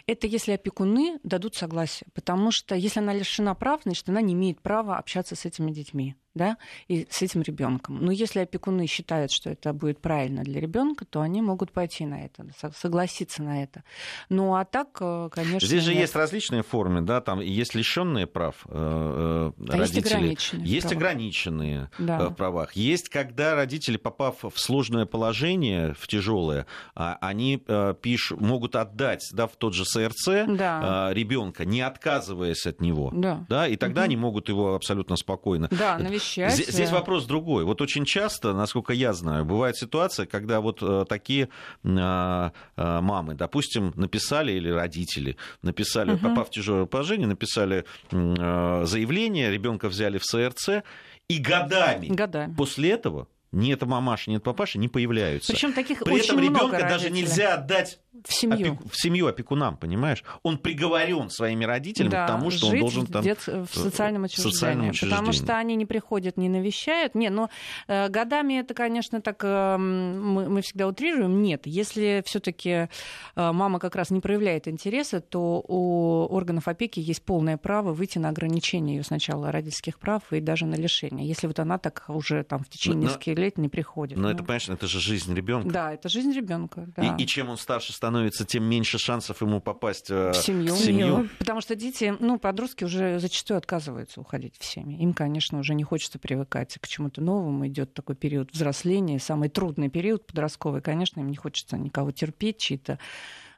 Это 0.05 0.27
если 0.27 0.51
опекуны 0.51 1.19
дадут 1.23 1.55
согласие, 1.55 2.07
потому 2.13 2.51
что 2.51 2.75
если 2.75 2.99
она 2.99 3.13
лишена 3.13 3.55
прав, 3.55 3.83
значит, 3.83 4.09
она 4.09 4.21
не 4.21 4.33
имеет 4.33 4.61
права 4.61 4.97
общаться 4.97 5.35
с 5.35 5.45
этими 5.45 5.71
детьми 5.71 6.15
да, 6.35 6.57
и 6.87 7.07
с 7.09 7.21
этим 7.21 7.41
ребенком. 7.41 8.03
Но 8.03 8.11
если 8.11 8.39
опекуны 8.39 8.87
считают, 8.87 9.31
что 9.31 9.49
это 9.49 9.73
будет 9.73 9.99
правильно 9.99 10.43
для 10.43 10.61
ребенка, 10.61 11.05
то 11.05 11.21
они 11.21 11.41
могут 11.41 11.71
пойти 11.71 12.05
на 12.05 12.23
это, 12.25 12.45
согласиться 12.75 13.41
на 13.41 13.63
это. 13.63 13.83
Ну 14.29 14.55
а 14.55 14.65
так, 14.65 14.97
э, 15.01 15.29
конечно. 15.31 15.67
Здесь 15.67 15.83
же 15.83 15.91
нет. 15.91 16.01
есть 16.01 16.15
различные 16.15 16.63
формы, 16.63 17.01
да, 17.01 17.21
там 17.21 17.39
есть 17.39 17.73
лишенные 17.73 18.27
прав 18.27 18.65
э, 18.67 18.71
а 18.71 19.53
родители, 19.57 19.97
есть 19.97 20.07
ограниченные, 20.07 20.67
есть 20.67 20.87
права. 20.87 21.01
ограниченные 21.01 21.91
да. 21.97 22.29
в 22.29 22.35
правах, 22.35 22.73
есть 22.73 23.09
когда 23.09 23.55
родители, 23.55 23.97
попав 23.97 24.43
в 24.43 24.59
сложное 24.59 25.05
положение, 25.05 25.93
в 25.93 26.07
тяжелое, 26.07 26.67
а, 26.95 27.17
они 27.21 27.63
пишут, 28.01 28.39
могут 28.39 28.75
отдать, 28.75 29.27
да, 29.33 29.47
в 29.47 29.55
тот 29.55 29.73
же 29.73 29.85
СРЦ 29.85 30.45
да. 30.47 31.09
ребенка, 31.11 31.65
не 31.65 31.81
отказываясь 31.81 32.65
от 32.65 32.81
него, 32.81 33.11
да, 33.13 33.45
да 33.49 33.67
и 33.67 33.75
тогда 33.75 34.01
угу. 34.01 34.05
они 34.05 34.15
могут 34.15 34.49
его 34.49 34.75
абсолютно 34.75 35.15
спокойно. 35.15 35.67
Да, 35.71 35.97
навещать 36.19 36.53
Здесь, 36.53 36.67
здесь 36.67 36.89
вопрос 36.91 37.25
другой. 37.25 37.63
Вот 37.63 37.81
очень 37.81 38.05
часто, 38.05 38.53
насколько 38.53 38.93
я 38.93 39.13
знаю, 39.13 39.45
бывает 39.45 39.75
ситуация, 39.77 40.25
когда 40.25 40.61
вот 40.61 40.79
э, 40.81 41.05
такие 41.07 41.49
а, 41.83 42.51
а, 42.75 43.01
мамы, 43.01 43.35
допустим, 43.35 43.93
написали 43.95 44.51
или 44.51 44.69
родители 44.69 45.37
написали, 45.61 46.13
угу. 46.13 46.29
попав 46.29 46.47
в 46.47 46.51
тяжелое 46.51 46.85
положение, 46.85 47.27
написали 47.27 47.85
а, 48.11 48.83
заявление, 48.85 49.51
ребенка 49.51 49.89
взяли 49.89 50.17
в 50.17 50.25
СРЦ, 50.25 50.83
и 51.27 51.37
годами, 51.37 52.07
годами. 52.07 52.55
после 52.55 52.91
этого 52.91 53.27
Нет 53.51 53.81
мамаши, 53.83 54.29
нет 54.29 54.43
папаши 54.43 54.77
не 54.77 54.87
появляются. 54.87 55.51
Причем 55.51 55.73
таких 55.73 55.99
При 55.99 56.13
очень 56.13 56.25
этом 56.25 56.39
ребенка 56.39 56.65
много 56.65 56.79
даже 56.79 57.05
родителей. 57.05 57.21
нельзя 57.21 57.53
отдать 57.55 57.99
в 58.23 58.33
семью. 58.33 58.73
Опеку, 58.73 58.89
в 58.89 58.97
семью 58.97 59.27
опекунам, 59.27 59.77
понимаешь? 59.77 60.23
Он 60.43 60.57
приговорен 60.57 61.29
своими 61.29 61.65
родителями 61.65 62.11
да, 62.11 62.25
к 62.25 62.27
тому, 62.27 62.51
что 62.51 62.67
он 62.67 62.71
жить 62.71 62.81
должен 62.81 63.05
в 63.05 63.11
там... 63.11 63.23
Дет... 63.23 63.39
В 63.47 63.67
социальном 63.73 64.23
учреждении. 64.23 64.53
социальном 64.53 64.89
учреждении. 64.89 65.15
Потому 65.15 65.33
что 65.33 65.57
они 65.57 65.75
не 65.75 65.85
приходят, 65.85 66.37
не 66.37 66.49
навещают. 66.49 67.15
Не, 67.15 67.29
но 67.29 67.49
э, 67.87 68.09
годами 68.09 68.59
это, 68.59 68.73
конечно, 68.73 69.21
так 69.21 69.41
э, 69.43 69.77
мы, 69.77 70.49
мы 70.49 70.61
всегда 70.61 70.87
утрируем. 70.87 71.41
Нет, 71.41 71.61
если 71.65 72.21
все 72.25 72.39
таки 72.39 72.69
э, 72.69 72.87
мама 73.35 73.79
как 73.79 73.95
раз 73.95 74.11
не 74.11 74.19
проявляет 74.19 74.67
интереса, 74.67 75.21
то 75.21 75.63
у 75.67 76.27
органов 76.29 76.67
опеки 76.67 76.99
есть 76.99 77.23
полное 77.23 77.57
право 77.57 77.93
выйти 77.93 78.17
на 78.19 78.29
ограничение 78.29 78.97
ее 78.97 79.03
сначала 79.03 79.51
родительских 79.51 79.97
прав 79.97 80.21
и 80.31 80.39
даже 80.39 80.65
на 80.65 80.75
лишение. 80.75 81.27
Если 81.27 81.47
вот 81.47 81.59
она 81.59 81.77
так 81.77 82.05
уже 82.07 82.43
там 82.43 82.63
в 82.63 82.69
течение 82.69 82.99
Но- 82.99 83.07
нескольких 83.07 83.38
лет 83.39 83.57
не 83.57 83.69
приходит. 83.69 84.17
Но 84.17 84.27
Ну, 84.27 84.33
это, 84.33 84.43
конечно, 84.43 84.73
это 84.73 84.87
же 84.87 84.99
жизнь 84.99 85.33
ребенка. 85.33 85.69
Да, 85.69 85.93
это 85.93 86.09
жизнь 86.09 86.31
ребенка. 86.31 86.87
Да. 86.95 87.15
И, 87.17 87.23
и 87.23 87.27
чем 87.27 87.49
он 87.49 87.57
старше 87.57 87.93
становится, 87.93 88.45
тем 88.45 88.63
меньше 88.63 88.99
шансов 88.99 89.41
ему 89.41 89.61
попасть 89.61 90.11
э, 90.11 90.31
в 90.31 90.35
семью. 90.35 90.75
в 90.75 90.77
семью. 90.77 91.29
Потому 91.39 91.61
что 91.61 91.75
дети, 91.75 92.15
ну, 92.19 92.37
подростки 92.37 92.83
уже 92.83 93.19
зачастую 93.19 93.57
отказываются 93.57 94.21
уходить 94.21 94.55
в 94.59 94.65
семьи. 94.65 95.01
Им, 95.01 95.13
конечно, 95.13 95.59
уже 95.59 95.73
не 95.73 95.83
хочется 95.83 96.19
привыкать 96.19 96.77
к 96.79 96.87
чему-то 96.87 97.21
новому. 97.21 97.67
Идет 97.67 97.93
такой 97.93 98.15
период 98.15 98.51
взросления, 98.51 99.19
самый 99.19 99.49
трудный 99.49 99.89
период 99.89 100.27
подростковый. 100.27 100.81
Конечно, 100.81 101.19
им 101.21 101.29
не 101.29 101.37
хочется 101.37 101.77
никого 101.77 102.11
терпеть, 102.11 102.57
чьи-то 102.57 102.99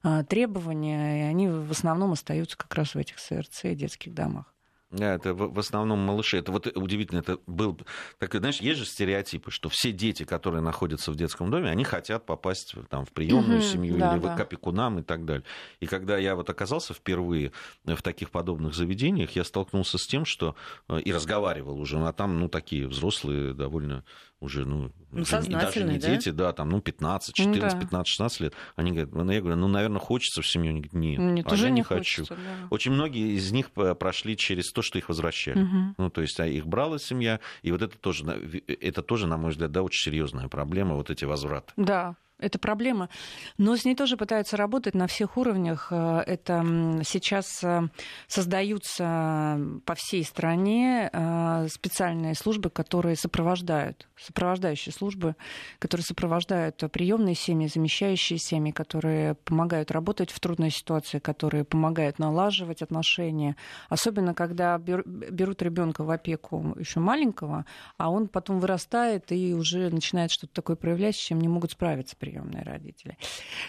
а, 0.04 0.24
требования, 0.24 1.20
и 1.20 1.30
они 1.30 1.48
в 1.48 1.72
основном 1.72 2.12
остаются 2.14 2.58
как 2.58 2.74
раз 2.76 2.96
в 2.96 2.98
этих 2.98 3.20
СРЦ 3.20 3.66
и 3.66 3.76
детских 3.76 4.14
домах. 4.14 4.54
Да, 4.92 5.16
это 5.16 5.34
в 5.34 5.58
основном 5.58 6.00
малыши. 6.00 6.38
Это 6.38 6.52
вот 6.52 6.68
удивительно, 6.76 7.20
это 7.20 7.40
был... 7.48 7.80
Так, 8.20 8.34
знаешь, 8.36 8.60
есть 8.60 8.80
же 8.80 8.86
стереотипы, 8.86 9.50
что 9.50 9.70
все 9.70 9.92
дети, 9.94 10.24
которые 10.24 10.62
находятся 10.62 11.12
в 11.12 11.16
детском 11.16 11.50
доме, 11.50 11.70
они 11.70 11.86
хотят 11.86 12.26
попасть 12.26 12.76
там, 12.90 13.06
в 13.06 13.12
приемную 13.12 13.60
Мгм, 13.60 13.62
семью 13.62 13.98
да, 13.98 14.12
или 14.12 14.20
в- 14.20 14.24
да. 14.24 14.36
к 14.36 14.40
опекунам 14.42 15.00
и 15.00 15.02
так 15.04 15.24
далее. 15.24 15.46
И 15.80 15.88
когда 15.88 16.18
я 16.18 16.36
вот 16.36 16.50
оказался 16.50 16.94
впервые 16.94 17.54
в 17.86 18.02
таких 18.02 18.32
подобных 18.32 18.74
заведениях, 18.76 19.32
я 19.32 19.46
столкнулся 19.46 19.98
с 19.98 20.06
тем, 20.06 20.26
что... 20.26 20.56
э, 20.90 21.00
И 21.00 21.14
разговаривал 21.14 21.80
уже, 21.80 21.98
а 22.06 22.12
там, 22.12 22.40
ну, 22.40 22.50
такие 22.50 22.88
взрослые, 22.88 23.54
довольно 23.54 24.04
уже, 24.42 24.66
ну, 24.66 24.92
Ну, 25.12 25.24
даже 25.24 25.84
не 25.84 25.98
да? 26.00 26.08
дети, 26.08 26.30
да, 26.30 26.52
там, 26.52 26.70
ну, 26.70 26.82
15, 26.82 27.38
Ну, 27.38 27.46
14, 27.54 27.74
да. 27.76 27.80
15, 27.80 28.08
16 28.08 28.40
лет. 28.42 28.54
Они 28.76 28.92
говорят, 28.92 29.14
ну, 29.14 29.32
я 29.32 29.40
говорю, 29.40 29.56
ну, 29.56 29.68
наверное, 29.68 30.00
хочется 30.00 30.42
в 30.42 30.48
семью. 30.48 30.72
Они 30.72 30.82
говорят, 30.82 30.94
нет, 30.94 31.20
Нет, 31.20 31.46
а 31.50 31.54
уже 31.54 31.66
я 31.66 31.70
не 31.72 31.84
хочу. 31.84 32.22
хочется. 32.24 32.36
да. 32.36 32.68
Очень 32.70 32.92
многие 32.92 33.36
из 33.38 33.52
них 33.52 33.70
э, 33.78 33.96
прошли 33.96 34.36
через 34.36 34.72
то, 34.72 34.82
что 34.82 34.98
их 34.98 35.08
возвращали. 35.10 35.60
Мгм. 35.62 35.96
Ну, 35.98 36.10
то 36.10 36.22
есть 36.22 36.40
а 36.40 36.48
их 36.48 36.66
брала 36.68 37.00
семья, 37.00 37.40
и 37.62 37.72
вот 37.72 37.82
это 37.82 37.98
тоже, 37.98 38.24
ви- 38.42 38.64
это 38.68 39.02
тоже, 39.02 39.28
на 39.28 39.38
мой 39.38 39.52
взгляд, 39.52 39.72
да, 39.72 39.84
очень 39.84 40.04
серьезная 40.04 40.48
проблема, 40.48 40.96
вот 40.96 41.10
эти 41.10 41.24
возвраты. 41.26 41.72
Да, 41.78 42.16
это 42.42 42.60
проблема. 42.60 43.10
Но 43.58 43.76
с 43.76 43.86
ней 43.86 43.96
тоже 43.96 44.18
пытаются 44.18 44.58
работать 44.58 44.96
на 44.96 45.08
всех 45.08 45.38
уровнях. 45.38 45.88
Э, 45.92 46.24
Это 46.26 46.64
сейчас 47.04 47.64
э, 47.64 47.88
создаются 48.28 49.60
по 49.86 49.96
всей 49.96 50.24
стране 50.24 51.10
э, 51.12 51.68
специальные 51.70 52.36
службы, 52.36 52.70
которые 52.70 53.16
сопровождают, 53.16 54.08
сопровождающие 54.18 54.94
службы, 54.94 55.36
которые 55.80 56.04
сопровождают 56.04 56.84
приемные 56.92 57.36
семьи, 57.36 57.68
замещающие 57.68 58.40
семьи, 58.40 58.72
которые 58.72 59.36
помогают 59.36 59.92
работать 59.92 60.32
в 60.32 60.40
трудной 60.40 60.72
ситуации, 60.72 61.20
которые 61.20 61.64
помогают 61.64 62.20
налаживать 62.20 62.82
отношения. 62.82 63.56
Особенно, 63.90 64.34
когда 64.34 64.78
бер- 64.78 65.08
берут 65.08 65.62
ребенка 65.62 66.04
в 66.04 66.10
опеку 66.10 66.76
еще 66.78 67.00
маленького, 67.00 67.66
а 67.98 68.10
он 68.10 68.28
потом 68.28 68.60
вырастает 68.60 69.32
и 69.32 69.54
уже 69.54 69.90
начинает 69.90 70.32
что-то 70.32 70.54
такое 70.54 70.76
проявлять, 70.76 71.16
с 71.16 71.20
чем 71.20 71.40
не 71.40 71.48
могут 71.48 71.72
справиться 71.72 72.16
приемные 72.32 72.64
родители. 72.64 73.18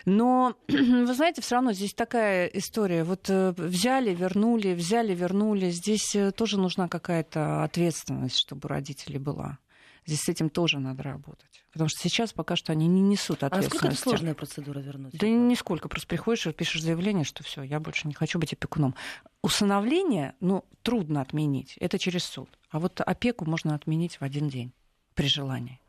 Но, 0.04 0.56
вы 0.68 1.14
знаете, 1.14 1.42
все 1.42 1.56
равно 1.56 1.72
здесь 1.72 1.94
такая 1.94 2.46
история. 2.46 3.04
Вот 3.04 3.28
э, 3.28 3.52
взяли, 3.56 4.14
вернули, 4.14 4.74
взяли, 4.74 5.14
вернули. 5.14 5.70
Здесь 5.70 6.14
э, 6.14 6.30
тоже 6.30 6.58
нужна 6.58 6.88
какая-то 6.88 7.64
ответственность, 7.64 8.38
чтобы 8.38 8.66
у 8.66 8.68
родителей 8.68 9.18
была. 9.18 9.58
Здесь 10.06 10.20
с 10.22 10.28
этим 10.28 10.50
тоже 10.50 10.78
надо 10.80 11.02
работать. 11.02 11.64
Потому 11.72 11.88
что 11.88 12.00
сейчас 12.00 12.32
пока 12.32 12.56
что 12.56 12.72
они 12.72 12.88
не 12.88 13.00
несут 13.00 13.42
А 13.42 13.46
насколько 13.46 13.56
это 13.56 13.66
ответственности. 13.66 14.02
сложная 14.02 14.34
процедура 14.34 14.80
вернуть? 14.80 15.12
Да 15.16 15.28
нисколько. 15.28 15.88
Просто 15.88 16.08
приходишь 16.08 16.46
и 16.46 16.52
пишешь 16.52 16.82
заявление, 16.82 17.24
что 17.24 17.44
все, 17.44 17.62
я 17.62 17.78
больше 17.80 18.08
не 18.08 18.14
хочу 18.14 18.38
быть 18.38 18.52
опекуном. 18.52 18.94
Усыновление, 19.42 20.34
ну, 20.40 20.64
трудно 20.82 21.20
отменить. 21.20 21.76
Это 21.78 21.98
через 21.98 22.24
суд. 22.24 22.48
А 22.70 22.78
вот 22.78 23.00
опеку 23.00 23.44
можно 23.44 23.74
отменить 23.74 24.16
в 24.20 24.22
один 24.22 24.48
день 24.48 24.72
при 25.14 25.28
желании. 25.28 25.80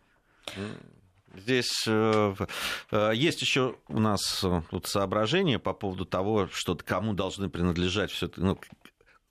Здесь 1.33 1.85
э, 1.87 2.35
э, 2.91 3.11
есть 3.15 3.41
еще 3.41 3.75
у 3.87 3.99
нас 3.99 4.43
э, 4.43 4.61
тут 4.69 4.85
соображение 4.85 5.57
по 5.57 5.73
поводу 5.73 6.05
того, 6.05 6.47
что 6.51 6.75
кому 6.75 7.13
должны 7.13 7.49
принадлежать 7.49 8.11
все 8.11 8.29
ну, 8.35 8.59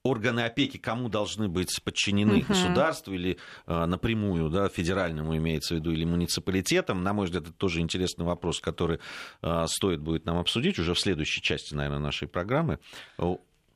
органы 0.02 0.40
опеки, 0.40 0.78
кому 0.78 1.08
должны 1.08 1.48
быть 1.48 1.80
подчинены 1.84 2.38
Мгм. 2.38 2.46
государству 2.48 3.12
или 3.12 3.38
э, 3.66 3.86
напрямую, 3.86 4.50
да, 4.50 4.68
федеральному 4.68 5.36
имеется 5.36 5.74
в 5.74 5.78
виду, 5.78 5.92
или 5.92 6.04
муниципалитетам. 6.04 7.02
На 7.02 7.12
мой 7.12 7.26
взгляд, 7.26 7.44
это 7.44 7.52
тоже 7.52 7.80
интересный 7.80 8.24
вопрос, 8.24 8.60
который 8.60 8.98
э, 9.42 9.66
стоит 9.68 10.00
будет 10.00 10.26
нам 10.26 10.38
обсудить 10.38 10.78
уже 10.78 10.94
в 10.94 11.00
следующей 11.00 11.40
части, 11.40 11.74
наверное, 11.74 12.00
нашей 12.00 12.26
программы. 12.26 12.78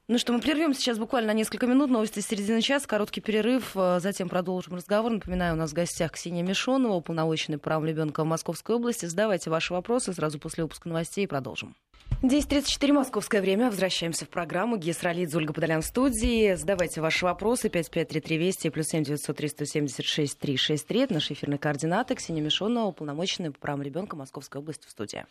Ну 0.08 0.18
что, 0.18 0.32
мы 0.32 0.38
прервем 0.38 0.72
сейчас 0.72 1.00
буквально 1.00 1.32
на 1.32 1.36
несколько 1.36 1.66
минут. 1.66 1.90
Новости 1.90 2.20
середины 2.20 2.62
часа, 2.62 2.86
короткий 2.86 3.20
перерыв, 3.20 3.72
э, 3.74 3.98
затем 3.98 4.28
продолжим 4.28 4.76
разговор. 4.76 5.10
Напоминаю, 5.10 5.54
у 5.54 5.56
нас 5.56 5.72
в 5.72 5.74
гостях 5.74 6.12
Ксения 6.12 6.44
Мишонова, 6.44 6.92
уполномоченный 6.92 7.58
по 7.58 7.64
правам 7.64 7.86
ребенка 7.86 8.22
Московской 8.22 8.76
области. 8.76 9.06
Задавайте 9.06 9.50
ваши 9.50 9.72
вопросы 9.72 10.12
сразу 10.12 10.38
после 10.38 10.62
выпуска 10.62 10.88
новостей 10.88 11.24
и 11.24 11.26
продолжим. 11.26 11.74
10.34 12.22 12.92
московское 12.92 13.40
время. 13.40 13.66
Возвращаемся 13.68 14.26
в 14.26 14.28
программу. 14.28 14.76
Гес 14.76 15.02
Ролидзе, 15.02 15.38
Ольга 15.38 15.52
Подолян 15.52 15.82
в 15.82 15.84
студии. 15.84 16.54
Задавайте 16.54 17.00
ваши 17.00 17.24
вопросы. 17.24 17.68
5533 17.68 18.38
Вести 18.38 18.70
плюс 18.70 18.86
7 18.86 19.02
903 19.02 19.48
176 19.48 20.38
363. 20.38 21.00
Это 21.00 21.14
наши 21.14 21.32
эфирные 21.32 21.58
координаты. 21.58 22.14
Ксения 22.14 22.44
Мишонова, 22.44 22.86
уполномоченная 22.86 23.50
по 23.50 23.58
правам 23.58 23.82
ребенка 23.82 24.14
Московской 24.14 24.60
области 24.60 24.86
в 24.86 24.90
студии. 24.90 25.26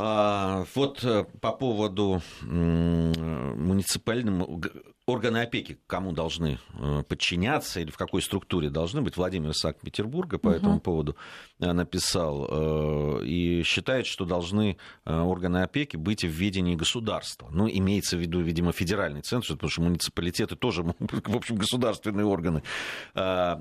А, 0.00 0.64
вот 0.74 1.02
э, 1.04 1.24
по 1.40 1.52
поводу 1.52 2.22
м, 2.42 3.12
муниципального 3.66 4.60
органы 5.08 5.38
опеки, 5.38 5.78
кому 5.86 6.12
должны 6.12 6.58
э, 6.78 7.02
подчиняться 7.08 7.80
или 7.80 7.90
в 7.90 7.96
какой 7.96 8.20
структуре 8.22 8.68
должны 8.70 9.00
быть, 9.00 9.16
Владимир 9.16 9.50
из 9.50 9.56
Санкт-Петербурга 9.58 10.38
по 10.38 10.48
Мгм. 10.50 10.56
этому 10.56 10.80
поводу 10.80 11.16
э, 11.60 11.72
написал 11.72 12.46
э, 12.50 13.24
и 13.24 13.62
считает, 13.62 14.06
что 14.06 14.24
должны 14.24 14.76
органы 15.04 15.58
опеки 15.62 15.96
быть 15.96 16.24
в 16.24 16.28
ведении 16.28 16.74
государства. 16.76 17.48
Ну, 17.50 17.68
имеется 17.68 18.16
в 18.16 18.20
виду, 18.20 18.40
видимо, 18.40 18.72
федеральный 18.72 19.22
центр, 19.22 19.48
потому 19.54 19.70
что 19.70 19.82
муниципалитеты 19.82 20.56
тоже, 20.56 20.82
в 20.82 21.36
общем, 21.36 21.56
государственные 21.56 22.26
органы. 22.26 22.62
А, 23.14 23.60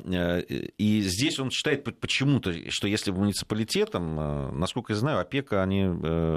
И 0.77 1.01
здесь 1.01 1.39
он 1.39 1.49
считает 1.51 1.83
почему-то, 1.99 2.53
что 2.69 2.88
если 2.88 3.12
муниципалитетом, 3.12 4.60
насколько 4.60 4.93
я 4.93 4.97
знаю, 4.99 5.19
опека, 5.19 5.63
они 5.63 5.86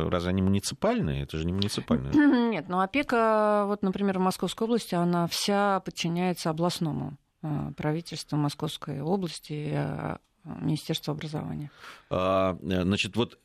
разве 0.08 0.30
они 0.30 0.42
муниципальные? 0.42 1.24
Это 1.24 1.36
же 1.38 1.44
не 1.46 1.52
муниципальные. 1.52 2.12
Нет, 2.50 2.68
но 2.68 2.80
опека, 2.80 3.64
вот, 3.66 3.82
например, 3.82 4.18
в 4.18 4.22
Московской 4.22 4.66
области, 4.66 4.94
она 5.02 5.26
вся 5.26 5.80
подчиняется 5.80 6.50
областному 6.50 7.16
э, 7.42 7.72
правительству 7.76 8.36
Московской 8.36 9.00
области, 9.00 9.70
э, 9.72 10.16
Министерству 10.44 11.12
образования. 11.12 11.70
А, 12.08 12.56
э, 12.62 12.82
Значит, 12.82 13.16
вот 13.16 13.38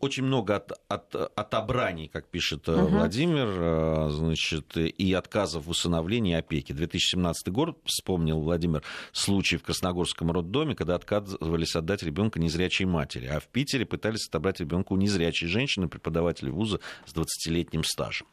очень 0.00 0.24
много 0.24 0.56
от, 0.56 0.72
от, 0.88 1.14
отобраний, 1.14 2.08
как 2.08 2.26
пишет 2.26 2.66
Мгм. 2.66 2.86
Владимир, 2.86 4.10
значит, 4.10 4.76
и 4.76 5.12
отказов 5.12 5.66
в 5.66 5.70
усыновлении 5.70 6.32
и 6.32 6.36
опеке. 6.36 6.74
2017 6.74 7.52
год, 7.52 7.78
вспомнил 7.84 8.40
Владимир, 8.40 8.82
случай 9.12 9.56
в 9.56 9.62
Красногорском 9.62 10.32
роддоме, 10.32 10.74
когда 10.74 10.96
отказывались 10.96 11.76
отдать 11.76 12.02
ребенка 12.02 12.40
незрячей 12.40 12.86
матери, 12.86 13.26
а 13.26 13.38
в 13.38 13.46
Питере 13.46 13.86
пытались 13.86 14.26
отобрать 14.26 14.58
ребенка 14.58 14.92
у 14.92 14.96
незрячей 14.96 15.46
женщины, 15.46 15.88
преподавателя 15.88 16.50
вуза 16.50 16.80
с 17.06 17.14
20-летним 17.14 17.84
стажем. 17.84 18.26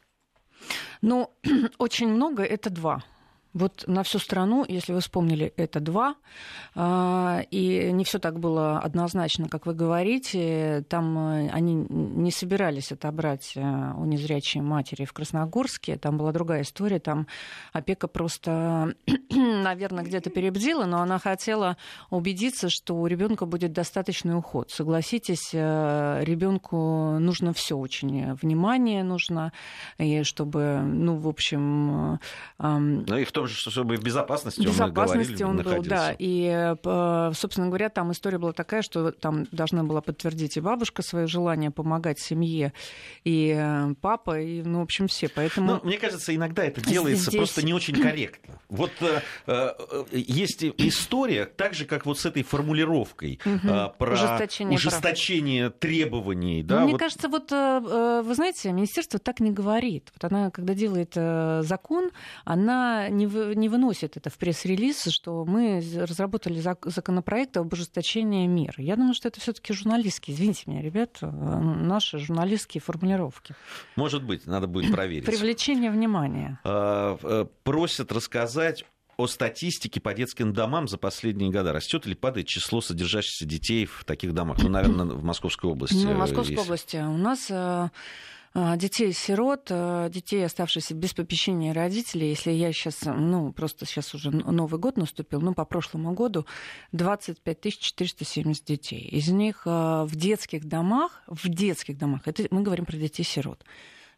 Ну, 1.00 1.30
очень 1.78 2.08
много 2.08 2.42
это 2.44 2.70
два. 2.70 3.02
Вот 3.54 3.84
на 3.86 4.02
всю 4.02 4.18
страну, 4.18 4.64
если 4.66 4.92
вы 4.94 5.00
вспомнили, 5.00 5.52
это 5.56 5.78
два. 5.80 6.14
А, 6.74 7.42
И 7.50 7.90
не 7.92 8.04
все 8.04 8.18
так 8.18 8.38
было 8.38 8.78
однозначно, 8.78 9.48
как 9.48 9.66
вы 9.66 9.74
говорите. 9.74 10.84
Там 10.88 11.18
э, 11.18 11.50
они 11.50 11.74
не 11.74 12.30
собирались 12.30 12.92
отобрать 12.92 13.52
э, 13.56 13.60
у 13.96 14.04
незрячей 14.06 14.60
матери 14.62 15.04
в 15.04 15.12
Красногорске. 15.12 15.96
Там 15.98 16.16
была 16.16 16.32
другая 16.32 16.62
история. 16.62 16.98
Там 16.98 17.26
опека 17.74 18.08
просто, 18.08 18.94
наверное, 19.30 20.04
где-то 20.04 20.30
перебдила, 20.30 20.86
но 20.86 21.02
она 21.02 21.18
хотела 21.18 21.76
убедиться, 22.10 22.70
что 22.70 22.94
у 22.96 23.06
ребенка 23.06 23.44
будет 23.44 23.72
достаточный 23.72 24.36
уход. 24.36 24.70
Согласитесь, 24.70 25.52
ребенку 25.52 27.18
нужно 27.18 27.52
все 27.52 27.76
очень. 27.76 28.32
Внимание 28.34 29.04
нужно, 29.04 29.52
и 29.98 30.22
чтобы, 30.22 30.80
ну, 30.82 31.16
в 31.16 31.28
общем... 31.28 32.14
э, 32.58 32.78
Ну 32.78 33.16
и 33.18 33.24
в 33.24 33.32
том 33.32 33.41
том, 33.48 33.72
чтобы 33.72 33.96
безопасности, 33.96 34.60
безопасности 34.60 35.42
он, 35.42 35.56
говорили, 35.56 35.74
он 35.74 35.82
был, 35.82 35.88
да. 35.88 36.14
И, 36.18 36.74
собственно 37.34 37.68
говоря, 37.68 37.88
там 37.88 38.12
история 38.12 38.38
была 38.38 38.52
такая, 38.52 38.82
что 38.82 39.12
там 39.12 39.46
должна 39.52 39.84
была 39.84 40.00
подтвердить 40.00 40.56
и 40.56 40.60
бабушка 40.60 41.02
свое 41.02 41.26
желание 41.26 41.70
помогать 41.70 42.20
семье, 42.20 42.72
и 43.24 43.94
папа, 44.00 44.40
и, 44.40 44.62
ну, 44.62 44.80
в 44.80 44.82
общем, 44.82 45.08
все. 45.08 45.28
Поэтому... 45.28 45.74
Ну, 45.74 45.80
мне 45.82 45.98
кажется, 45.98 46.34
иногда 46.34 46.64
это 46.64 46.80
делается 46.80 47.30
Здесь... 47.30 47.36
просто 47.36 47.64
не 47.64 47.74
очень 47.74 47.94
корректно. 48.02 48.60
Вот 48.68 48.90
э, 49.00 49.20
э, 49.46 49.70
есть 50.12 50.64
история, 50.64 51.44
так 51.44 51.74
же, 51.74 51.84
как 51.84 52.06
вот 52.06 52.18
с 52.18 52.26
этой 52.26 52.42
формулировкой 52.42 53.40
угу. 53.44 53.92
про 53.98 54.12
ужесточение, 54.12 54.76
ужесточение 54.76 55.70
требований. 55.70 56.62
Да, 56.62 56.80
ну, 56.80 56.84
мне 56.84 56.92
вот... 56.92 57.00
кажется, 57.00 57.28
вот 57.28 57.50
вы 57.50 58.34
знаете, 58.34 58.72
министерство 58.72 59.18
так 59.18 59.40
не 59.40 59.50
говорит. 59.50 60.10
Вот 60.14 60.30
она, 60.30 60.50
когда 60.50 60.74
делает 60.74 61.14
закон, 61.66 62.10
она 62.44 63.08
не, 63.08 63.26
вы, 63.32 63.54
не 63.56 63.68
выносит 63.68 64.16
это 64.16 64.30
в 64.30 64.38
пресс-релиз, 64.38 65.06
что 65.06 65.44
мы 65.44 65.82
разработали 65.96 66.62
законопроект 66.84 67.56
об 67.56 67.72
ужесточении 67.72 68.46
мер. 68.46 68.74
Я 68.78 68.94
думаю, 68.96 69.14
что 69.14 69.28
это 69.28 69.40
все-таки 69.40 69.72
журналистские, 69.72 70.36
извините 70.36 70.64
меня, 70.66 70.82
ребят, 70.82 71.18
наши 71.20 72.18
журналистские 72.18 72.80
формулировки. 72.80 73.54
Может 73.96 74.22
быть, 74.22 74.46
надо 74.46 74.66
будет 74.66 74.92
проверить. 74.92 75.24
Привлечение 75.26 75.90
внимания. 75.90 76.60
Просят 77.64 78.12
рассказать 78.12 78.84
о 79.18 79.26
статистике 79.26 80.00
по 80.00 80.14
детским 80.14 80.52
домам 80.52 80.88
за 80.88 80.96
последние 80.98 81.50
годы. 81.50 81.70
Растет 81.72 82.06
или 82.06 82.14
падает 82.14 82.46
число 82.46 82.80
содержащихся 82.80 83.44
детей 83.44 83.84
в 83.84 84.04
таких 84.04 84.32
домах? 84.32 84.58
Ну, 84.62 84.68
наверное, 84.68 85.04
в 85.04 85.22
Московской 85.22 85.70
области. 85.70 86.04
Ну, 86.04 86.14
в 86.14 86.18
Московской 86.18 86.54
есть. 86.56 86.64
области. 86.64 86.96
У 86.96 87.18
нас 87.18 87.50
э, 87.50 87.54
э, 87.54 87.88
детей-сирот, 88.54 89.68
э, 89.70 90.10
детей, 90.12 90.44
оставшихся 90.44 90.94
без 90.94 91.14
попечения 91.14 91.72
родителей, 91.72 92.28
если 92.28 92.50
я 92.50 92.72
сейчас, 92.72 93.00
ну, 93.04 93.52
просто 93.52 93.86
сейчас 93.86 94.14
уже 94.14 94.30
Новый 94.30 94.78
год 94.78 94.96
наступил, 94.96 95.40
ну, 95.40 95.54
по 95.54 95.64
прошлому 95.64 96.12
году 96.12 96.46
25 96.92 97.78
470 97.78 98.64
детей. 98.64 99.08
Из 99.08 99.28
них 99.28 99.64
в 99.64 100.10
детских 100.12 100.66
домах, 100.66 101.22
в 101.26 101.48
детских 101.48 101.96
домах, 101.96 102.22
это 102.26 102.46
мы 102.50 102.62
говорим 102.62 102.84
про 102.84 102.96
детей-сирот, 102.96 103.64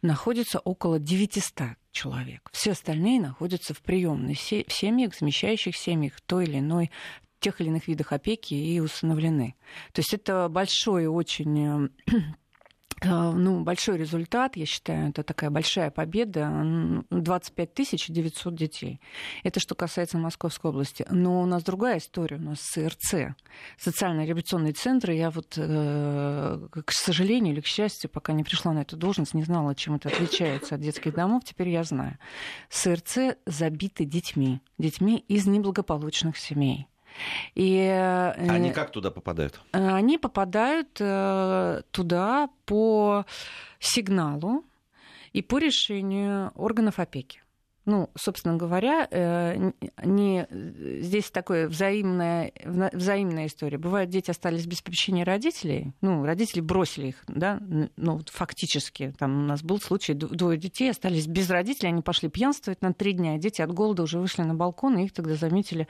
находится 0.03 0.59
около 0.59 0.99
900 0.99 1.77
человек. 1.93 2.51
Все 2.53 2.73
остальные 2.73 3.21
находятся 3.21 3.73
в 3.73 3.81
приемной, 3.81 4.35
в 4.35 4.73
семьях, 4.73 5.15
замещающих 5.15 5.77
семьях 5.77 6.21
той 6.21 6.45
или 6.45 6.59
иной 6.59 6.91
тех 7.41 7.61
или 7.61 7.69
иных 7.69 7.89
видах 7.89 8.13
опеки 8.13 8.55
и 8.55 8.81
усыновлены. 8.81 9.55
То 9.93 10.01
есть 10.01 10.15
это 10.15 10.49
большой 10.49 11.07
очень 11.07 11.91
ну, 13.05 13.63
большой 13.63 13.99
результат, 13.99 14.57
я 14.57 14.67
считаю, 14.67 15.11
это 15.11 15.23
такая 15.23 15.51
большая 15.51 15.91
победа. 15.91 17.05
25 17.11 17.75
900 18.09 18.55
детей. 18.55 19.01
Это 19.43 19.61
что 19.61 19.75
касается 19.75 20.19
Московской 20.19 20.71
области. 20.71 21.07
Но 21.11 21.43
у 21.43 21.47
нас 21.47 21.63
другая 21.63 21.99
история, 21.99 22.37
у 22.37 22.41
нас 22.41 22.61
СРЦ, 22.61 23.35
социально-реабилитационные 23.79 24.73
центры. 24.73 25.15
Я 25.15 25.31
вот, 25.31 25.55
э, 25.57 26.69
к 26.71 26.93
сожалению 26.93 27.55
или 27.55 27.61
к 27.61 27.67
счастью, 27.67 28.11
пока 28.11 28.33
не 28.33 28.45
пришла 28.45 28.73
на 28.73 28.81
эту 28.81 28.97
должность, 28.97 29.35
не 29.35 29.43
знала, 29.43 29.75
чем 29.75 29.97
это 29.97 30.09
отличается 30.09 30.77
от 30.77 30.81
детских 30.81 31.15
домов, 31.15 31.45
теперь 31.45 31.69
я 31.69 31.85
знаю. 31.85 32.19
СРЦ 32.71 33.37
забиты 33.47 34.05
детьми, 34.05 34.61
детьми 34.79 35.25
из 35.29 35.47
неблагополучных 35.47 36.37
семей. 36.37 36.89
И, 37.55 37.77
э, 37.77 38.33
они 38.49 38.73
как 38.73 38.91
туда 38.91 39.11
попадают? 39.11 39.61
Они 39.73 40.19
попадают 40.19 40.97
э, 41.01 41.83
туда 41.91 42.49
по 42.67 43.25
сигналу 43.79 44.65
и 45.33 45.43
по 45.43 45.59
решению 45.59 46.53
органов 46.55 46.99
опеки 46.99 47.44
ну, 47.87 48.11
собственно 48.17 48.57
говоря, 48.57 49.07
э, 49.11 49.73
не, 50.05 50.47
здесь 51.03 51.31
такое 51.31 51.69
взаимная, 51.69 52.53
взаимная 52.65 53.47
история. 53.47 53.79
Бывает, 53.79 54.09
дети 54.09 54.31
остались 54.31 54.67
без 54.67 54.81
попечения 54.81 55.25
родителей, 55.25 55.93
ну, 56.01 56.25
родители 56.25 56.61
бросили 56.61 57.09
их, 57.09 57.23
да, 57.29 57.61
ну, 57.97 58.21
фактически. 58.31 59.13
Там 59.19 59.45
у 59.45 59.47
нас 59.47 59.63
был 59.63 59.81
случай, 59.81 60.15
двое 60.15 60.59
детей 60.59 60.91
остались 60.91 61.27
без 61.27 61.51
родителей, 61.51 61.91
они 61.91 62.03
пошли 62.03 62.29
пьянствовать 62.29 62.81
на 62.81 62.95
три 62.95 63.13
дня, 63.13 63.37
дети 63.37 63.61
от 63.61 63.73
голода 63.73 64.03
уже 64.03 64.19
вышли 64.19 64.43
на 64.43 64.55
балкон, 64.55 64.99
и 64.99 65.05
их 65.05 65.13
тогда 65.13 65.35
заметили 65.35 65.87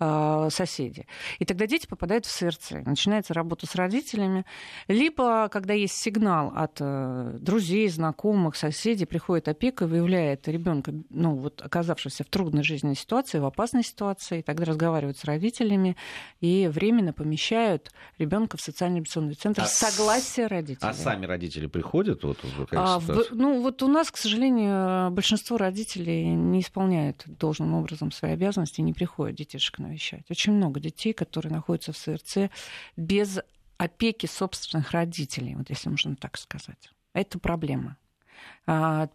э, 0.00 0.48
соседи. 0.50 1.06
И 1.38 1.44
тогда 1.44 1.66
дети 1.66 1.86
попадают 1.86 2.26
в 2.26 2.30
сердце, 2.30 2.82
начинается 2.84 3.32
работа 3.32 3.66
с 3.66 3.74
родителями, 3.74 4.44
либо, 4.86 5.48
когда 5.48 5.72
есть 5.72 5.94
сигнал 5.94 6.52
от 6.54 6.76
э, 6.80 7.38
друзей, 7.40 7.88
знакомых, 7.88 8.56
соседей, 8.56 9.06
приходит 9.06 9.48
опека 9.48 9.86
и 9.86 9.88
выявляет 9.88 10.46
ребенка, 10.48 10.92
ну, 11.08 11.37
вот 11.38 11.62
оказавшихся 11.62 12.24
в 12.24 12.28
трудной 12.28 12.62
жизненной 12.62 12.96
ситуации, 12.96 13.38
в 13.38 13.44
опасной 13.44 13.84
ситуации, 13.84 14.42
тогда 14.42 14.64
разговаривают 14.64 15.18
с 15.18 15.24
родителями 15.24 15.96
и 16.40 16.68
временно 16.72 17.12
помещают 17.12 17.90
ребенка 18.18 18.56
в 18.56 18.60
социальный 18.60 18.96
реабилитационный 18.96 19.34
центр 19.34 19.62
а 19.62 19.66
с 19.66 19.74
согласия 19.74 20.46
родителей. 20.46 20.88
А 20.88 20.94
сами 20.94 21.26
родители 21.26 21.66
приходят? 21.66 22.22
Вот, 22.22 22.38
а, 22.72 22.98
в, 22.98 23.28
ну, 23.32 23.62
вот 23.62 23.82
у 23.82 23.88
нас, 23.88 24.10
к 24.10 24.16
сожалению, 24.16 25.10
большинство 25.10 25.56
родителей 25.56 26.26
не 26.26 26.60
исполняют 26.60 27.24
должным 27.26 27.74
образом 27.74 28.12
свои 28.12 28.32
обязанности 28.32 28.80
не 28.80 28.92
приходят 28.92 29.36
детишек 29.36 29.78
навещать. 29.78 30.24
Очень 30.30 30.54
много 30.54 30.80
детей, 30.80 31.12
которые 31.12 31.52
находятся 31.52 31.92
в 31.92 31.96
СРЦ 31.96 32.50
без 32.96 33.38
опеки 33.76 34.26
собственных 34.26 34.90
родителей, 34.90 35.54
вот 35.54 35.70
если 35.70 35.88
можно 35.88 36.16
так 36.16 36.36
сказать. 36.36 36.90
Это 37.14 37.38
проблема. 37.38 37.96
А, 38.66 39.08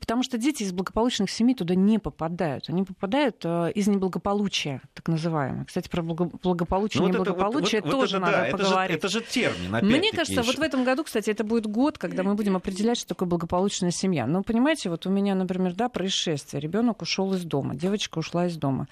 потому 0.00 0.22
что 0.22 0.38
дети 0.38 0.62
из 0.62 0.72
благополучных 0.72 1.30
семей 1.30 1.54
туда 1.54 1.74
не 1.74 1.98
попадают. 1.98 2.68
Они 2.68 2.84
попадают 2.84 3.36
э, 3.44 3.72
из 3.74 3.86
неблагополучия, 3.86 4.80
так 4.94 5.08
называемое. 5.08 5.66
Кстати, 5.66 5.88
про 5.88 6.02
благополучие 6.02 7.02
и 7.02 7.06
ну, 7.06 7.12
неблагополучие 7.12 7.82
вот, 7.82 7.92
вот, 7.92 8.00
тоже 8.00 8.18
вот 8.18 8.28
это, 8.28 8.36
надо 8.38 8.50
да, 8.50 8.56
поговорить. 8.56 8.96
Это 8.96 9.08
же, 9.08 9.18
это 9.18 9.26
же 9.26 9.32
термин, 9.32 9.86
Мне 9.86 10.10
кажется, 10.10 10.40
еще. 10.40 10.42
вот 10.42 10.56
в 10.56 10.62
этом 10.62 10.84
году, 10.84 11.04
кстати, 11.04 11.28
это 11.28 11.44
будет 11.44 11.66
год, 11.66 11.98
когда 11.98 12.22
мы 12.22 12.34
будем 12.34 12.56
определять, 12.56 12.98
что 12.98 13.08
такое 13.08 13.28
благополучная 13.28 13.90
семья. 13.90 14.26
Ну, 14.26 14.42
понимаете, 14.42 14.88
вот 14.88 15.04
у 15.06 15.10
меня, 15.10 15.34
например, 15.34 15.74
да, 15.74 15.88
происшествие. 15.88 16.60
Ребенок 16.60 17.02
ушел 17.02 17.34
из 17.34 17.44
дома, 17.44 17.74
девочка 17.74 18.18
ушла 18.18 18.46
из 18.46 18.56
дома 18.56 18.88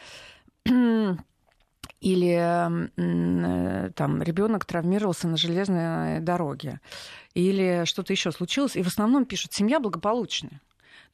или 2.01 2.37
э, 2.37 3.91
там 3.95 4.23
ребенок 4.23 4.65
травмировался 4.65 5.29
на 5.29 5.37
железной 5.37 6.21
дороге, 6.21 6.81
или 7.35 7.85
что-то 7.85 8.13
еще 8.13 8.33
случилось, 8.33 8.77
и 8.77 8.83
в 8.83 8.89
основном 8.89 9.25
пишут 9.25 9.53
семья 9.53 9.81
благополучная. 9.81 10.61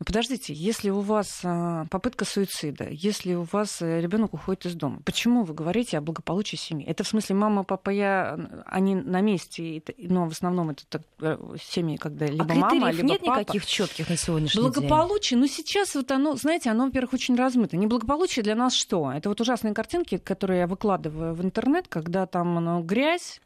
Подождите, 0.04 0.52
если 0.54 0.90
у 0.90 1.00
вас 1.00 1.40
а, 1.44 1.86
попытка 1.90 2.24
суицида, 2.24 2.88
если 2.90 3.34
у 3.34 3.42
вас 3.42 3.82
э, 3.82 4.00
ребенок 4.00 4.34
уходит 4.34 4.66
из 4.66 4.74
дома, 4.74 5.00
почему 5.04 5.44
вы 5.44 5.54
говорите 5.54 5.98
о 5.98 6.00
благополучии 6.00 6.56
семьи? 6.56 6.86
Это 6.86 7.04
в 7.04 7.08
смысле 7.08 7.36
мама, 7.36 7.64
папа, 7.64 7.90
я, 7.90 8.38
они 8.66 8.94
на 8.94 9.20
месте, 9.20 9.82
но 9.98 10.26
в 10.26 10.32
основном 10.32 10.70
это 10.70 10.86
так, 10.88 11.02
э, 11.20 11.38
семьи, 11.62 11.96
когда 11.96 12.26
либо 12.26 12.52
а 12.52 12.54
мама, 12.54 12.90
либо 12.90 13.06
нет 13.06 13.20
папа. 13.20 13.40
никаких 13.40 13.66
четких 13.66 14.08
на 14.08 14.16
сегодняшний 14.16 14.62
благополучие, 14.62 15.36
день? 15.36 15.40
ну 15.40 15.46
сейчас 15.46 15.94
вот 15.94 16.10
оно, 16.10 16.36
знаете, 16.36 16.70
оно, 16.70 16.86
во-первых, 16.86 17.12
очень 17.14 17.36
размыто. 17.36 17.76
Неблагополучие 17.76 18.42
для 18.42 18.54
нас 18.54 18.74
что? 18.74 19.12
Это 19.12 19.28
вот 19.28 19.40
ужасные 19.40 19.74
картинки, 19.74 20.18
которые 20.18 20.60
я 20.60 20.66
выкладываю 20.66 21.34
в 21.34 21.42
интернет, 21.42 21.88
когда 21.88 22.26
там 22.26 22.54
ну, 22.54 22.82
грязь, 22.82 23.40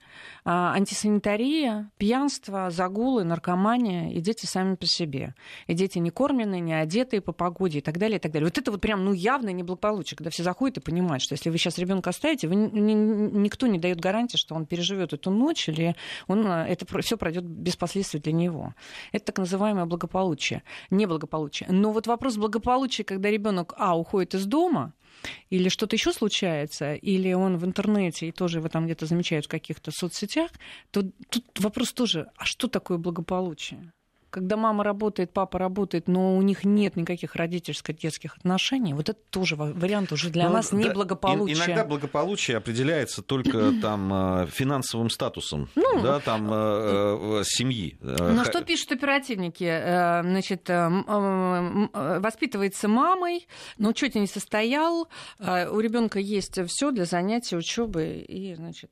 а, 0.44 0.72
антисанитария, 0.74 1.90
пьянство, 1.98 2.70
загулы, 2.70 3.24
наркомания, 3.24 4.12
и 4.12 4.20
дети 4.20 4.46
сами 4.46 4.76
по 4.76 4.86
себе. 4.86 5.34
И 5.66 5.74
дети 5.74 5.98
не 5.98 6.10
кормленные, 6.46 6.60
не 6.60 6.72
одетые 6.72 7.20
по 7.20 7.32
погоде 7.32 7.78
и 7.78 7.80
так 7.80 7.98
далее, 7.98 8.16
и 8.16 8.20
так 8.20 8.32
далее. 8.32 8.46
Вот 8.46 8.58
это 8.58 8.70
вот 8.70 8.80
прям, 8.80 9.04
ну, 9.04 9.12
явное 9.12 9.52
неблагополучие, 9.52 10.16
когда 10.16 10.30
все 10.30 10.42
заходят 10.42 10.78
и 10.78 10.80
понимают, 10.80 11.22
что 11.22 11.34
если 11.34 11.50
вы 11.50 11.58
сейчас 11.58 11.78
ребенка 11.78 12.10
оставите, 12.10 12.48
вы, 12.48 12.54
ни, 12.54 12.92
никто 12.92 13.66
не 13.66 13.78
дает 13.78 14.00
гарантии, 14.00 14.36
что 14.36 14.54
он 14.54 14.66
переживет 14.66 15.12
эту 15.12 15.30
ночь, 15.30 15.68
или 15.68 15.94
он, 16.28 16.46
а, 16.46 16.66
это 16.66 16.86
все 17.02 17.16
пройдет 17.16 17.44
без 17.44 17.76
последствий 17.76 18.20
для 18.20 18.32
него. 18.32 18.74
Это 19.12 19.26
так 19.26 19.38
называемое 19.38 19.86
благополучие, 19.86 20.62
неблагополучие. 20.90 21.68
Но 21.70 21.92
вот 21.92 22.06
вопрос 22.06 22.36
благополучия, 22.36 23.04
когда 23.04 23.30
ребенок, 23.30 23.74
а, 23.76 23.96
уходит 23.96 24.34
из 24.34 24.46
дома, 24.46 24.92
или 25.50 25.70
что-то 25.70 25.96
еще 25.96 26.12
случается, 26.12 26.94
или 26.94 27.32
он 27.32 27.56
в 27.56 27.64
интернете 27.64 28.28
и 28.28 28.32
тоже 28.32 28.58
его 28.58 28.68
там 28.68 28.84
где-то 28.84 29.06
замечают 29.06 29.46
в 29.46 29.48
каких-то 29.48 29.90
соцсетях, 29.90 30.50
то 30.90 31.02
тут 31.30 31.44
вопрос 31.58 31.92
тоже, 31.92 32.28
а 32.36 32.44
что 32.44 32.68
такое 32.68 32.98
благополучие? 32.98 33.92
Когда 34.30 34.56
мама 34.56 34.84
работает, 34.84 35.32
папа 35.32 35.58
работает, 35.58 36.06
но 36.08 36.36
у 36.36 36.42
них 36.42 36.64
нет 36.64 36.96
никаких 36.96 37.36
родительско-детских 37.36 38.36
отношений, 38.36 38.94
вот 38.94 39.08
это 39.08 39.18
тоже 39.30 39.56
вариант 39.56 40.12
уже 40.12 40.30
для 40.30 40.48
ну, 40.48 40.54
нас 40.54 40.70
да, 40.70 40.76
неблагополучия. 40.76 41.56
Иногда 41.56 41.84
благополучие 41.84 42.56
определяется 42.56 43.22
только 43.22 43.72
там 43.82 44.42
э, 44.42 44.46
финансовым 44.48 45.10
статусом, 45.10 45.68
ну, 45.74 46.02
да, 46.02 46.20
там 46.20 46.48
э, 46.52 47.40
э, 47.40 47.42
семьи. 47.44 47.98
Ну 48.00 48.44
что 48.44 48.62
пишут 48.62 48.92
оперативники? 48.92 50.22
Значит, 50.22 50.68
воспитывается 50.68 52.88
мамой, 52.88 53.46
но 53.78 53.90
учете 53.90 54.20
не 54.20 54.26
состоял, 54.26 55.08
у 55.38 55.80
ребенка 55.80 56.18
есть 56.18 56.58
все 56.68 56.90
для 56.90 57.04
занятий, 57.04 57.56
учебы 57.56 58.24
и, 58.26 58.54
значит, 58.54 58.90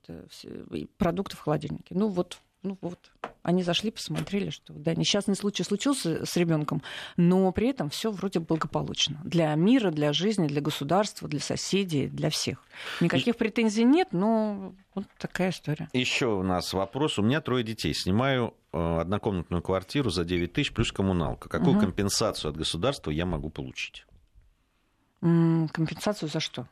продукты 0.96 1.36
в 1.36 1.40
холодильнике. 1.40 1.94
Ну 1.94 2.08
вот 2.08 2.38
ну 2.64 2.78
вот, 2.80 3.12
они 3.42 3.62
зашли, 3.62 3.90
посмотрели, 3.90 4.48
что 4.48 4.72
да, 4.72 4.94
несчастный 4.94 5.36
случай 5.36 5.62
случился 5.62 6.24
с 6.24 6.36
ребенком, 6.36 6.82
но 7.18 7.52
при 7.52 7.68
этом 7.68 7.90
все 7.90 8.10
вроде 8.10 8.40
благополучно. 8.40 9.20
Для 9.22 9.54
мира, 9.54 9.90
для 9.90 10.14
жизни, 10.14 10.48
для 10.48 10.62
государства, 10.62 11.28
для 11.28 11.40
соседей, 11.40 12.08
для 12.08 12.30
всех. 12.30 12.64
Никаких 13.00 13.36
претензий 13.36 13.84
нет, 13.84 14.08
но 14.12 14.74
вот 14.94 15.04
такая 15.18 15.50
история. 15.50 15.90
Еще 15.92 16.26
у 16.26 16.42
нас 16.42 16.72
вопрос. 16.72 17.18
У 17.18 17.22
меня 17.22 17.42
трое 17.42 17.62
детей. 17.62 17.92
Снимаю 17.92 18.54
э, 18.72 19.00
однокомнатную 19.00 19.62
квартиру 19.62 20.08
за 20.08 20.24
9 20.24 20.52
тысяч 20.52 20.72
плюс 20.72 20.90
коммуналка. 20.90 21.50
Какую 21.50 21.76
угу. 21.76 21.80
компенсацию 21.80 22.50
от 22.50 22.56
государства 22.56 23.10
я 23.10 23.26
могу 23.26 23.50
получить? 23.50 24.06
Компенсацию 25.20 26.30
за 26.30 26.40
что? 26.40 26.66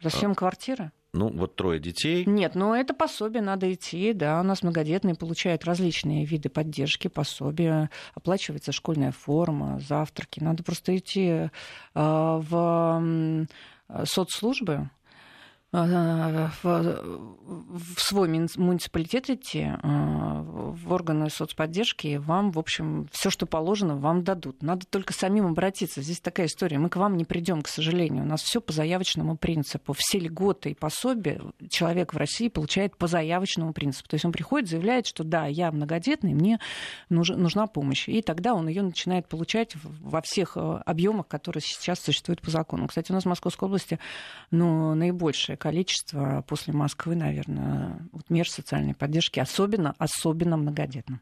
За 0.00 0.10
съем 0.10 0.34
квартиры? 0.34 0.92
Ну, 1.16 1.30
вот 1.30 1.56
трое 1.56 1.80
детей. 1.80 2.24
Нет, 2.26 2.54
ну 2.54 2.74
это 2.74 2.92
пособие 2.94 3.42
надо 3.42 3.72
идти, 3.72 4.12
да. 4.12 4.40
У 4.40 4.42
нас 4.42 4.62
многодетные 4.62 5.14
получают 5.14 5.64
различные 5.64 6.24
виды 6.24 6.48
поддержки, 6.48 7.08
пособия, 7.08 7.90
оплачивается 8.14 8.72
школьная 8.72 9.12
форма, 9.12 9.80
завтраки. 9.80 10.40
Надо 10.40 10.62
просто 10.62 10.96
идти 10.96 11.28
э, 11.28 11.48
в 11.94 13.46
соцслужбы, 14.04 14.90
в 15.84 18.00
свой 18.00 18.28
муниципалитет 18.28 19.30
идти, 19.30 19.68
а, 19.82 20.42
в 20.42 20.92
органы 20.92 21.28
соцподдержки, 21.28 22.16
вам, 22.16 22.50
в 22.50 22.58
общем, 22.58 23.08
все, 23.12 23.30
что 23.30 23.46
положено, 23.46 23.96
вам 23.96 24.24
дадут. 24.24 24.62
Надо 24.62 24.86
только 24.86 25.12
самим 25.12 25.46
обратиться. 25.46 26.00
Здесь 26.00 26.20
такая 26.20 26.46
история. 26.46 26.78
Мы 26.78 26.88
к 26.88 26.96
вам 26.96 27.16
не 27.16 27.24
придем, 27.24 27.62
к 27.62 27.68
сожалению. 27.68 28.24
У 28.24 28.26
нас 28.26 28.42
все 28.42 28.60
по 28.60 28.72
заявочному 28.72 29.36
принципу. 29.36 29.94
Все 29.96 30.18
льготы 30.18 30.70
и 30.70 30.74
пособия 30.74 31.42
человек 31.68 32.14
в 32.14 32.16
России 32.16 32.48
получает 32.48 32.96
по 32.96 33.06
заявочному 33.06 33.72
принципу. 33.72 34.08
То 34.08 34.14
есть 34.14 34.24
он 34.24 34.32
приходит, 34.32 34.68
заявляет, 34.68 35.06
что 35.06 35.24
да, 35.24 35.46
я 35.46 35.70
многодетный, 35.70 36.32
мне 36.32 36.58
нужна 37.10 37.66
помощь. 37.66 38.08
И 38.08 38.22
тогда 38.22 38.54
он 38.54 38.68
ее 38.68 38.82
начинает 38.82 39.28
получать 39.28 39.74
во 39.82 40.22
всех 40.22 40.56
э, 40.56 40.82
объемах, 40.86 41.28
которые 41.28 41.62
сейчас 41.62 42.00
существуют 42.00 42.40
по 42.40 42.50
закону. 42.50 42.88
Кстати, 42.88 43.12
у 43.12 43.14
нас 43.14 43.24
в 43.24 43.28
Московской 43.28 43.66
области 43.66 43.98
ну, 44.50 44.94
наибольшее 44.94 45.56
количество 45.66 46.44
после 46.46 46.72
Москвы, 46.72 47.16
наверное, 47.16 47.98
вот 48.12 48.30
мер 48.30 48.48
социальной 48.48 48.94
поддержки, 48.94 49.40
особенно, 49.40 49.96
особенно 49.98 50.56
многодетным. 50.56 51.20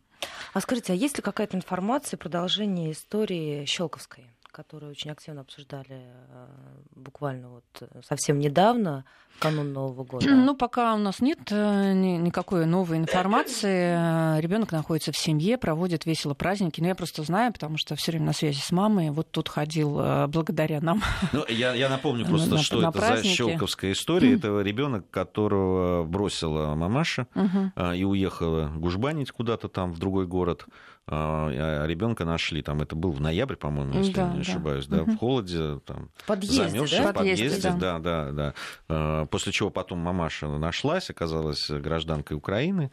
А 0.52 0.61
скажите, 0.61 0.92
а 0.92 0.96
есть 0.96 1.16
ли 1.16 1.22
какая-то 1.22 1.57
информация, 1.57 2.18
продолжение 2.18 2.92
истории 2.92 3.64
Щелковской? 3.64 4.26
Которую 4.54 4.92
очень 4.92 5.10
активно 5.10 5.40
обсуждали 5.40 6.00
э, 6.00 6.46
буквально 6.94 7.48
вот 7.48 7.64
э, 7.80 8.00
совсем 8.08 8.38
недавно, 8.38 9.04
в 9.36 9.40
канун 9.40 9.72
Нового 9.72 10.04
года? 10.04 10.30
Ну, 10.30 10.56
пока 10.56 10.94
у 10.94 10.98
нас 10.98 11.20
нет 11.20 11.40
э, 11.50 11.92
никакой 11.92 12.64
новой 12.64 12.98
информации. 12.98 14.40
Ребенок 14.40 14.70
находится 14.70 15.10
в 15.10 15.18
семье, 15.18 15.58
проводит 15.58 16.06
весело 16.06 16.34
праздники. 16.34 16.80
Но 16.80 16.86
я 16.86 16.94
просто 16.94 17.24
знаю, 17.24 17.52
потому 17.52 17.76
что 17.78 17.96
все 17.96 18.12
время 18.12 18.26
на 18.26 18.32
связи 18.32 18.60
с 18.60 18.70
мамой. 18.70 19.10
Вот 19.10 19.30
тут 19.32 19.48
ходил 19.48 20.00
благодаря 20.28 20.80
нам. 20.80 21.02
Ну, 21.32 21.44
я, 21.48 21.74
я 21.74 21.88
напомню 21.88 22.24
просто, 22.24 22.50
на, 22.50 22.58
что 22.58 22.80
на 22.80 22.88
это 22.90 22.98
праздники. 22.98 23.28
за 23.28 23.34
щелковская 23.34 23.92
история. 23.92 24.36
Это 24.36 24.60
ребенок, 24.60 25.10
которого 25.10 26.04
бросила 26.04 26.74
мамаша 26.76 27.26
угу. 27.34 27.92
и 27.92 28.04
уехала 28.04 28.68
гужбанить 28.76 29.32
куда-то 29.32 29.68
там 29.68 29.92
в 29.92 29.98
другой 29.98 30.26
город. 30.26 30.66
А, 31.06 31.48
а 31.82 31.86
ребенка 31.86 32.24
нашли, 32.24 32.62
там 32.62 32.80
это 32.80 32.96
был 32.96 33.12
в 33.12 33.20
ноябре, 33.20 33.56
по-моему, 33.56 33.98
если 33.98 34.14
да, 34.14 34.22
я 34.22 34.28
не 34.28 34.34
да. 34.36 34.40
ошибаюсь, 34.40 34.86
да, 34.86 35.02
угу. 35.02 35.10
в 35.10 35.16
холоде, 35.18 35.80
там, 35.84 36.08
в 36.16 36.26
подъезде, 36.26 36.68
замерзший, 36.68 36.98
да? 36.98 37.10
в 37.10 37.14
подъезде, 37.14 37.70
да, 37.72 37.98
да, 37.98 38.30
да. 38.32 38.54
да. 38.88 39.26
После 39.26 39.52
чего 39.52 39.68
потом 39.68 39.98
мамаша 39.98 40.48
нашлась, 40.48 41.10
оказалась 41.10 41.68
гражданкой 41.68 42.36
Украины. 42.38 42.90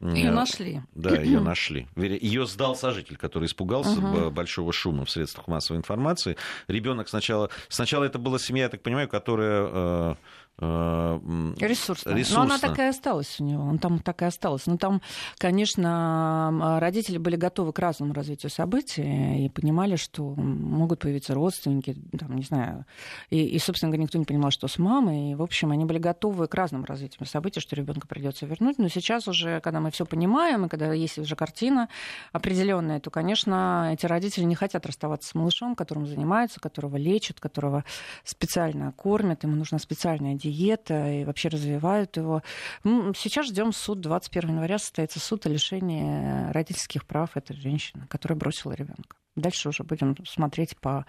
Ее 0.00 0.30
нашли. 0.30 0.80
Да, 0.94 1.20
ее 1.20 1.40
нашли. 1.42 1.86
Ее 1.96 2.46
сдал 2.46 2.74
сожитель, 2.74 3.18
который 3.18 3.44
испугался 3.44 4.00
uh 4.00 4.30
большого 4.30 4.72
шума 4.72 5.04
в 5.04 5.10
средствах 5.10 5.46
массовой 5.46 5.76
информации. 5.76 6.36
Ребенок 6.68 7.08
сначала, 7.08 7.50
сначала 7.68 8.04
это 8.04 8.18
была 8.18 8.38
семья, 8.38 8.64
я 8.64 8.68
так 8.70 8.82
понимаю, 8.82 9.08
которая 9.08 9.66
э, 9.66 10.14
Ресурсно. 10.60 12.10
Ресурсно. 12.10 12.36
Но 12.36 12.42
она 12.42 12.58
такая 12.58 12.88
и 12.88 12.90
осталась 12.90 13.40
у 13.40 13.44
него, 13.44 13.64
он 13.64 13.78
там 13.78 13.98
так 13.98 14.20
и 14.20 14.26
осталась. 14.26 14.66
Но 14.66 14.76
там, 14.76 15.00
конечно, 15.38 16.78
родители 16.80 17.16
были 17.16 17.36
готовы 17.36 17.72
к 17.72 17.78
разному 17.78 18.12
развитию 18.12 18.50
событий 18.50 19.46
и 19.46 19.48
понимали, 19.48 19.96
что 19.96 20.34
могут 20.34 21.00
появиться 21.00 21.32
родственники, 21.32 21.96
там, 22.18 22.36
не 22.36 22.42
знаю. 22.42 22.84
И, 23.30 23.42
и, 23.42 23.58
собственно 23.58 23.90
говоря, 23.90 24.02
никто 24.02 24.18
не 24.18 24.26
понимал, 24.26 24.50
что 24.50 24.68
с 24.68 24.78
мамой. 24.78 25.32
И, 25.32 25.34
в 25.34 25.42
общем, 25.42 25.70
они 25.70 25.86
были 25.86 25.98
готовы 25.98 26.46
к 26.46 26.54
разному 26.54 26.84
развитию 26.84 27.26
событий, 27.26 27.60
что 27.60 27.74
ребенка 27.74 28.06
придется 28.06 28.44
вернуть. 28.44 28.76
Но 28.76 28.88
сейчас 28.88 29.28
уже, 29.28 29.60
когда 29.60 29.80
мы 29.80 29.90
все 29.90 30.04
понимаем, 30.04 30.66
и 30.66 30.68
когда 30.68 30.92
есть 30.92 31.18
уже 31.18 31.36
картина 31.36 31.88
определенная, 32.32 33.00
то, 33.00 33.10
конечно, 33.10 33.90
эти 33.94 34.04
родители 34.04 34.44
не 34.44 34.54
хотят 34.54 34.84
расставаться 34.84 35.30
с 35.30 35.34
малышом, 35.34 35.74
которым 35.74 36.06
занимаются, 36.06 36.60
которого 36.60 36.98
лечат, 36.98 37.40
которого 37.40 37.84
специально 38.24 38.92
кормят, 38.92 39.42
ему 39.44 39.56
нужна 39.56 39.78
специальная 39.78 40.34
диета 40.34 40.49
диета 40.50 41.10
и 41.12 41.24
вообще 41.24 41.48
развивают 41.48 42.16
его. 42.16 42.42
Сейчас 42.84 43.46
ждем 43.46 43.72
суд. 43.72 44.00
21 44.00 44.50
января 44.50 44.78
состоится 44.78 45.20
суд 45.20 45.46
о 45.46 45.48
лишении 45.48 46.50
родительских 46.52 47.06
прав 47.06 47.36
этой 47.36 47.56
женщины, 47.56 48.06
которая 48.08 48.38
бросила 48.38 48.72
ребенка. 48.72 49.16
Дальше 49.36 49.68
уже 49.68 49.84
будем 49.84 50.16
смотреть 50.26 50.76
по, 50.76 51.06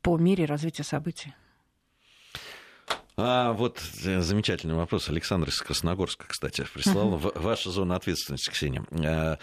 по 0.00 0.18
мере 0.18 0.44
развития 0.44 0.82
событий. 0.82 1.34
А 3.16 3.52
вот 3.52 3.80
э, 4.04 4.20
замечательный 4.20 4.74
вопрос. 4.74 5.08
Александр 5.08 5.48
из 5.48 5.60
Красногорска, 5.60 6.26
кстати, 6.26 6.66
прислал. 6.72 7.14
Uh-huh. 7.14 7.38
Ваша 7.38 7.70
зона 7.70 7.96
ответственности, 7.96 8.50
Ксения. 8.50 8.84
А, 8.90 9.38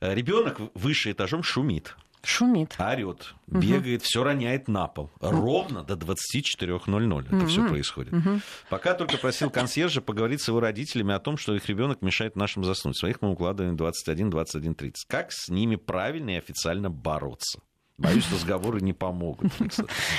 Ребенок 0.00 0.60
выше 0.74 1.10
этажом 1.10 1.42
шумит. 1.42 1.96
Шумит. 2.22 2.74
Орет, 2.78 3.34
угу. 3.46 3.60
бегает, 3.60 4.02
все 4.02 4.22
роняет 4.22 4.68
на 4.68 4.86
пол. 4.88 5.10
Ровно 5.20 5.84
до 5.84 5.94
24.00 5.94 7.26
это 7.26 7.36
угу. 7.36 7.46
все 7.46 7.66
происходит. 7.66 8.12
Угу. 8.12 8.40
Пока 8.68 8.94
только 8.94 9.16
просил 9.18 9.50
консьержа 9.50 10.00
поговорить 10.00 10.42
с 10.42 10.48
его 10.48 10.60
родителями 10.60 11.14
о 11.14 11.20
том, 11.20 11.36
что 11.36 11.54
их 11.54 11.66
ребенок 11.68 12.02
мешает 12.02 12.36
нашим 12.36 12.64
заснуть. 12.64 12.98
Своих 12.98 13.22
мы 13.22 13.30
укладываем 13.30 13.76
21-21.30. 13.76 14.92
Как 15.06 15.32
с 15.32 15.48
ними 15.48 15.76
правильно 15.76 16.30
и 16.30 16.38
официально 16.38 16.90
бороться? 16.90 17.60
Боюсь, 17.98 18.30
разговоры 18.30 18.80
не 18.80 18.92
помогут. 18.92 19.50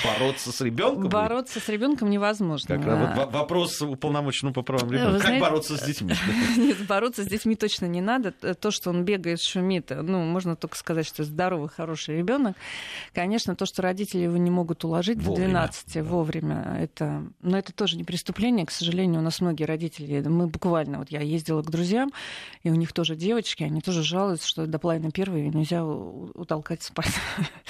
Бороться 0.04 0.52
с 0.52 0.60
ребенком? 0.60 1.08
Бороться 1.08 1.60
с 1.60 1.68
ребенком 1.70 2.10
невозможно. 2.10 2.78
Как, 2.78 3.16
вот 3.16 3.32
вопрос 3.32 3.80
уполномоченного 3.80 4.52
по 4.52 4.60
правам 4.60 4.92
ребенка. 4.92 5.12
Как 5.12 5.22
знаете... 5.22 5.40
бороться 5.40 5.76
с 5.78 5.82
детьми? 5.82 6.12
Нет, 6.58 6.86
бороться 6.86 7.24
с 7.24 7.26
детьми 7.26 7.56
точно 7.56 7.86
не 7.86 8.02
надо. 8.02 8.32
То, 8.32 8.70
что 8.70 8.90
он 8.90 9.06
бегает, 9.06 9.40
шумит, 9.40 9.90
ну, 9.90 10.22
можно 10.26 10.56
только 10.56 10.76
сказать, 10.76 11.06
что 11.06 11.24
здоровый, 11.24 11.70
хороший 11.70 12.18
ребенок. 12.18 12.54
Конечно, 13.14 13.56
то, 13.56 13.64
что 13.64 13.80
родители 13.80 14.24
его 14.24 14.36
не 14.36 14.50
могут 14.50 14.84
уложить 14.84 15.16
вовремя. 15.22 15.46
до 15.46 15.52
12 15.52 15.94
да. 15.94 16.02
вовремя, 16.02 16.76
это, 16.78 17.24
но 17.40 17.56
это 17.56 17.72
тоже 17.72 17.96
не 17.96 18.04
преступление. 18.04 18.66
К 18.66 18.72
сожалению, 18.72 19.20
у 19.20 19.24
нас 19.24 19.40
многие 19.40 19.64
родители, 19.64 20.20
мы 20.28 20.48
буквально, 20.48 20.98
вот 20.98 21.10
я 21.10 21.20
ездила 21.20 21.62
к 21.62 21.70
друзьям, 21.70 22.12
и 22.62 22.70
у 22.70 22.74
них 22.74 22.92
тоже 22.92 23.16
девочки, 23.16 23.62
они 23.62 23.80
тоже 23.80 24.02
жалуются, 24.02 24.46
что 24.46 24.66
до 24.66 24.78
половины 24.78 25.10
первой 25.10 25.48
нельзя 25.48 25.82
утолкать 25.82 26.82
спать. 26.82 27.14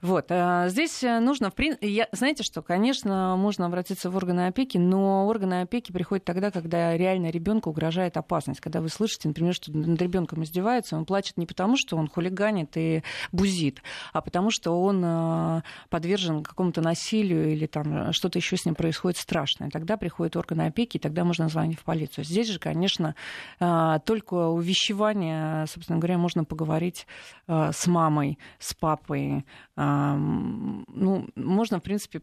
Вот. 0.00 0.26
А 0.30 0.68
здесь 0.68 1.02
э, 1.02 1.18
нужно, 1.18 1.50
в 1.50 1.54
знаете 2.12 2.42
что, 2.42 2.62
конечно, 2.62 3.36
можно 3.36 3.66
обратиться 3.66 4.10
в 4.10 4.16
органы 4.16 4.46
опеки, 4.46 4.78
но 4.78 5.26
органы 5.26 5.62
опеки 5.62 5.90
приходят 5.92 6.24
тогда, 6.24 6.50
когда 6.50 6.96
реально 6.96 7.30
ребенку 7.30 7.70
угрожает 7.70 8.16
опасность. 8.16 8.60
Когда 8.60 8.80
вы 8.80 8.88
слышите, 8.88 9.28
например, 9.28 9.54
что 9.54 9.72
над 9.72 10.00
ребенком 10.00 10.44
издеваются, 10.44 10.96
он 10.96 11.04
плачет 11.04 11.36
не 11.36 11.46
потому, 11.46 11.76
что 11.76 11.96
он 11.96 12.08
хулиганит 12.08 12.76
и 12.76 13.02
бузит, 13.32 13.82
а 14.12 14.20
потому 14.20 14.50
что 14.50 14.80
он 14.80 15.02
э, 15.04 15.62
подвержен 15.88 16.42
какому-то 16.42 16.80
насилию 16.80 17.52
или 17.52 17.66
там 17.66 18.12
что-то 18.12 18.38
еще 18.38 18.56
с 18.56 18.64
ним 18.64 18.74
происходит 18.74 19.18
страшное. 19.18 19.70
Тогда 19.70 19.96
приходят 19.96 20.36
органы 20.36 20.62
опеки, 20.62 20.96
и 20.96 21.00
тогда 21.00 21.24
можно 21.24 21.48
звонить 21.48 21.78
в 21.78 21.84
полицию. 21.84 22.24
Здесь 22.24 22.48
же, 22.48 22.58
конечно, 22.58 23.14
э, 23.58 23.98
только 24.04 24.34
увещевание, 24.34 25.66
собственно 25.66 25.98
говоря, 25.98 26.18
можно 26.18 26.44
поговорить 26.44 27.06
с 27.46 27.86
мамой, 27.86 28.38
с 28.58 28.74
папой, 28.74 29.44
ну, 30.16 31.28
можно, 31.36 31.78
в 31.78 31.82
принципе, 31.82 32.22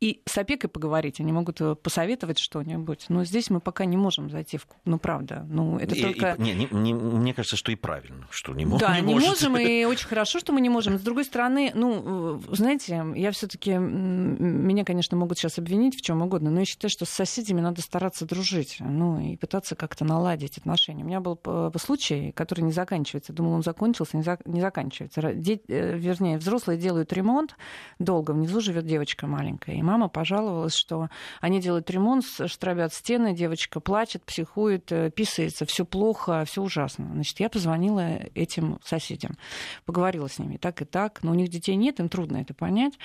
и 0.00 0.22
с 0.26 0.38
опекой 0.38 0.70
поговорить, 0.70 1.18
они 1.18 1.32
могут 1.32 1.60
э, 1.60 1.74
посоветовать 1.74 2.38
что-нибудь. 2.38 3.06
Но 3.08 3.24
здесь 3.24 3.50
мы 3.50 3.60
пока 3.60 3.84
не 3.84 3.96
можем 3.96 4.30
зайти 4.30 4.56
в... 4.56 4.66
Ну, 4.84 4.98
правда. 4.98 5.44
Ну, 5.48 5.76
это 5.78 5.94
и, 5.96 6.02
только... 6.02 6.36
И, 6.38 6.40
не, 6.40 6.54
не, 6.54 6.68
не, 6.70 6.94
мне 6.94 7.34
кажется, 7.34 7.56
что 7.56 7.72
и 7.72 7.74
правильно, 7.74 8.28
что 8.30 8.54
не 8.54 8.64
можем. 8.64 8.86
Да, 8.86 9.00
не, 9.00 9.14
не 9.14 9.20
можем, 9.20 9.56
и 9.58 9.84
очень 9.84 10.06
хорошо, 10.06 10.38
что 10.38 10.52
мы 10.52 10.60
не 10.60 10.68
можем. 10.68 10.98
С 10.98 11.02
другой 11.02 11.24
стороны, 11.24 11.72
ну, 11.74 12.40
знаете, 12.52 13.04
я 13.16 13.32
все 13.32 13.48
таки 13.48 13.72
Меня, 13.72 14.84
конечно, 14.84 15.16
могут 15.16 15.38
сейчас 15.38 15.58
обвинить 15.58 15.96
в 15.96 16.00
чем 16.02 16.22
угодно, 16.22 16.50
но 16.50 16.60
я 16.60 16.64
считаю, 16.64 16.90
что 16.90 17.04
с 17.04 17.10
соседями 17.10 17.60
надо 17.60 17.82
стараться 17.82 18.24
дружить, 18.24 18.76
ну, 18.78 19.18
и 19.18 19.36
пытаться 19.36 19.74
как-то 19.74 20.04
наладить 20.04 20.58
отношения. 20.58 21.02
У 21.02 21.06
меня 21.06 21.20
был 21.20 21.40
случай, 21.78 22.30
который 22.32 22.60
не 22.60 22.72
заканчивается. 22.72 23.32
Думал, 23.32 23.54
он 23.54 23.62
закончился, 23.64 24.16
не, 24.16 24.22
за... 24.22 24.38
не 24.44 24.60
заканчивается. 24.60 25.32
Де... 25.34 25.60
Э, 25.68 25.98
вернее, 25.98 26.38
взрослые 26.38 26.78
делают 26.78 27.12
ремонт 27.12 27.56
долго, 27.98 28.30
внизу 28.30 28.60
живет 28.60 28.86
девочка 28.86 29.26
маленькая, 29.26 29.74
Мама 29.88 30.10
пожаловалась, 30.10 30.74
что 30.74 31.08
они 31.40 31.62
делают 31.62 31.88
ремонт, 31.88 32.22
штробят 32.44 32.92
стены, 32.92 33.34
девочка 33.34 33.80
плачет, 33.80 34.22
психует, 34.22 34.92
э, 34.92 35.10
писается, 35.10 35.64
все 35.64 35.86
плохо, 35.86 36.44
все 36.44 36.60
ужасно. 36.60 37.08
Значит, 37.10 37.40
я 37.40 37.48
позвонила 37.48 38.20
этим 38.34 38.80
соседям, 38.84 39.38
поговорила 39.86 40.28
с 40.28 40.38
ними 40.38 40.58
так 40.58 40.82
и 40.82 40.84
так, 40.84 41.22
но 41.22 41.30
у 41.30 41.34
них 41.34 41.48
детей 41.48 41.74
нет, 41.74 42.00
им 42.00 42.10
трудно 42.10 42.36
это 42.36 42.52
понять. 42.52 42.98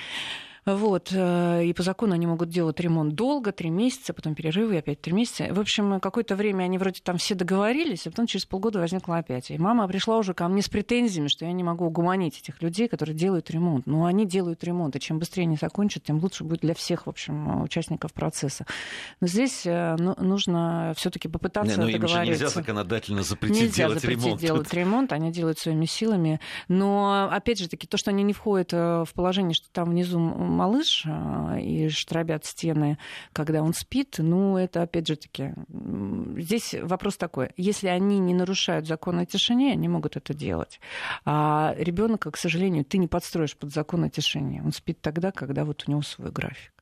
Вот. 0.66 1.10
Э, 1.12 1.64
и 1.66 1.74
по 1.74 1.84
закону 1.84 2.14
они 2.14 2.26
могут 2.26 2.50
делать 2.50 2.80
ремонт 2.80 3.16
долго, 3.16 3.52
три 3.52 3.70
месяца, 3.70 4.14
потом 4.14 4.36
перерывы, 4.36 4.76
и 4.76 4.78
опять 4.78 5.02
три 5.02 5.14
месяца. 5.14 5.48
В 5.52 5.60
общем, 5.60 6.00
какое-то 6.00 6.36
время 6.36 6.64
они 6.64 6.78
вроде 6.78 7.02
там 7.04 7.18
все 7.18 7.36
договорились, 7.36 8.08
а 8.08 8.12
потом 8.12 8.28
через 8.28 8.46
полгода 8.46 8.80
возникло 8.80 9.18
опять. 9.18 9.52
И 9.52 9.58
мама 9.58 9.88
пришла 9.88 10.18
уже 10.18 10.34
ко 10.34 10.48
мне 10.48 10.62
с 10.62 10.70
претензиями, 10.70 11.28
что 11.28 11.46
я 11.46 11.52
не 11.52 11.64
могу 11.64 11.86
угуманить 11.86 12.40
этих 12.40 12.62
людей, 12.62 12.88
которые 12.88 13.16
делают 13.16 13.50
ремонт. 13.52 13.86
Но 13.86 14.06
они 14.06 14.26
делают 14.26 14.64
ремонт, 14.64 14.96
и 14.96 15.00
чем 15.00 15.20
быстрее 15.20 15.44
они 15.44 15.58
закончат, 15.60 16.04
тем 16.04 16.20
лучше 16.20 16.44
будет 16.44 16.62
для 16.62 16.74
всех, 16.74 17.08
в 17.08 17.10
общем, 17.10 17.62
участников 17.62 18.14
процесса. 18.14 18.66
Но 19.20 19.28
здесь 19.28 19.64
э, 19.66 19.96
ну, 20.00 20.16
нужно 20.18 20.94
все 20.96 21.10
таки 21.10 21.28
попытаться 21.28 21.78
не, 21.78 21.86
но 21.86 21.92
договориться. 21.92 22.20
Им 22.20 22.26
же 22.26 22.32
нельзя 22.32 22.50
законодательно 22.50 23.24
запретить 23.24 23.62
нельзя 23.62 23.88
делать 23.88 24.02
запретить 24.02 24.26
ремонт. 24.26 24.42
делать 24.42 24.74
ремонт, 24.74 25.14
они 25.14 25.32
делают 25.32 25.60
своими 25.60 25.86
силами. 25.86 26.40
Но, 26.68 27.30
опять 27.32 27.60
же 27.60 27.68
таки, 27.68 27.88
то, 27.88 27.98
что 27.98 28.12
они 28.12 28.24
не 28.24 28.34
входят 28.34 28.70
э, 28.72 29.04
в 29.06 29.14
положение, 29.14 29.54
что 29.54 29.68
там 29.72 29.90
внизу 29.90 30.20
малыш 30.54 31.04
а, 31.06 31.58
и 31.60 31.90
штробят 31.90 32.46
стены, 32.46 32.98
когда 33.34 33.62
он 33.62 33.74
спит, 33.74 34.16
ну, 34.18 34.58
это, 34.58 34.84
опять 34.84 35.08
же 35.08 35.16
таки, 35.16 35.54
здесь 36.38 36.76
вопрос 36.82 37.18
такой. 37.18 37.50
Если 37.58 37.88
они 37.88 38.20
не 38.20 38.34
нарушают 38.34 38.88
закон 38.88 39.20
о 39.20 39.26
тишине, 39.26 39.74
они 39.74 39.88
могут 39.88 40.16
это 40.16 40.34
делать. 40.34 40.80
А 41.26 41.74
ребенка, 41.78 42.32
к 42.32 42.38
сожалению, 42.38 42.86
ты 42.86 42.98
не 42.98 43.08
подстроишь 43.08 43.58
под 43.58 43.74
закон 43.74 44.04
о 44.04 44.10
тишине. 44.10 44.62
Он 44.64 44.72
спит 44.72 45.02
тогда, 45.02 45.32
когда 45.32 45.66
вот 45.66 45.84
у 45.88 45.92
него 45.92 46.02
свой 46.02 46.32
график. 46.32 46.74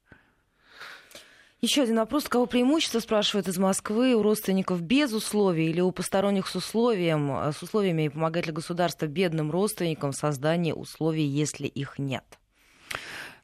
Еще 1.62 1.84
один 1.84 1.98
вопрос. 1.98 2.24
Кого 2.24 2.48
преимущество, 2.48 2.98
спрашивают 2.98 3.48
из 3.48 3.60
Москвы, 3.60 4.16
у 4.16 4.24
родственников 4.24 4.82
без 4.82 5.14
условий 5.14 5.70
или 5.70 5.80
у 5.80 5.92
посторонних 5.92 6.48
с, 6.48 6.56
условием, 6.56 7.30
с 7.54 7.62
условиями 7.62 8.08
помогать 8.08 8.48
ли 8.48 8.52
государство 8.52 9.06
бедным 9.06 9.52
родственникам 9.52 10.12
в 10.12 10.16
создании 10.16 10.72
условий, 10.72 11.24
если 11.24 11.68
их 11.68 12.00
нет? 12.00 12.41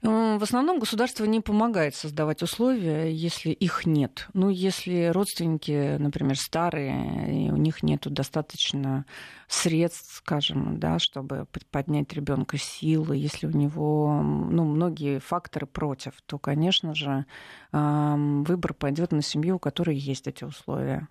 В 0.04 0.43
основном 0.43 0.78
государство 0.80 1.26
не 1.26 1.41
помогает 1.41 1.95
создавать 1.95 2.43
условия, 2.43 3.12
если 3.12 3.50
их 3.50 3.88
нет. 3.88 4.28
Ну, 4.34 4.50
если 4.50 5.08
родственники, 5.08 5.98
например, 5.98 6.38
старые, 6.38 7.48
и 7.48 7.52
у 7.52 7.56
них 7.56 7.82
нет 7.82 8.02
достаточно 8.02 9.06
средств, 9.48 10.18
скажем, 10.18 10.80
да, 10.80 11.00
чтобы 11.00 11.48
поднять 11.72 12.14
ребенка 12.14 12.58
силы, 12.58 13.18
если 13.18 13.48
у 13.48 13.52
него 13.52 14.22
ну, 14.22 14.66
многие 14.66 15.20
факторы 15.20 15.66
против, 15.66 16.14
то, 16.28 16.38
конечно 16.38 16.93
же, 16.93 17.26
выбор 17.72 18.76
пойдет 18.76 19.12
на 19.12 19.24
семью, 19.24 19.56
у 19.56 19.60
которой 19.60 19.98
есть 19.98 20.28
эти 20.28 20.43
условия. 20.43 21.08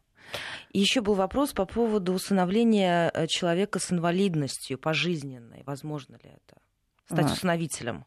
Еще 0.72 1.00
был 1.00 1.14
вопрос 1.14 1.52
по 1.52 1.66
поводу 1.66 2.12
усыновления 2.12 3.10
э, 3.14 3.26
человека 3.28 3.78
с 3.78 3.92
инвалидностью 3.92 4.78
пожизненной. 4.78 5.62
Возможно 5.64 6.14
ли 6.16 6.30
это? 6.30 6.60
Стать 7.06 7.30
а. 7.30 7.32
усыновителем? 7.32 8.04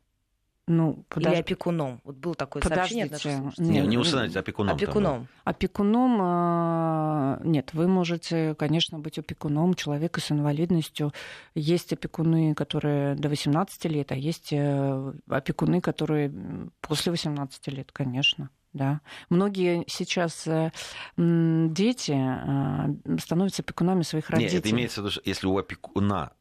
Ну, 0.70 1.04
подож... 1.10 1.34
Или 1.34 1.40
опекуном. 1.40 2.00
Вот 2.04 2.18
был 2.18 2.36
такое 2.36 2.62
Подождите. 2.62 3.10
сообщение. 3.18 3.82
Не, 3.82 3.88
не 3.88 3.98
усыновить, 3.98 4.36
а 4.36 4.42
опекуном. 4.42 4.76
Опекуном. 4.76 5.16
Там, 5.16 5.24
да. 5.24 5.52
Опекуном, 5.52 6.18
а, 6.22 7.40
нет, 7.44 7.74
вы 7.74 7.88
можете, 7.88 8.54
конечно, 8.54 9.00
быть 9.00 9.18
опекуном 9.18 9.74
человека 9.74 10.22
с 10.22 10.32
инвалидностью. 10.32 11.12
Есть 11.56 11.92
опекуны, 11.92 12.54
которые 12.54 13.16
до 13.16 13.30
18 13.30 13.86
лет, 13.86 14.12
а 14.12 14.16
есть 14.16 14.54
э, 14.54 15.14
опекуны, 15.28 15.82
которые 15.82 16.32
после 16.82 17.12
18 17.14 17.68
лет, 17.70 17.92
конечно. 17.92 18.52
Да. 18.72 19.02
Многие 19.32 19.86
сейчас 19.88 20.46
э, 20.46 20.72
дети 21.18 22.14
э, 22.16 23.18
становятся 23.18 23.64
опекунами 23.64 24.04
своих 24.04 24.30
родителей. 24.30 24.54
Нет, 24.54 24.66
это 24.66 24.76
имеется 24.76 25.02
в 25.02 25.06
виду, 25.06 25.20
если 25.26 25.48
у 25.48 25.58
опекуна 25.58 26.34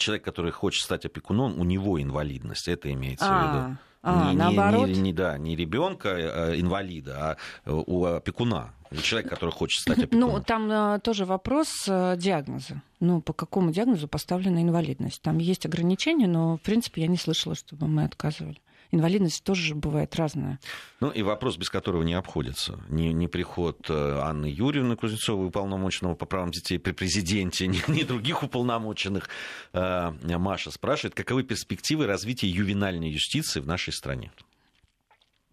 человек, 0.00 0.24
который 0.24 0.50
хочет 0.50 0.82
стать 0.82 1.04
опекуном, 1.04 1.60
у 1.60 1.64
него 1.64 2.02
инвалидность, 2.02 2.68
это 2.68 2.92
имеется 2.92 3.26
а, 3.28 3.38
в 3.38 3.68
виду. 3.68 3.78
А, 4.02 4.32
не, 4.32 4.38
наоборот? 4.38 4.88
Не, 4.88 5.00
не, 5.00 5.12
да, 5.12 5.38
не 5.38 5.54
ребенка 5.54 6.10
а, 6.10 6.58
инвалида, 6.58 7.36
а 7.66 7.72
у 7.72 8.04
опекуна, 8.04 8.74
у 8.90 8.96
человека, 8.96 9.34
который 9.34 9.50
хочет 9.50 9.82
стать 9.82 9.98
опекуном. 10.04 10.30
Ну, 10.32 10.42
там 10.42 10.68
а, 10.72 10.98
тоже 10.98 11.24
вопрос 11.24 11.86
а, 11.88 12.16
диагноза. 12.16 12.82
Ну, 12.98 13.20
по 13.20 13.32
какому 13.32 13.70
диагнозу 13.70 14.08
поставлена 14.08 14.62
инвалидность? 14.62 15.22
Там 15.22 15.38
есть 15.38 15.66
ограничения, 15.66 16.26
но, 16.26 16.56
в 16.56 16.60
принципе, 16.62 17.02
я 17.02 17.06
не 17.06 17.16
слышала, 17.16 17.54
чтобы 17.54 17.86
мы 17.86 18.04
отказывали 18.04 18.60
инвалидность 18.90 19.44
тоже 19.44 19.74
бывает 19.74 20.14
разная. 20.16 20.58
Ну 21.00 21.10
и 21.10 21.22
вопрос, 21.22 21.56
без 21.56 21.70
которого 21.70 22.02
не 22.02 22.14
обходится. 22.14 22.78
Ни, 22.88 23.08
ни 23.08 23.26
приход 23.26 23.88
э, 23.88 24.18
Анны 24.22 24.46
Юрьевны 24.46 24.96
Кузнецовой, 24.96 25.46
уполномоченного 25.48 26.14
по 26.14 26.26
правам 26.26 26.50
детей 26.50 26.78
при 26.78 26.92
президенте, 26.92 27.66
ни, 27.68 27.80
ни 27.90 28.02
других 28.02 28.42
уполномоченных. 28.42 29.28
Э, 29.72 30.10
Маша 30.38 30.70
спрашивает, 30.70 31.14
каковы 31.14 31.42
перспективы 31.42 32.06
развития 32.06 32.48
ювенальной 32.48 33.10
юстиции 33.10 33.60
в 33.60 33.66
нашей 33.66 33.92
стране? 33.92 34.32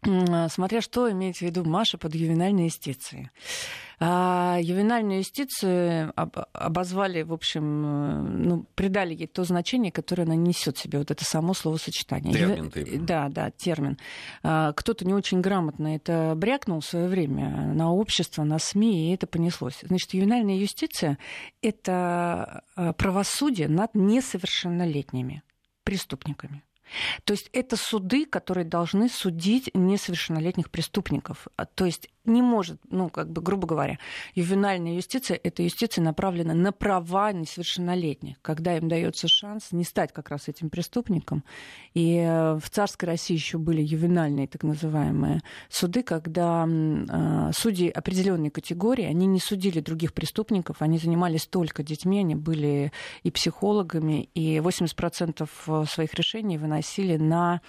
Смотря 0.04 0.82
что 0.82 1.12
имеется 1.12 1.46
в 1.46 1.48
виду 1.48 1.66
Маша 1.66 1.98
под 1.98 2.16
ювенальной 2.16 2.66
юстицией. 2.66 3.30
А 4.00 4.60
ювенальную 4.62 5.20
юстицию 5.20 6.14
обозвали, 6.16 7.24
в 7.24 7.34
общем, 7.34 7.86
э, 7.86 8.22
ну, 8.22 8.66
придали 8.76 9.16
ей 9.16 9.26
то 9.26 9.44
значение, 9.44 9.92
которое 9.92 10.24
она 10.24 10.36
несет 10.36 10.78
себе, 10.78 11.00
вот 11.00 11.10
это 11.10 11.26
само 11.26 11.56
словосочетание. 11.56 12.32
Термин 12.32 12.70
ты. 12.70 13.00
Да, 13.00 13.28
да, 13.30 13.50
термин. 13.50 13.98
А, 14.44 14.74
кто-то 14.74 15.04
не 15.04 15.16
очень 15.16 15.42
грамотно 15.42 15.96
это 15.96 16.34
брякнул 16.36 16.82
в 16.82 16.86
свое 16.86 17.08
время 17.08 17.74
на 17.74 17.92
общество, 17.92 18.44
на 18.44 18.60
СМИ, 18.60 19.10
и 19.10 19.16
это 19.16 19.26
понеслось. 19.26 19.80
Значит, 19.82 20.14
ювенальная 20.14 20.58
юстиция— 20.58 21.18
это 21.64 22.64
а, 22.76 22.94
правосудие 22.94 23.68
над 23.68 23.96
несовершеннолетними 23.96 25.42
преступниками. 25.84 26.62
То 27.24 27.34
есть 27.34 27.50
это 27.54 27.76
суды, 27.76 28.26
которые 28.26 28.66
должны 28.66 29.10
судить 29.10 29.70
несовершеннолетних 29.74 30.70
преступников. 30.70 31.48
А, 31.56 31.66
то 31.66 31.86
есть 31.86 32.10
не 32.28 32.42
может, 32.42 32.80
ну, 32.90 33.10
как 33.10 33.32
бы, 33.32 33.42
грубо 33.42 33.68
говоря, 33.68 33.98
ювенальная 34.36 34.96
юстиция— 34.96 35.40
это 35.44 35.64
юстиция 35.64 36.04
направлена 36.04 36.54
на 36.54 36.72
права 36.72 37.32
несовершеннолетних, 37.32 38.36
когда 38.42 38.78
им 38.78 38.90
дается 38.90 39.28
шанс 39.28 39.72
не 39.72 39.84
стать 39.84 40.12
как 40.12 40.30
раз 40.30 40.48
этим 40.50 40.70
преступником. 40.70 41.44
И 41.94 42.18
э, 42.18 42.56
в 42.56 42.70
царской 42.70 43.08
России 43.08 43.34
еще 43.34 43.58
были 43.58 43.82
ювенальные 43.82 44.48
так 44.48 44.64
называемые 44.64 45.42
суды, 45.70 46.04
когда 46.04 46.68
э, 46.68 47.52
судьи 47.54 47.90
определенной 47.90 48.50
категории, 48.50 49.06
они 49.06 49.26
не 49.26 49.40
судили 49.40 49.80
других 49.80 50.14
преступников, 50.14 50.82
они 50.82 50.98
занимались 50.98 51.48
только 51.48 51.82
детьми, 51.82 52.20
они 52.20 52.36
были 52.36 52.92
и 53.24 53.32
психологами, 53.32 54.30
и 54.34 54.58
80% 54.58 55.48
э, 55.68 55.86
своих 55.88 56.14
решений 56.14 56.58
выносили 56.58 56.77
на 57.18 57.62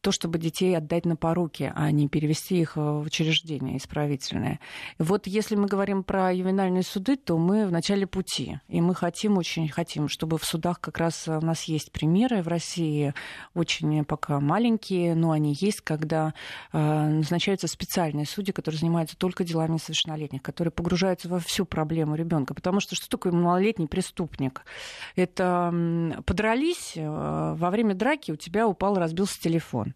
то, 0.00 0.12
чтобы 0.12 0.38
детей 0.38 0.76
отдать 0.76 1.04
на 1.04 1.16
поруки, 1.16 1.72
а 1.74 1.90
не 1.90 2.08
перевести 2.08 2.60
их 2.60 2.76
в 2.76 3.00
учреждение 3.00 3.76
исправительное. 3.76 4.60
Вот 4.98 5.26
если 5.26 5.56
мы 5.56 5.66
говорим 5.66 6.02
про 6.02 6.32
ювенальные 6.32 6.82
суды, 6.82 7.16
то 7.16 7.36
мы 7.38 7.66
в 7.66 7.72
начале 7.72 8.06
пути. 8.06 8.58
И 8.68 8.80
мы 8.80 8.94
хотим, 8.94 9.38
очень 9.38 9.68
хотим, 9.68 10.08
чтобы 10.08 10.38
в 10.38 10.44
судах 10.44 10.80
как 10.80 10.98
раз 10.98 11.28
у 11.28 11.40
нас 11.40 11.64
есть 11.64 11.92
примеры 11.92 12.42
в 12.42 12.48
России, 12.48 13.14
очень 13.54 14.04
пока 14.04 14.40
маленькие, 14.40 15.14
но 15.14 15.32
они 15.32 15.56
есть, 15.58 15.80
когда 15.82 16.34
э, 16.72 16.78
назначаются 16.78 17.68
специальные 17.68 18.26
судьи, 18.26 18.52
которые 18.52 18.78
занимаются 18.78 19.16
только 19.16 19.44
делами 19.44 19.74
несовершеннолетних, 19.74 20.42
которые 20.42 20.72
погружаются 20.72 21.28
во 21.28 21.38
всю 21.38 21.64
проблему 21.64 22.14
ребенка. 22.14 22.54
Потому 22.54 22.80
что 22.80 22.94
что 22.94 23.08
такое 23.08 23.32
малолетний 23.32 23.88
преступник? 23.88 24.62
Это 25.16 26.22
подрались, 26.24 26.92
э, 26.96 27.54
во 27.56 27.70
время 27.70 27.94
драки 27.94 28.30
у 28.32 28.36
тебя 28.36 28.66
упал, 28.66 28.96
разбился 28.96 29.40
телефон. 29.40 29.89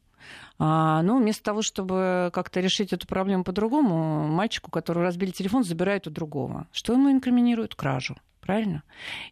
А, 0.58 1.02
ну, 1.02 1.18
вместо 1.20 1.42
того, 1.42 1.62
чтобы 1.62 2.30
как-то 2.32 2.60
решить 2.60 2.92
эту 2.92 3.06
проблему 3.06 3.44
по-другому, 3.44 4.26
мальчику, 4.28 4.70
которого 4.70 5.04
разбили 5.04 5.30
телефон, 5.30 5.64
забирают 5.64 6.06
у 6.06 6.10
другого. 6.10 6.66
Что 6.72 6.92
ему 6.92 7.10
инкриминируют? 7.10 7.74
Кражу 7.74 8.16
правильно? 8.44 8.82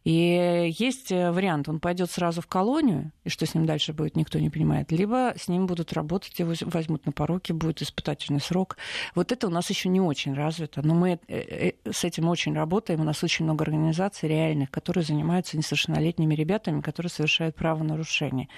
И 0.04 0.72
есть 0.78 1.12
э, 1.12 1.30
вариант, 1.30 1.68
он 1.68 1.80
пойдет 1.80 2.10
сразу 2.10 2.40
в 2.40 2.46
колонию, 2.46 3.12
и 3.24 3.28
что 3.28 3.44
с 3.44 3.54
ним 3.54 3.66
дальше 3.66 3.92
будет, 3.92 4.16
никто 4.16 4.38
не 4.38 4.48
понимает, 4.48 4.90
либо 4.90 5.34
с 5.36 5.48
ним 5.48 5.66
будут 5.66 5.92
работать, 5.92 6.38
его 6.38 6.54
возьмут 6.62 7.04
на 7.04 7.12
поруки, 7.12 7.52
будет 7.52 7.82
испытательный 7.82 8.40
срок. 8.40 8.76
Вот 9.14 9.30
это 9.32 9.46
у 9.46 9.50
нас 9.50 9.68
еще 9.68 9.88
не 9.88 10.00
очень 10.00 10.34
развито, 10.34 10.80
но 10.82 10.94
мы 10.94 11.20
э, 11.28 11.38
э, 11.38 11.72
с 11.90 12.04
этим 12.04 12.28
очень 12.28 12.54
работаем, 12.54 13.00
у 13.00 13.04
нас 13.04 13.22
очень 13.22 13.44
много 13.44 13.64
организаций 13.64 14.28
реальных, 14.28 14.70
которые 14.70 15.04
занимаются 15.04 15.56
несовершеннолетними 15.58 16.34
ребятами, 16.34 16.80
которые 16.80 17.10
совершают 17.10 17.54
правонарушения. 17.54 18.48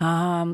А, 0.00 0.46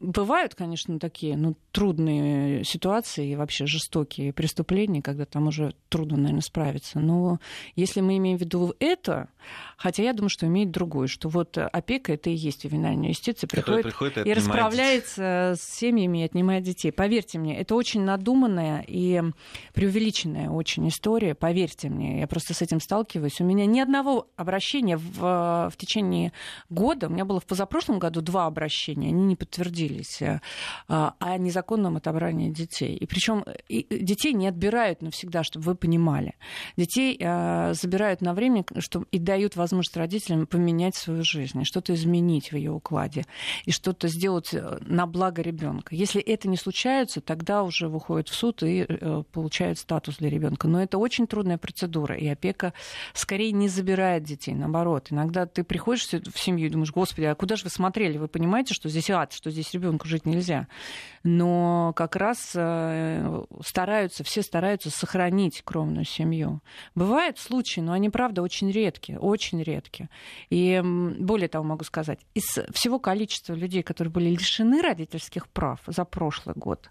бывают, 0.00 0.54
конечно, 0.54 0.98
такие 0.98 1.36
ну, 1.36 1.54
трудные 1.70 2.64
ситуации 2.64 3.30
и 3.30 3.36
вообще 3.36 3.66
жестокие 3.66 4.32
преступления, 4.32 5.02
когда 5.02 5.26
там 5.26 5.48
уже 5.48 5.74
трудно, 5.88 6.16
наверное, 6.16 6.40
справиться. 6.40 6.98
Но 6.98 7.40
если 7.76 8.00
мы 8.00 8.16
имеем 8.16 8.38
в 8.38 8.40
виду 8.40 8.69
это, 8.78 9.28
хотя 9.76 10.02
я 10.02 10.12
думаю, 10.12 10.28
что 10.28 10.46
имеет 10.46 10.70
другое, 10.70 11.08
что 11.08 11.28
вот 11.28 11.56
опека 11.58 12.12
это 12.12 12.30
и 12.30 12.34
есть 12.34 12.64
ювенальная 12.64 13.08
юстиция, 13.08 13.48
приходит, 13.48 13.84
приходит 13.84 14.18
и, 14.18 14.30
и 14.30 14.34
расправляется 14.34 15.52
детей. 15.52 15.62
с 15.62 15.78
семьями 15.78 16.18
и 16.18 16.24
отнимает 16.24 16.64
детей. 16.64 16.92
Поверьте 16.92 17.38
мне, 17.38 17.58
это 17.58 17.74
очень 17.74 18.02
надуманная 18.02 18.84
и 18.86 19.22
преувеличенная 19.74 20.50
очень 20.50 20.88
история, 20.88 21.34
поверьте 21.34 21.88
мне, 21.88 22.20
я 22.20 22.26
просто 22.26 22.54
с 22.54 22.62
этим 22.62 22.80
сталкиваюсь. 22.80 23.40
У 23.40 23.44
меня 23.44 23.66
ни 23.66 23.80
одного 23.80 24.28
обращения 24.36 24.96
в, 24.96 25.70
в 25.70 25.76
течение 25.76 26.32
года, 26.68 27.08
у 27.08 27.10
меня 27.10 27.24
было 27.24 27.40
в 27.40 27.46
позапрошлом 27.46 27.98
году 27.98 28.20
два 28.20 28.46
обращения, 28.46 29.08
они 29.08 29.24
не 29.24 29.36
подтвердились, 29.36 30.22
э, 30.22 30.40
о 30.88 31.38
незаконном 31.38 31.96
отобрании 31.96 32.50
детей. 32.50 32.96
И 32.96 33.06
причем 33.06 33.44
детей 33.68 34.32
не 34.32 34.48
отбирают 34.48 35.02
навсегда, 35.02 35.42
чтобы 35.42 35.64
вы 35.64 35.74
понимали. 35.74 36.34
Детей 36.76 37.16
э, 37.18 37.72
забирают 37.74 38.20
на 38.20 38.34
время 38.34 38.59
чтобы, 38.78 39.06
и 39.10 39.18
дают 39.18 39.56
возможность 39.56 39.96
родителям 39.96 40.46
поменять 40.46 40.94
свою 40.94 41.24
жизнь, 41.24 41.64
что-то 41.64 41.94
изменить 41.94 42.52
в 42.52 42.56
ее 42.56 42.72
укладе, 42.72 43.26
и 43.64 43.72
что-то 43.72 44.08
сделать 44.08 44.52
э, 44.52 44.78
на 44.80 45.06
благо 45.06 45.42
ребенка. 45.42 45.94
Если 45.94 46.20
это 46.20 46.48
не 46.48 46.56
случается, 46.56 47.20
тогда 47.20 47.62
уже 47.62 47.88
выходит 47.88 48.28
в 48.28 48.34
суд 48.34 48.62
и 48.62 48.86
получают 49.32 49.78
статус 49.78 50.16
для 50.18 50.28
ребенка. 50.28 50.68
Но 50.68 50.82
это 50.82 50.98
очень 50.98 51.26
трудная 51.26 51.58
процедура, 51.58 52.16
и 52.16 52.26
опека 52.26 52.72
скорее 53.14 53.52
не 53.52 53.68
забирает 53.68 54.24
детей, 54.24 54.54
наоборот. 54.54 55.08
Иногда 55.10 55.46
ты 55.46 55.64
приходишь 55.64 56.06
в 56.06 56.38
семью 56.38 56.66
и 56.66 56.70
думаешь, 56.70 56.92
господи, 56.92 57.26
а 57.26 57.34
куда 57.34 57.56
же 57.56 57.64
вы 57.64 57.70
смотрели? 57.70 58.18
Вы 58.18 58.28
понимаете, 58.28 58.74
что 58.74 58.88
здесь 58.88 59.10
ад, 59.10 59.32
что 59.32 59.50
здесь 59.50 59.72
ребенку 59.72 60.06
жить 60.08 60.26
нельзя. 60.26 60.68
Но 61.22 61.92
как 61.94 62.16
раз 62.16 62.52
э, 62.54 63.44
стараются, 63.64 64.24
все 64.24 64.42
стараются 64.42 64.90
сохранить 64.90 65.62
кровную 65.62 66.04
семью. 66.04 66.60
Бывают 66.94 67.38
случаи, 67.38 67.80
но 67.80 67.92
они, 67.92 68.10
правда, 68.10 68.42
очень 68.42 68.49
редкие, 68.70 69.18
очень 69.18 69.62
редкие. 69.62 70.08
И 70.50 70.82
более 71.18 71.48
того 71.48 71.64
могу 71.64 71.84
сказать, 71.84 72.20
из 72.34 72.58
всего 72.72 72.98
количества 72.98 73.54
людей, 73.54 73.82
которые 73.82 74.12
были 74.12 74.30
лишены 74.30 74.82
родительских 74.82 75.48
прав 75.48 75.80
за 75.86 76.04
прошлый 76.04 76.54
год, 76.54 76.90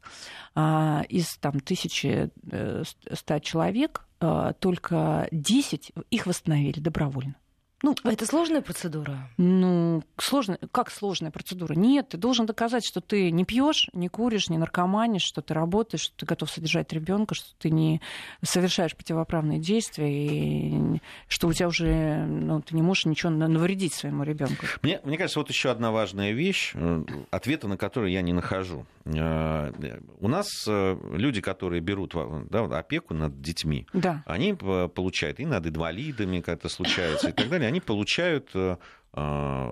а, 0.55 1.03
из 1.09 1.37
там 1.37 1.57
1100 1.57 2.31
э, 2.51 3.39
человек, 3.41 4.05
э, 4.19 4.53
только 4.59 5.27
10 5.31 5.91
их 6.09 6.25
восстановили 6.25 6.79
добровольно. 6.79 7.35
Ну, 7.81 7.95
а 8.03 8.11
это 8.11 8.25
сложная 8.25 8.61
процедура? 8.61 9.29
Ну, 9.37 10.03
сложная. 10.17 10.59
Как 10.71 10.91
сложная 10.91 11.31
процедура? 11.31 11.73
Нет, 11.73 12.09
ты 12.09 12.17
должен 12.17 12.45
доказать, 12.45 12.85
что 12.85 12.99
ты 12.99 13.31
не 13.31 13.45
пьешь, 13.45 13.89
не 13.93 14.09
куришь, 14.09 14.49
не 14.49 14.57
наркоманишь, 14.57 15.21
что 15.21 15.41
ты 15.41 15.53
работаешь, 15.53 16.01
что 16.01 16.17
ты 16.17 16.25
готов 16.25 16.51
содержать 16.51 16.91
ребенка, 16.91 17.35
что 17.35 17.47
ты 17.57 17.69
не 17.69 18.01
совершаешь 18.43 18.95
противоправные 18.95 19.59
действия, 19.59 20.09
и 20.09 21.01
что 21.27 21.47
у 21.47 21.53
тебя 21.53 21.67
уже 21.67 22.25
ну, 22.25 22.61
ты 22.61 22.75
не 22.75 22.81
можешь 22.81 23.05
ничего 23.05 23.31
навредить 23.31 23.93
своему 23.93 24.23
ребенку. 24.23 24.65
Мне, 24.81 24.99
мне 25.03 25.17
кажется, 25.17 25.39
вот 25.39 25.49
еще 25.49 25.71
одна 25.71 25.91
важная 25.91 26.31
вещь, 26.31 26.71
э, 26.75 27.03
ответа 27.31 27.67
на 27.67 27.77
которую 27.77 28.11
я 28.11 28.21
не 28.21 28.33
нахожу. 28.33 28.85
Э, 29.05 29.71
у 30.19 30.27
нас 30.27 30.47
э, 30.67 30.97
люди, 31.13 31.41
которые 31.41 31.81
берут 31.81 32.13
да, 32.49 32.63
опеку 32.65 33.13
над 33.13 33.41
детьми, 33.41 33.87
да. 33.93 34.23
они 34.25 34.53
получают 34.53 35.39
и 35.39 35.45
над 35.45 35.65
инвалидами, 35.65 36.41
как 36.41 36.59
это 36.59 36.69
случается, 36.69 37.29
и 37.29 37.31
так 37.31 37.49
далее 37.49 37.68
они 37.69 37.79
получают 37.79 38.49
э, 38.53 38.77
э, 39.13 39.71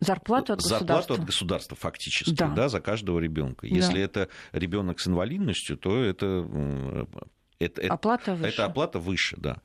Зарплату 0.00 0.54
от 0.54 0.58
государства. 0.58 0.86
Зарплату 0.86 1.14
от 1.14 1.26
государства, 1.26 1.76
фактически, 1.76 2.34
да. 2.34 2.48
Да, 2.48 2.68
за 2.68 2.80
каждого 2.80 3.20
ребенка. 3.20 3.66
Если 3.66 3.94
да. 3.94 4.00
это 4.00 4.28
ребенок 4.50 4.98
с 4.98 5.06
инвалидностью, 5.06 5.76
то 5.76 6.02
это, 6.02 6.44
э, 6.52 7.04
это, 7.60 7.86
оплата 7.86 8.34
выше. 8.34 8.52
это 8.52 8.64
оплата 8.64 8.98
выше, 8.98 9.36
да. 9.38 9.58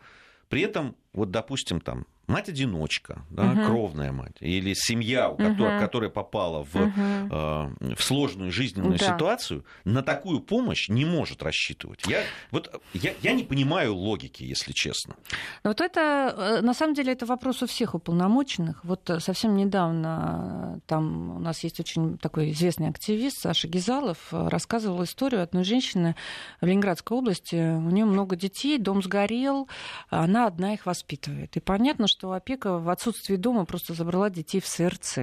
При 0.47 0.61
этом, 0.61 0.95
вот, 1.13 1.31
допустим, 1.31 1.81
там 1.81 2.05
мать-одиночка, 2.27 3.21
да, 3.29 3.51
угу. 3.51 3.65
кровная 3.65 4.11
мать, 4.11 4.35
или 4.41 4.73
семья, 4.75 5.29
угу. 5.29 5.43
которая, 5.43 5.79
которая 5.79 6.09
попала 6.09 6.63
в, 6.63 6.75
угу. 6.75 6.91
э, 6.95 7.95
в 7.95 8.03
сложную 8.03 8.51
жизненную 8.51 8.97
да. 8.99 9.13
ситуацию, 9.13 9.65
на 9.85 10.03
такую 10.03 10.41
помощь 10.41 10.89
не 10.89 11.05
может 11.05 11.41
рассчитывать. 11.41 12.05
Я, 12.05 12.21
вот, 12.51 12.81
я, 12.93 13.13
я 13.21 13.31
не 13.31 13.43
понимаю 13.43 13.95
логики, 13.95 14.43
если 14.43 14.73
честно. 14.73 15.15
Но 15.63 15.69
вот 15.69 15.79
это, 15.79 16.35
э, 16.37 16.61
на 16.61 16.73
самом 16.73 16.95
деле, 16.95 17.13
это 17.13 17.25
вопрос 17.25 17.63
у 17.63 17.67
всех 17.67 17.95
уполномоченных. 17.95 18.83
Вот 18.83 19.09
э, 19.09 19.19
совсем 19.21 19.55
недавно 19.55 20.75
э, 20.75 20.79
там 20.85 21.37
у 21.37 21.39
нас 21.39 21.63
есть 21.63 21.79
очень 21.79 22.17
такой 22.17 22.51
известный 22.51 22.89
активист 22.89 23.39
Саша 23.39 23.69
Гизалов, 23.69 24.17
рассказывал 24.31 25.03
историю 25.03 25.43
одной 25.43 25.63
женщины 25.63 26.15
в 26.59 26.65
Ленинградской 26.65 27.17
области. 27.17 27.55
У 27.55 27.89
нее 27.89 28.05
много 28.05 28.35
детей, 28.35 28.77
дом 28.79 29.01
сгорел, 29.01 29.69
она 30.09 30.47
одна 30.47 30.73
их 30.73 30.85
воспитывает. 30.85 31.55
И 31.55 31.59
понятно, 31.61 32.07
что 32.07 32.16
что 32.17 32.31
опека 32.31 32.79
в 32.79 32.89
отсутствии 32.89 33.35
дома 33.35 33.65
просто 33.65 33.93
забрала 33.93 34.31
детей 34.31 34.59
в 34.59 34.65
СРЦ. 34.65 35.19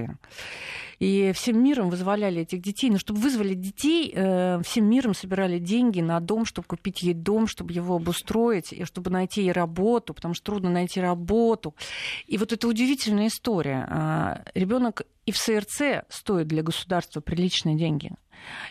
И 0.99 1.33
всем 1.33 1.61
миром 1.61 1.89
вызволяли 1.89 2.43
этих 2.43 2.61
детей. 2.61 2.87
Но 2.87 2.93
ну, 2.93 2.99
чтобы 2.99 3.19
вызвали 3.19 3.53
детей, 3.53 4.13
э, 4.15 4.61
всем 4.63 4.89
миром 4.89 5.13
собирали 5.13 5.59
деньги 5.59 5.99
на 5.99 6.21
дом, 6.21 6.45
чтобы 6.45 6.69
купить 6.69 7.03
ей 7.03 7.13
дом, 7.13 7.47
чтобы 7.47 7.73
его 7.73 7.97
обустроить, 7.97 8.71
и 8.71 8.85
чтобы 8.85 9.09
найти 9.09 9.41
ей 9.41 9.51
работу, 9.51 10.13
потому 10.13 10.33
что 10.33 10.45
трудно 10.45 10.69
найти 10.69 11.01
работу. 11.01 11.75
И 12.27 12.37
вот 12.37 12.53
это 12.53 12.65
удивительная 12.65 13.27
история. 13.27 13.85
А, 13.89 14.43
Ребенок 14.53 15.01
и 15.25 15.33
в 15.33 15.37
СРЦ 15.37 16.05
стоит 16.07 16.47
для 16.47 16.63
государства 16.63 17.19
приличные 17.19 17.75
деньги. 17.75 18.11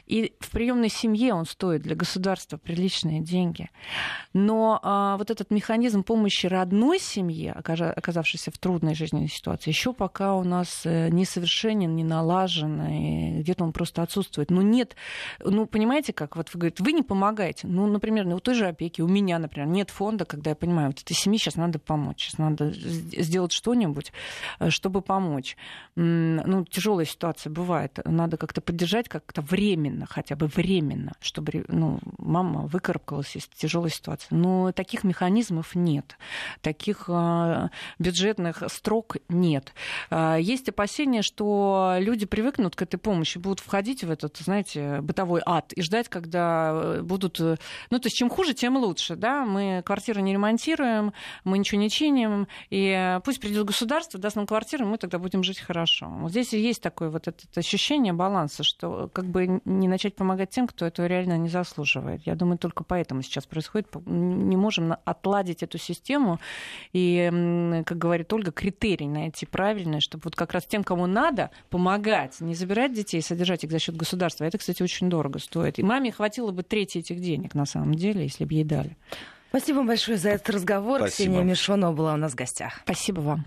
И 0.07 0.35
в 0.41 0.51
приемной 0.51 0.89
семье 0.89 1.35
он 1.35 1.47
стоит 1.47 1.83
для 1.83 1.95
государства 1.95 2.57
приличные 2.57 3.21
деньги. 3.21 3.71
Но 4.33 4.81
а, 4.83 5.17
вот 5.17 5.31
этот 5.31 5.51
механизм 5.51 6.03
помощи 6.03 6.47
родной 6.47 6.99
семье, 6.99 7.53
оказавшейся 7.53 8.51
в 8.51 8.59
трудной 8.59 8.95
жизненной 8.95 9.29
ситуации, 9.29 9.71
еще 9.71 9.93
пока 9.93 10.35
у 10.35 10.45
нас 10.45 10.83
э, 10.85 11.09
несовершенен, 11.09 11.95
не 11.95 12.05
налажен, 12.05 12.83
и 12.83 13.41
где-то 13.41 13.65
он 13.65 13.73
просто 13.73 14.03
отсутствует. 14.03 14.51
Ну 14.51 14.63
нет, 14.63 14.97
ну 15.41 15.67
понимаете 15.67 16.13
как, 16.13 16.37
вот 16.37 16.53
вы 16.53 16.61
говорите, 16.61 16.83
вы 16.83 16.93
не 16.93 17.03
помогаете. 17.03 17.67
Ну, 17.67 17.87
например, 17.87 18.27
у 18.27 18.41
той 18.41 18.55
же 18.55 18.67
опеки, 18.67 19.01
у 19.01 19.09
меня, 19.09 19.39
например, 19.39 19.69
нет 19.69 19.91
фонда, 19.91 20.25
когда 20.25 20.51
я 20.51 20.57
понимаю, 20.57 20.89
вот 20.89 21.01
этой 21.01 21.15
семье 21.15 21.39
сейчас 21.39 21.57
надо 21.57 21.79
помочь, 21.79 22.23
сейчас 22.23 22.39
надо 22.39 22.73
сделать 22.73 23.53
что-нибудь, 23.53 24.13
э, 24.59 24.71
чтобы 24.71 25.01
помочь. 25.01 25.57
Ну, 25.97 26.65
тяжелая 26.65 27.07
ситуация 27.07 27.51
бывает, 27.51 27.99
надо 28.05 28.37
как-то 28.37 28.61
поддержать, 28.61 29.09
как-то 29.09 29.43
временно, 29.55 30.07
хотя 30.07 30.35
бы 30.35 30.47
временно, 30.49 31.13
чтобы 31.21 31.65
ну, 31.69 32.01
мама 32.19 32.67
выкарабкалась 32.67 33.37
из 33.37 33.47
тяжелой 33.47 33.91
ситуации. 33.91 34.27
Но 34.31 34.73
таких 34.73 35.05
механизмов 35.05 35.77
нет, 35.77 36.19
таких 36.61 37.05
э, 37.07 37.69
бюджетных 38.01 38.65
строк 38.67 39.17
нет. 39.29 39.73
Э, 40.11 40.39
есть 40.41 40.69
опасения, 40.69 41.23
что 41.23 41.95
люди 42.01 42.27
привыкнут 42.27 42.75
к 42.75 42.83
этой 42.83 42.97
помощи, 42.97 43.39
будут 43.39 43.61
входить 43.61 44.03
в 44.03 44.11
этот, 44.11 44.37
знаете, 44.39 45.01
бытовой 45.03 45.41
ад 45.47 45.73
и 45.73 45.83
ждать, 45.83 46.09
когда 46.09 46.73
э, 46.75 47.03
будут... 47.03 47.41
Э, 47.41 47.57
ну, 47.91 48.01
то 48.01 48.07
есть 48.07 48.17
чем 48.17 48.31
хуже, 48.31 48.55
тем 48.55 48.77
лучше. 48.77 49.15
Да? 49.15 49.45
Мы 49.45 49.83
квартиры 49.87 50.21
не 50.21 50.33
ремонтируем, 50.33 51.13
мы 51.45 51.59
ничего 51.59 51.81
не 51.81 51.91
чиним, 51.91 52.49
и 52.71 53.21
пусть 53.25 53.41
придет 53.41 53.67
государство, 53.67 54.19
даст 54.19 54.35
нам 54.35 54.49
квартиру, 54.49 54.85
мы 54.85 54.99
тогда 54.99 55.19
будем 55.19 55.45
жить 55.45 55.61
хорошо. 55.61 56.09
Вот 56.09 56.33
здесь 56.33 56.53
есть 56.53 56.83
такое 56.83 57.09
вот 57.09 57.29
это 57.29 57.45
ощущение 57.55 58.13
баланса, 58.13 58.65
что 58.65 59.09
как 59.13 59.27
бы 59.27 59.44
не 59.65 59.89
начать 59.89 60.15
помогать 60.15 60.51
тем, 60.51 60.67
кто 60.67 60.87
этого 60.87 61.07
реально 61.07 61.39
не 61.39 61.49
заслуживает. 61.49 62.23
Я 62.27 62.35
думаю, 62.35 62.59
только 62.59 62.85
поэтому 62.85 63.23
сейчас 63.23 63.47
происходит. 63.47 63.89
Не 64.07 64.57
можем 64.57 64.97
отладить 65.05 65.63
эту 65.63 65.79
систему 65.79 66.41
и, 66.93 67.83
как 67.87 67.99
говорит 67.99 68.33
Ольга, 68.33 68.53
критерий 68.53 69.09
найти 69.09 69.47
правильный, 69.47 70.01
чтобы 70.01 70.23
вот 70.25 70.37
как 70.37 70.53
раз 70.53 70.65
тем, 70.65 70.85
кому 70.85 71.07
надо, 71.07 71.51
помогать, 71.71 72.41
не 72.41 72.55
забирать 72.55 72.93
детей, 72.93 73.23
содержать 73.23 73.65
их 73.65 73.71
за 73.71 73.79
счет 73.79 73.97
государства. 73.97 74.45
Это, 74.45 74.59
кстати, 74.59 74.83
очень 74.83 75.09
дорого 75.09 75.39
стоит. 75.39 75.79
И 75.79 75.83
маме 75.83 76.13
хватило 76.13 76.51
бы 76.51 76.63
трети 76.63 76.99
этих 76.99 77.21
денег, 77.21 77.55
на 77.55 77.67
самом 77.67 77.95
деле, 77.95 78.23
если 78.23 78.45
бы 78.45 78.55
ей 78.55 78.65
дали. 78.65 78.97
Спасибо 79.51 79.85
большое 79.85 80.19
за 80.19 80.31
этот 80.31 80.51
разговор. 80.51 80.99
Спасибо. 80.99 81.35
Ксения 81.35 81.45
Мишонова 81.45 81.93
была 81.93 82.15
у 82.15 82.17
нас 82.17 82.33
в 82.33 82.35
гостях. 82.35 82.81
Спасибо 82.85 83.21
вам. 83.21 83.45